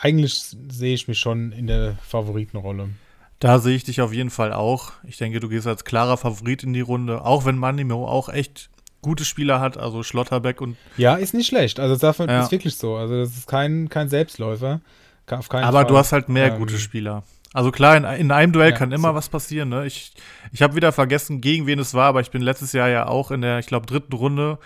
[0.00, 2.90] eigentlich sehe ich mich schon in der Favoritenrolle.
[3.40, 4.92] Da sehe ich dich auf jeden Fall auch.
[5.06, 8.70] Ich denke, du gehst als klarer Favorit in die Runde, auch wenn Manimo auch echt
[9.02, 10.76] gute Spieler hat, also Schlotterbeck und.
[10.96, 11.78] Ja, ist nicht schlecht.
[11.80, 12.42] Also das ja.
[12.42, 12.96] ist wirklich so.
[12.96, 14.80] Also das ist kein, kein Selbstläufer.
[15.26, 15.86] Aber Fall.
[15.86, 17.22] du hast halt mehr ähm, gute Spieler.
[17.54, 19.14] Also klar, in, in einem Duell ja, kann immer so.
[19.14, 19.70] was passieren.
[19.70, 19.86] Ne?
[19.86, 20.12] Ich,
[20.52, 23.30] ich habe wieder vergessen, gegen wen es war, aber ich bin letztes Jahr ja auch
[23.30, 24.58] in der, ich glaube, dritten Runde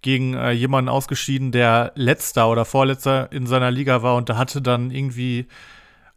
[0.00, 4.62] gegen äh, jemanden ausgeschieden, der letzter oder vorletzter in seiner Liga war und da hatte
[4.62, 5.48] dann irgendwie,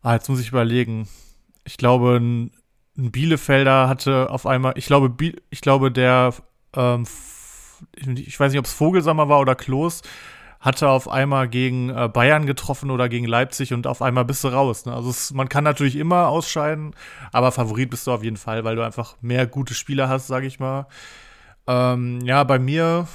[0.04, 1.10] ah, jetzt muss ich überlegen,
[1.66, 2.52] ich glaube, ein,
[2.96, 5.12] ein Bielefelder hatte auf einmal, ich glaube,
[5.50, 6.36] ich glaube, der
[6.76, 7.08] ähm,
[8.16, 10.02] ich weiß nicht, ob es Vogelsammer war oder Klos,
[10.62, 14.48] hatte auf einmal gegen äh, Bayern getroffen oder gegen Leipzig und auf einmal bist du
[14.50, 14.86] raus.
[14.86, 14.94] Ne?
[14.94, 16.96] Also es, man kann natürlich immer ausscheiden,
[17.32, 20.46] aber Favorit bist du auf jeden Fall, weil du einfach mehr gute Spieler hast, sage
[20.46, 20.86] ich mal.
[21.68, 23.08] Ähm, ja, bei mir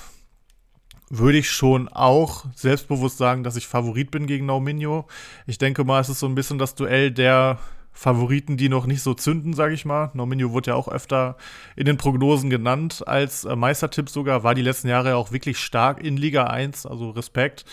[1.08, 5.06] würde ich schon auch selbstbewusst sagen, dass ich Favorit bin gegen Nauminho.
[5.46, 7.58] Ich denke mal, es ist so ein bisschen das Duell der
[7.96, 10.10] Favoriten, die noch nicht so zünden, sage ich mal.
[10.12, 11.36] Nominio wurde ja auch öfter
[11.76, 14.44] in den Prognosen genannt als äh, Meistertipp sogar.
[14.44, 17.64] War die letzten Jahre auch wirklich stark in Liga 1, also Respekt.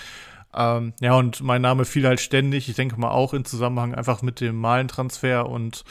[0.56, 2.70] Ähm, ja, und mein Name fiel halt ständig.
[2.70, 5.84] Ich denke mal auch im Zusammenhang einfach mit dem Malentransfer und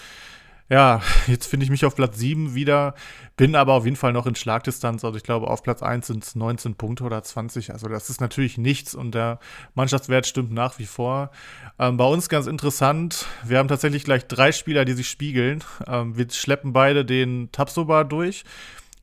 [0.73, 2.95] ja, jetzt finde ich mich auf Platz 7 wieder,
[3.37, 5.05] bin aber auf jeden Fall noch in Schlagdistanz.
[5.05, 7.75] Also ich glaube, auf Platz 1 sind es 19 Punkte oder 20.
[7.75, 9.39] Also das ist natürlich nichts und der
[9.75, 11.31] Mannschaftswert stimmt nach wie vor.
[11.79, 15.62] Ähm, bei uns ganz interessant, wir haben tatsächlich gleich drei Spieler, die sich spiegeln.
[15.87, 18.45] Ähm, wir schleppen beide den Tapsoba durch.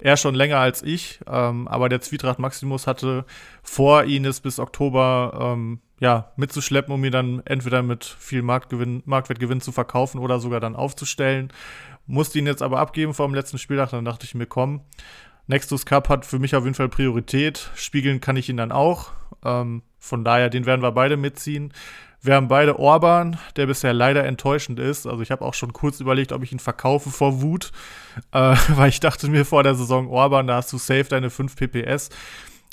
[0.01, 3.25] Er schon länger als ich, ähm, aber der Zwietracht Maximus hatte
[3.63, 9.03] vor, ihn es bis Oktober ähm, ja, mitzuschleppen, um ihn dann entweder mit viel Marktgewinn,
[9.05, 11.51] Marktwertgewinn zu verkaufen oder sogar dann aufzustellen.
[12.07, 14.81] Musste ihn jetzt aber abgeben vor dem letzten Spieltag, dann dachte ich mir, komm,
[15.47, 17.71] Nextus Cup hat für mich auf jeden Fall Priorität.
[17.75, 19.11] Spiegeln kann ich ihn dann auch.
[19.43, 21.73] Ähm, von daher, den werden wir beide mitziehen.
[22.21, 25.07] Wir haben beide Orban, der bisher leider enttäuschend ist.
[25.07, 27.71] Also ich habe auch schon kurz überlegt, ob ich ihn verkaufe vor Wut,
[28.33, 31.55] äh, weil ich dachte mir vor der Saison, Orban, da hast du safe deine 5
[31.55, 32.09] PPS.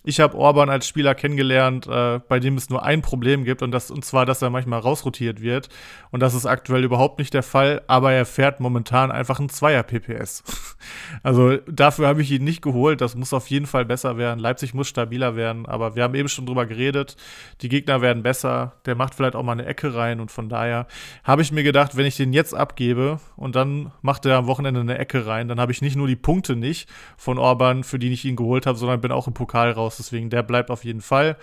[0.09, 3.73] Ich habe Orban als Spieler kennengelernt, äh, bei dem es nur ein Problem gibt und,
[3.73, 5.69] das, und zwar, dass er manchmal rausrotiert wird.
[6.13, 9.83] Und das ist aktuell überhaupt nicht der Fall, aber er fährt momentan einfach ein Zweier
[9.83, 10.45] PPS.
[11.25, 13.01] also dafür habe ich ihn nicht geholt.
[13.01, 14.39] Das muss auf jeden Fall besser werden.
[14.39, 17.17] Leipzig muss stabiler werden, aber wir haben eben schon drüber geredet.
[17.63, 18.75] Die Gegner werden besser.
[18.87, 20.87] Der macht vielleicht auch mal eine Ecke rein und von daher
[21.25, 24.83] habe ich mir gedacht, wenn ich den jetzt abgebe und dann macht er am Wochenende
[24.83, 28.13] eine Ecke rein, dann habe ich nicht nur die Punkte nicht von Orban, für die
[28.13, 31.01] ich ihn geholt habe, sondern bin auch im Pokal raus deswegen der bleibt auf jeden
[31.01, 31.37] Fall.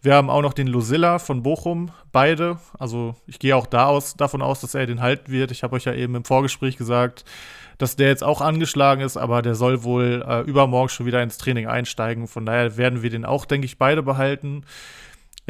[0.00, 2.58] Wir haben auch noch den Losilla von Bochum, beide.
[2.78, 5.52] Also ich gehe auch da aus, davon aus, dass er den halten wird.
[5.52, 7.24] Ich habe euch ja eben im Vorgespräch gesagt,
[7.78, 11.38] dass der jetzt auch angeschlagen ist, aber der soll wohl äh, übermorgen schon wieder ins
[11.38, 12.26] Training einsteigen.
[12.26, 14.64] Von daher werden wir den auch, denke ich, beide behalten.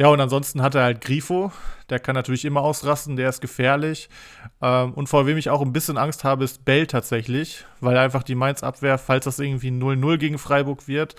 [0.03, 1.53] Ja, und ansonsten hat er halt Grifo.
[1.89, 4.09] Der kann natürlich immer ausrasten, der ist gefährlich.
[4.61, 8.21] Ähm, und vor wem ich auch ein bisschen Angst habe, ist Bell tatsächlich, weil einfach
[8.21, 11.15] die Mainz-Abwehr, falls das irgendwie 0-0 gegen Freiburg wird,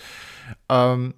[0.69, 1.15] ähm,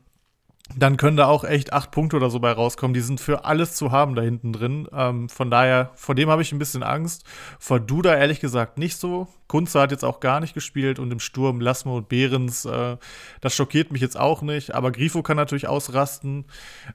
[0.74, 2.92] dann können da auch echt acht Punkte oder so bei rauskommen.
[2.92, 4.88] Die sind für alles zu haben da hinten drin.
[4.92, 7.24] Ähm, von daher, vor dem habe ich ein bisschen Angst.
[7.60, 9.28] Vor Duda ehrlich gesagt nicht so.
[9.46, 12.96] Kunze hat jetzt auch gar nicht gespielt und im Sturm Lassmo und Behrens, äh,
[13.40, 14.74] das schockiert mich jetzt auch nicht.
[14.74, 16.46] Aber Grifo kann natürlich ausrasten.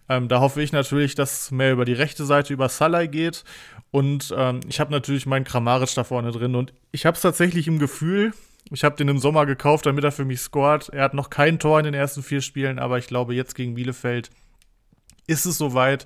[0.09, 3.45] Ähm, da hoffe ich natürlich, dass mehr über die rechte Seite über Salai geht.
[3.89, 6.55] Und ähm, ich habe natürlich meinen Kramaric da vorne drin.
[6.55, 8.33] Und ich habe es tatsächlich im Gefühl,
[8.69, 10.89] ich habe den im Sommer gekauft, damit er für mich scored.
[10.89, 13.75] Er hat noch kein Tor in den ersten vier Spielen, aber ich glaube, jetzt gegen
[13.75, 14.29] Bielefeld
[15.27, 16.05] ist es soweit.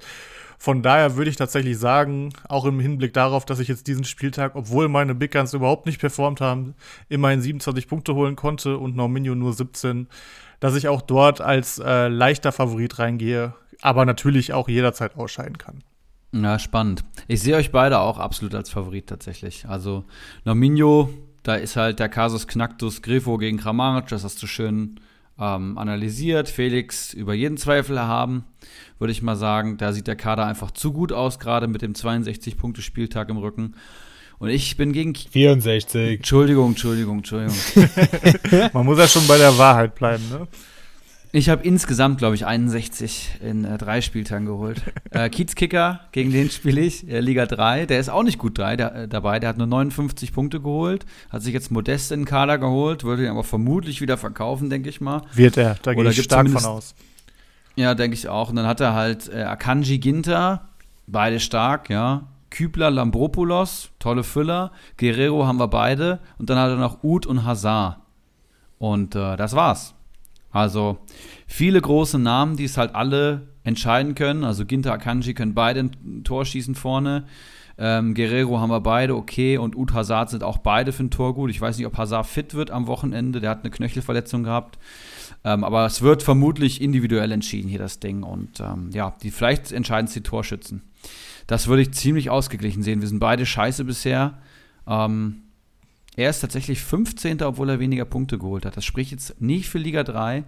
[0.57, 4.55] Von daher würde ich tatsächlich sagen, auch im Hinblick darauf, dass ich jetzt diesen Spieltag,
[4.55, 6.75] obwohl meine Big Guns überhaupt nicht performt haben,
[7.09, 10.07] immerhin 27 Punkte holen konnte und Norminho nur 17,
[10.59, 15.83] dass ich auch dort als äh, leichter Favorit reingehe, aber natürlich auch jederzeit ausscheiden kann.
[16.31, 17.03] Ja, spannend.
[17.27, 19.67] Ich sehe euch beide auch absolut als Favorit tatsächlich.
[19.67, 20.03] Also
[20.43, 21.09] Norminho
[21.45, 24.99] da ist halt der Kasus Knacktus Grifo gegen Kramaric, das hast du schön
[25.39, 26.49] ähm, analysiert.
[26.49, 28.45] Felix über jeden Zweifel erhaben,
[28.97, 29.77] würde ich mal sagen.
[29.77, 33.75] Da sieht der Kader einfach zu gut aus, gerade mit dem 62-Punkte-Spieltag im Rücken.
[34.39, 35.13] Und ich bin gegen.
[35.13, 36.17] 64.
[36.17, 37.55] Entschuldigung, Entschuldigung, Entschuldigung.
[38.73, 40.47] Man muss ja schon bei der Wahrheit bleiben, ne?
[41.35, 44.81] Ich habe insgesamt, glaube ich, 61 in äh, drei Spieltagen geholt.
[45.11, 47.87] äh, Kiezkicker, gegen den spiele ich, äh, Liga 3.
[47.87, 49.41] Der ist auch nicht gut drei, der, äh, dabei.
[49.41, 53.25] Der hat nur 59 Punkte geholt, hat sich jetzt Modest in den Kader geholt, würde
[53.25, 55.23] ihn aber vermutlich wieder verkaufen, denke ich mal.
[55.33, 56.95] Wird er, da gehe ich stark von aus.
[57.75, 58.49] Ja, denke ich auch.
[58.49, 60.69] Und dann hat er halt äh, Akanji Ginter,
[61.05, 62.29] beide stark, ja.
[62.49, 64.71] Kübler, Lambropoulos, tolle Füller.
[64.97, 66.21] Guerrero haben wir beide.
[66.37, 67.97] Und dann hat er noch Uth und Hazard.
[68.77, 69.94] Und äh, das war's.
[70.55, 70.99] Also
[71.47, 74.45] viele große Namen, die es halt alle entscheiden können.
[74.45, 77.25] Also Ginter, Akanji können beide ein Tor schießen vorne.
[77.77, 79.57] Ähm, Guerrero haben wir beide, okay.
[79.57, 81.49] Und Ud Hazard sind auch beide für ein Tor gut.
[81.49, 83.41] Ich weiß nicht, ob Hazard fit wird am Wochenende.
[83.41, 84.79] Der hat eine Knöchelverletzung gehabt.
[85.43, 88.23] Ähm, aber es wird vermutlich individuell entschieden hier das Ding.
[88.23, 90.83] Und ähm, ja, die, vielleicht entscheiden es die Torschützen.
[91.47, 93.01] Das würde ich ziemlich ausgeglichen sehen.
[93.01, 94.37] Wir sind beide scheiße bisher.
[94.87, 95.41] Ähm,
[96.15, 98.77] er ist tatsächlich 15., obwohl er weniger Punkte geholt hat.
[98.77, 100.43] Das spricht jetzt nicht für Liga 3.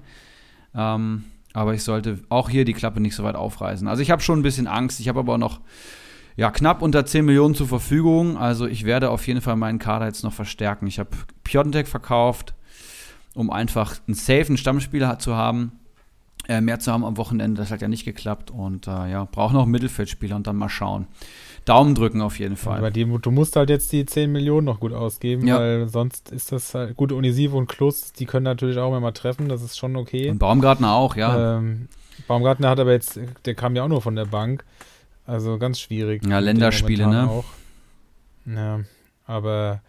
[0.75, 1.23] Ähm,
[1.53, 3.87] aber ich sollte auch hier die Klappe nicht so weit aufreißen.
[3.87, 4.99] Also ich habe schon ein bisschen Angst.
[4.99, 5.59] Ich habe aber noch
[6.35, 8.37] ja, knapp unter 10 Millionen zur Verfügung.
[8.37, 10.87] Also ich werde auf jeden Fall meinen Kader jetzt noch verstärken.
[10.87, 11.09] Ich habe
[11.43, 12.53] Piontek verkauft
[13.37, 15.71] um einfach einen safen Stammspieler zu haben,
[16.47, 17.61] äh, mehr zu haben am Wochenende.
[17.61, 20.69] Das hat ja nicht geklappt und äh, ja, braucht noch einen Mittelfeldspieler und dann mal
[20.69, 21.07] schauen.
[21.67, 22.77] Daumen drücken auf jeden Fall.
[22.77, 25.59] Aber die, du musst halt jetzt die 10 Millionen noch gut ausgeben, ja.
[25.59, 29.49] weil sonst ist das halt, gut, Unisivo und Klus, die können natürlich auch immer treffen,
[29.49, 30.29] das ist schon okay.
[30.29, 31.57] Und Baumgartner auch, ja.
[31.57, 31.89] Ähm,
[32.27, 34.63] Baumgartner hat aber jetzt, der kam ja auch nur von der Bank,
[35.25, 36.25] also ganz schwierig.
[36.25, 37.29] Ja, Länderspiele, ne?
[37.29, 37.45] Auch.
[38.45, 38.79] Ja,
[39.25, 39.81] aber,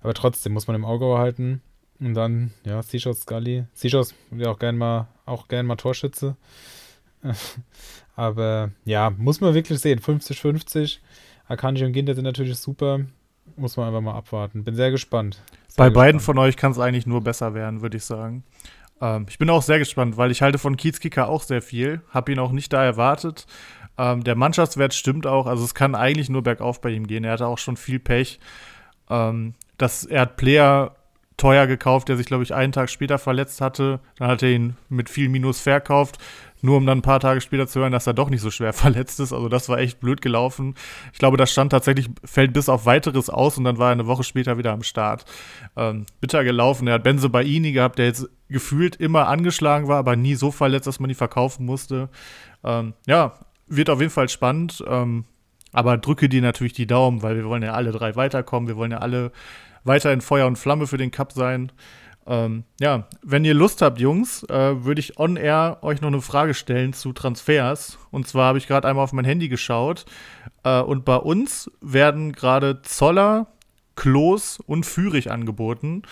[0.00, 1.60] aber trotzdem muss man im Auge behalten.
[2.00, 3.64] Und dann, ja, Seashore Scully.
[3.74, 4.06] Seashore
[4.36, 6.36] ja auch gerne mal, auch gern mal Torschütze.
[8.16, 10.00] aber ja, muss man wirklich sehen.
[10.00, 10.98] 50-50.
[11.48, 13.00] Akanji und Ginter sind natürlich super.
[13.56, 14.64] Muss man einfach mal abwarten.
[14.64, 15.34] Bin sehr gespannt.
[15.34, 15.94] Sehr Bei gespannt.
[15.94, 18.42] beiden von euch kann es eigentlich nur besser werden, würde ich sagen.
[19.00, 22.00] Ähm, ich bin auch sehr gespannt, weil ich halte von Kiezkicker auch sehr viel.
[22.10, 23.46] Habe ihn auch nicht da erwartet.
[23.98, 25.46] Ähm, der Mannschaftswert stimmt auch.
[25.46, 27.24] Also es kann eigentlich nur bergauf bei ihm gehen.
[27.24, 28.40] Er hatte auch schon viel Pech.
[29.08, 30.96] Ähm, das, er hat Player
[31.36, 34.00] teuer gekauft, der sich, glaube ich, einen Tag später verletzt hatte.
[34.18, 36.18] Dann hat er ihn mit viel Minus verkauft,
[36.62, 38.72] nur um dann ein paar Tage später zu hören, dass er doch nicht so schwer
[38.72, 39.32] verletzt ist.
[39.32, 40.74] Also das war echt blöd gelaufen.
[41.12, 44.06] Ich glaube, das stand tatsächlich, fällt bis auf weiteres aus und dann war er eine
[44.06, 45.24] Woche später wieder am Start.
[45.76, 46.88] Ähm, bitter gelaufen.
[46.88, 50.86] Er hat Benze Baini gehabt, der jetzt gefühlt immer angeschlagen war, aber nie so verletzt,
[50.86, 52.08] dass man ihn verkaufen musste.
[52.64, 53.34] Ähm, ja,
[53.66, 54.84] wird auf jeden Fall spannend.
[54.86, 55.24] Ähm,
[55.72, 58.68] aber drücke dir natürlich die Daumen, weil wir wollen ja alle drei weiterkommen.
[58.68, 59.30] Wir wollen ja alle
[59.84, 61.70] weiter in Feuer und Flamme für den Cup sein.
[62.26, 66.20] Ähm, ja, wenn ihr Lust habt, Jungs, äh, würde ich on air euch noch eine
[66.20, 67.98] Frage stellen zu Transfers.
[68.10, 70.06] Und zwar habe ich gerade einmal auf mein Handy geschaut.
[70.64, 73.46] Äh, und bei uns werden gerade Zoller,
[73.94, 76.02] Klos und Fürich angeboten.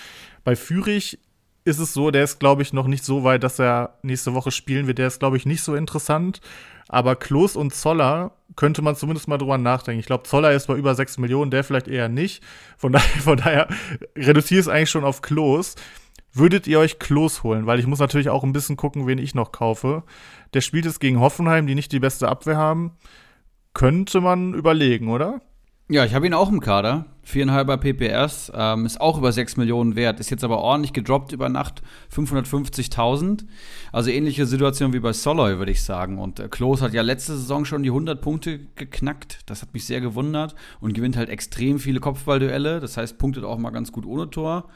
[0.45, 1.19] Bei Fürich
[1.65, 4.51] ist es so, der ist, glaube ich, noch nicht so weit, dass er nächste Woche
[4.51, 4.99] spielen wird.
[4.99, 6.41] Der ist, glaube ich, nicht so interessant.
[6.89, 10.01] Aber Klos und Zoller könnte man zumindest mal drüber nachdenken.
[10.01, 12.43] Ich glaube, Zoller ist bei über 6 Millionen, der vielleicht eher nicht.
[12.77, 13.69] Von daher, von daher
[14.16, 15.74] reduziere es eigentlich schon auf Klos.
[16.36, 17.66] Würdet ihr euch Klos holen?
[17.66, 20.02] Weil ich muss natürlich auch ein bisschen gucken, wen ich noch kaufe.
[20.52, 22.93] Der spielt es gegen Hoffenheim, die nicht die beste Abwehr haben.
[23.73, 25.40] Könnte man überlegen, oder?
[25.89, 27.05] Ja, ich habe ihn auch im Kader.
[27.23, 31.48] Viereinhalber PPS, ähm, ist auch über 6 Millionen wert, ist jetzt aber ordentlich gedroppt über
[31.48, 31.82] Nacht,
[32.15, 33.44] 550.000.
[33.93, 36.19] Also ähnliche Situation wie bei Soloy, würde ich sagen.
[36.19, 39.40] Und äh, Klos hat ja letzte Saison schon die 100 Punkte geknackt.
[39.47, 42.81] Das hat mich sehr gewundert und gewinnt halt extrem viele Kopfballduelle.
[42.81, 44.69] Das heißt, punktet auch mal ganz gut ohne Tor.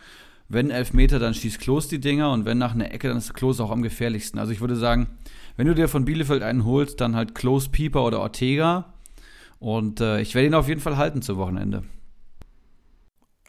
[0.49, 3.61] Wenn Elfmeter, dann schießt Klos die Dinger und wenn nach einer Ecke, dann ist Klos
[3.61, 4.39] auch am gefährlichsten.
[4.39, 5.09] Also ich würde sagen,
[5.57, 8.95] wenn du dir von Bielefeld einen holst, dann halt Klos, Pieper oder Ortega
[9.59, 11.85] und äh, ich werde ihn auf jeden Fall halten zu Wochenende.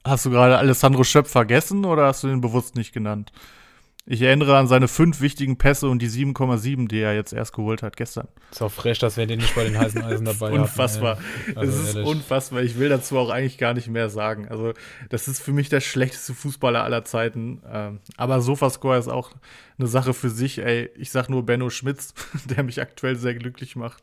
[0.04, 3.32] Hast du gerade Alessandro Schöpf vergessen oder hast du ihn bewusst nicht genannt?
[4.12, 7.84] Ich erinnere an seine fünf wichtigen Pässe und die 7,7, die er jetzt erst geholt
[7.84, 8.28] hat gestern.
[8.50, 10.62] Ist auch frech, dass wir den nicht bei den heißen Eisen dabei haben.
[10.62, 11.20] Unfassbar.
[11.54, 12.10] Also es ist ehrlich.
[12.10, 12.64] unfassbar.
[12.64, 14.48] Ich will dazu auch eigentlich gar nicht mehr sagen.
[14.50, 14.74] Also,
[15.10, 17.62] das ist für mich der schlechteste Fußballer aller Zeiten.
[17.72, 19.30] Ähm, aber Sofascore ist auch
[19.78, 20.58] eine Sache für sich.
[20.58, 22.16] Ey, ich sag nur Benno Schmitz,
[22.46, 24.02] der mich aktuell sehr glücklich macht.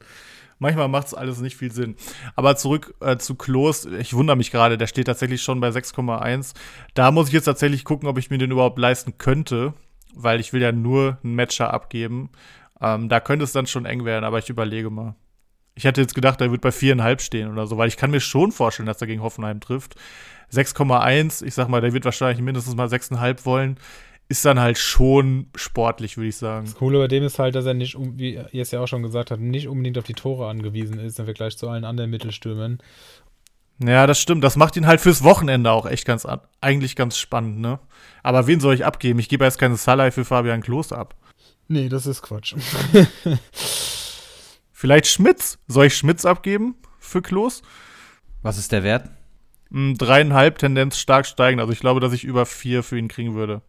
[0.61, 1.97] Manchmal macht es alles nicht viel Sinn.
[2.37, 3.87] Aber zurück äh, zu Klos.
[3.87, 6.55] Ich wundere mich gerade, der steht tatsächlich schon bei 6,1.
[6.95, 9.75] Da muss ich jetzt tatsächlich gucken, ob ich mir den überhaupt leisten könnte,
[10.17, 12.31] weil ich will ja nur einen Matcher abgeben.
[12.81, 15.15] Ähm, da könnte es dann schon eng werden, aber ich überlege mal.
[15.75, 18.21] Ich hätte jetzt gedacht, er wird bei 4,5 stehen oder so, weil ich kann mir
[18.21, 19.95] schon vorstellen, dass er gegen Hoffenheim trifft.
[20.53, 23.79] 6,1, ich sag mal, der wird wahrscheinlich mindestens mal 6,5 wollen
[24.29, 26.67] ist dann halt schon sportlich, würde ich sagen.
[26.67, 29.03] Das Coole bei dem ist halt, dass er nicht, wie ihr es ja auch schon
[29.03, 32.79] gesagt habt, nicht unbedingt auf die Tore angewiesen ist im Vergleich zu allen anderen Mittelstürmern.
[33.79, 34.43] Ja, das stimmt.
[34.43, 36.27] Das macht ihn halt fürs Wochenende auch echt ganz,
[36.61, 37.79] eigentlich ganz spannend, ne?
[38.23, 39.19] Aber wen soll ich abgeben?
[39.19, 41.15] Ich gebe jetzt keine Salai für Fabian Klos ab.
[41.69, 42.55] Nee, das ist Quatsch.
[44.73, 45.59] Vielleicht Schmitz?
[45.69, 47.63] Soll ich Schmitz abgeben für Klos?
[48.43, 49.11] Was ist der Wert?
[49.71, 51.61] Hm, dreieinhalb, Tendenz stark steigend.
[51.61, 53.63] Also ich glaube, dass ich über vier für ihn kriegen würde.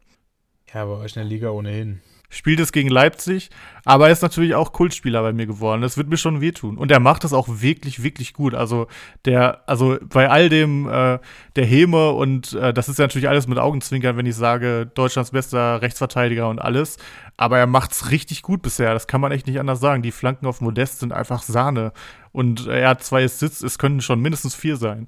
[0.74, 2.02] Ja, bei euch in der Liga ohnehin.
[2.30, 3.50] Spielt es gegen Leipzig,
[3.86, 5.82] aber er ist natürlich auch Kultspieler bei mir geworden.
[5.82, 6.78] Das wird mir schon wehtun.
[6.78, 8.54] Und er macht das auch wirklich, wirklich gut.
[8.54, 8.88] Also
[9.24, 11.20] der, also bei all dem äh,
[11.56, 15.32] der Häme und äh, das ist ja natürlich alles mit Augenzwinkern, wenn ich sage, Deutschlands
[15.32, 16.98] bester Rechtsverteidiger und alles.
[17.38, 18.94] Aber er macht es richtig gut bisher.
[18.94, 20.04] Das kann man echt nicht anders sagen.
[20.04, 21.94] Die Flanken auf Modest sind einfach Sahne.
[22.34, 25.08] Und er hat zwei Assists, es könnten schon mindestens vier sein.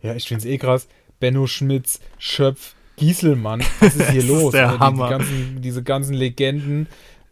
[0.00, 0.88] Ja, ich finde es eh krass.
[1.20, 4.46] Benno Schmitz, Schöpf, Gieselmann, was ist hier los?
[4.46, 6.86] Ist der die, ganzen, diese ganzen Legenden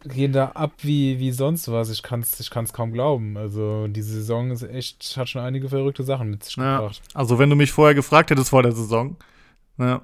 [0.05, 1.89] gehen da ab wie, wie sonst was.
[1.89, 3.37] Ich kann es ich kann's kaum glauben.
[3.37, 7.01] Also die Saison ist echt, hat schon einige verrückte Sachen mit sich ja, gebracht.
[7.13, 9.15] Also wenn du mich vorher gefragt hättest vor der Saison,
[9.77, 10.01] ja,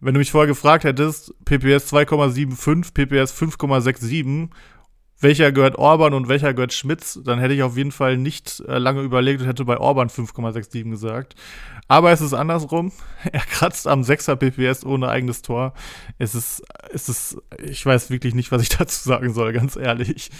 [0.00, 4.48] wenn du mich vorher gefragt hättest, PPS 2,75, PPS 5,67,
[5.22, 8.78] welcher gehört Orban und welcher gehört Schmitz, dann hätte ich auf jeden Fall nicht äh,
[8.78, 11.34] lange überlegt und hätte bei Orban 5,67 gesagt.
[11.88, 12.92] Aber es ist andersrum.
[13.32, 15.74] Er kratzt am 6er PPS ohne eigenes Tor.
[16.18, 16.62] Es ist,
[16.92, 20.30] es ist, ich weiß wirklich nicht, was ich dazu sagen soll, ganz ehrlich.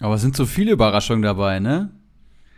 [0.00, 1.90] Aber es sind so viele Überraschungen dabei, ne?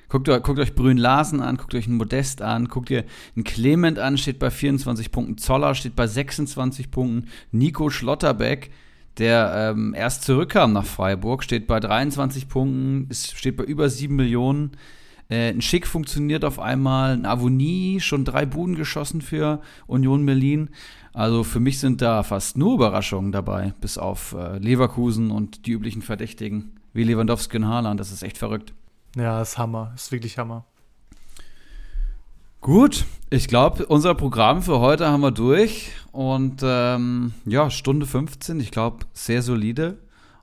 [0.08, 3.04] Guckt, guckt euch Brün Larsen an, guckt euch einen Modest an, guckt ihr
[3.34, 8.70] einen Clement an, steht bei 24 Punkten, Zoller steht bei 26 Punkten, Nico Schlotterbeck,
[9.18, 14.14] der ähm, erst zurückkam nach Freiburg, steht bei 23 Punkten, ist, steht bei über 7
[14.14, 14.72] Millionen.
[15.28, 20.70] Äh, ein Schick funktioniert auf einmal, ein Avonie, schon drei Buden geschossen für Union Berlin.
[21.12, 25.72] Also für mich sind da fast nur Überraschungen dabei, bis auf äh, Leverkusen und die
[25.72, 28.00] üblichen Verdächtigen wie Lewandowski und Haaland.
[28.00, 28.74] Das ist echt verrückt.
[29.16, 30.66] Ja, ist Hammer, ist wirklich Hammer.
[32.64, 35.90] Gut, ich glaube, unser Programm für heute haben wir durch.
[36.12, 39.98] Und ähm, ja, Stunde 15, ich glaube, sehr solide.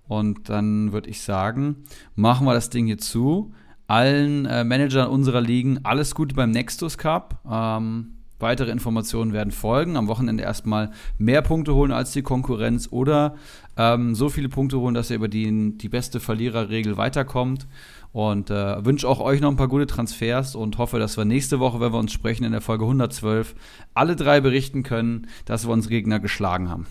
[0.07, 1.77] Und dann würde ich sagen,
[2.13, 3.55] machen wir das Ding hier zu.
[3.87, 7.39] Allen äh, Managern unserer Ligen alles Gute beim Nextus Cup.
[7.49, 9.97] Ähm, weitere Informationen werden folgen.
[9.97, 13.33] Am Wochenende erstmal mehr Punkte holen als die Konkurrenz oder
[13.77, 17.67] ähm, so viele Punkte holen, dass ihr über die, die beste Verliererregel weiterkommt.
[18.13, 21.59] Und äh, wünsche auch euch noch ein paar gute Transfers und hoffe, dass wir nächste
[21.59, 23.55] Woche, wenn wir uns sprechen, in der Folge 112,
[23.93, 26.87] alle drei berichten können, dass wir unsere Gegner geschlagen haben.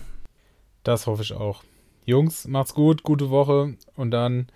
[0.83, 1.63] Das hoffe ich auch.
[2.05, 4.47] Jungs, macht's gut, gute Woche und dann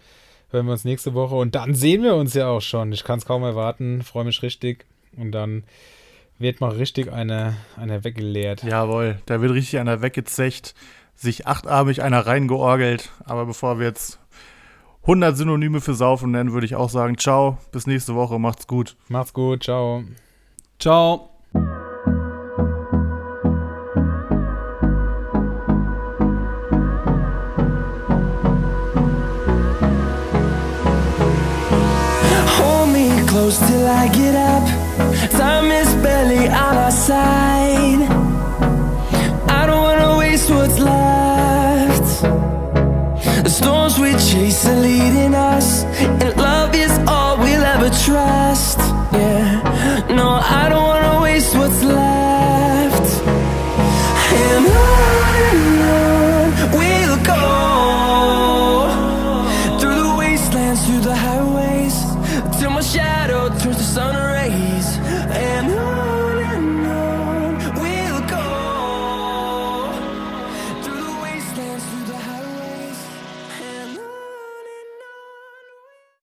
[0.50, 2.92] hören wir uns nächste Woche und dann sehen wir uns ja auch schon.
[2.92, 4.86] Ich kann es kaum erwarten, freue mich richtig
[5.16, 5.64] und dann
[6.40, 8.64] wird mal richtig eine, eine weggeleert.
[8.64, 10.74] Jawohl, da wird richtig einer weggezecht,
[11.16, 13.12] sich achtarmig einer reingeorgelt.
[13.24, 14.20] Aber bevor wir jetzt
[15.06, 18.96] 100 Synonyme für Saufen nennen, würde ich auch sagen, ciao, bis nächste Woche, macht's gut.
[19.08, 20.04] Macht's gut, ciao.
[20.80, 21.30] Ciao.
[32.58, 34.64] Hold me close till I get up.
[35.30, 37.65] Time is barely on our side.
[43.56, 45.86] Storms we chase are leading us,
[46.22, 46.95] and love is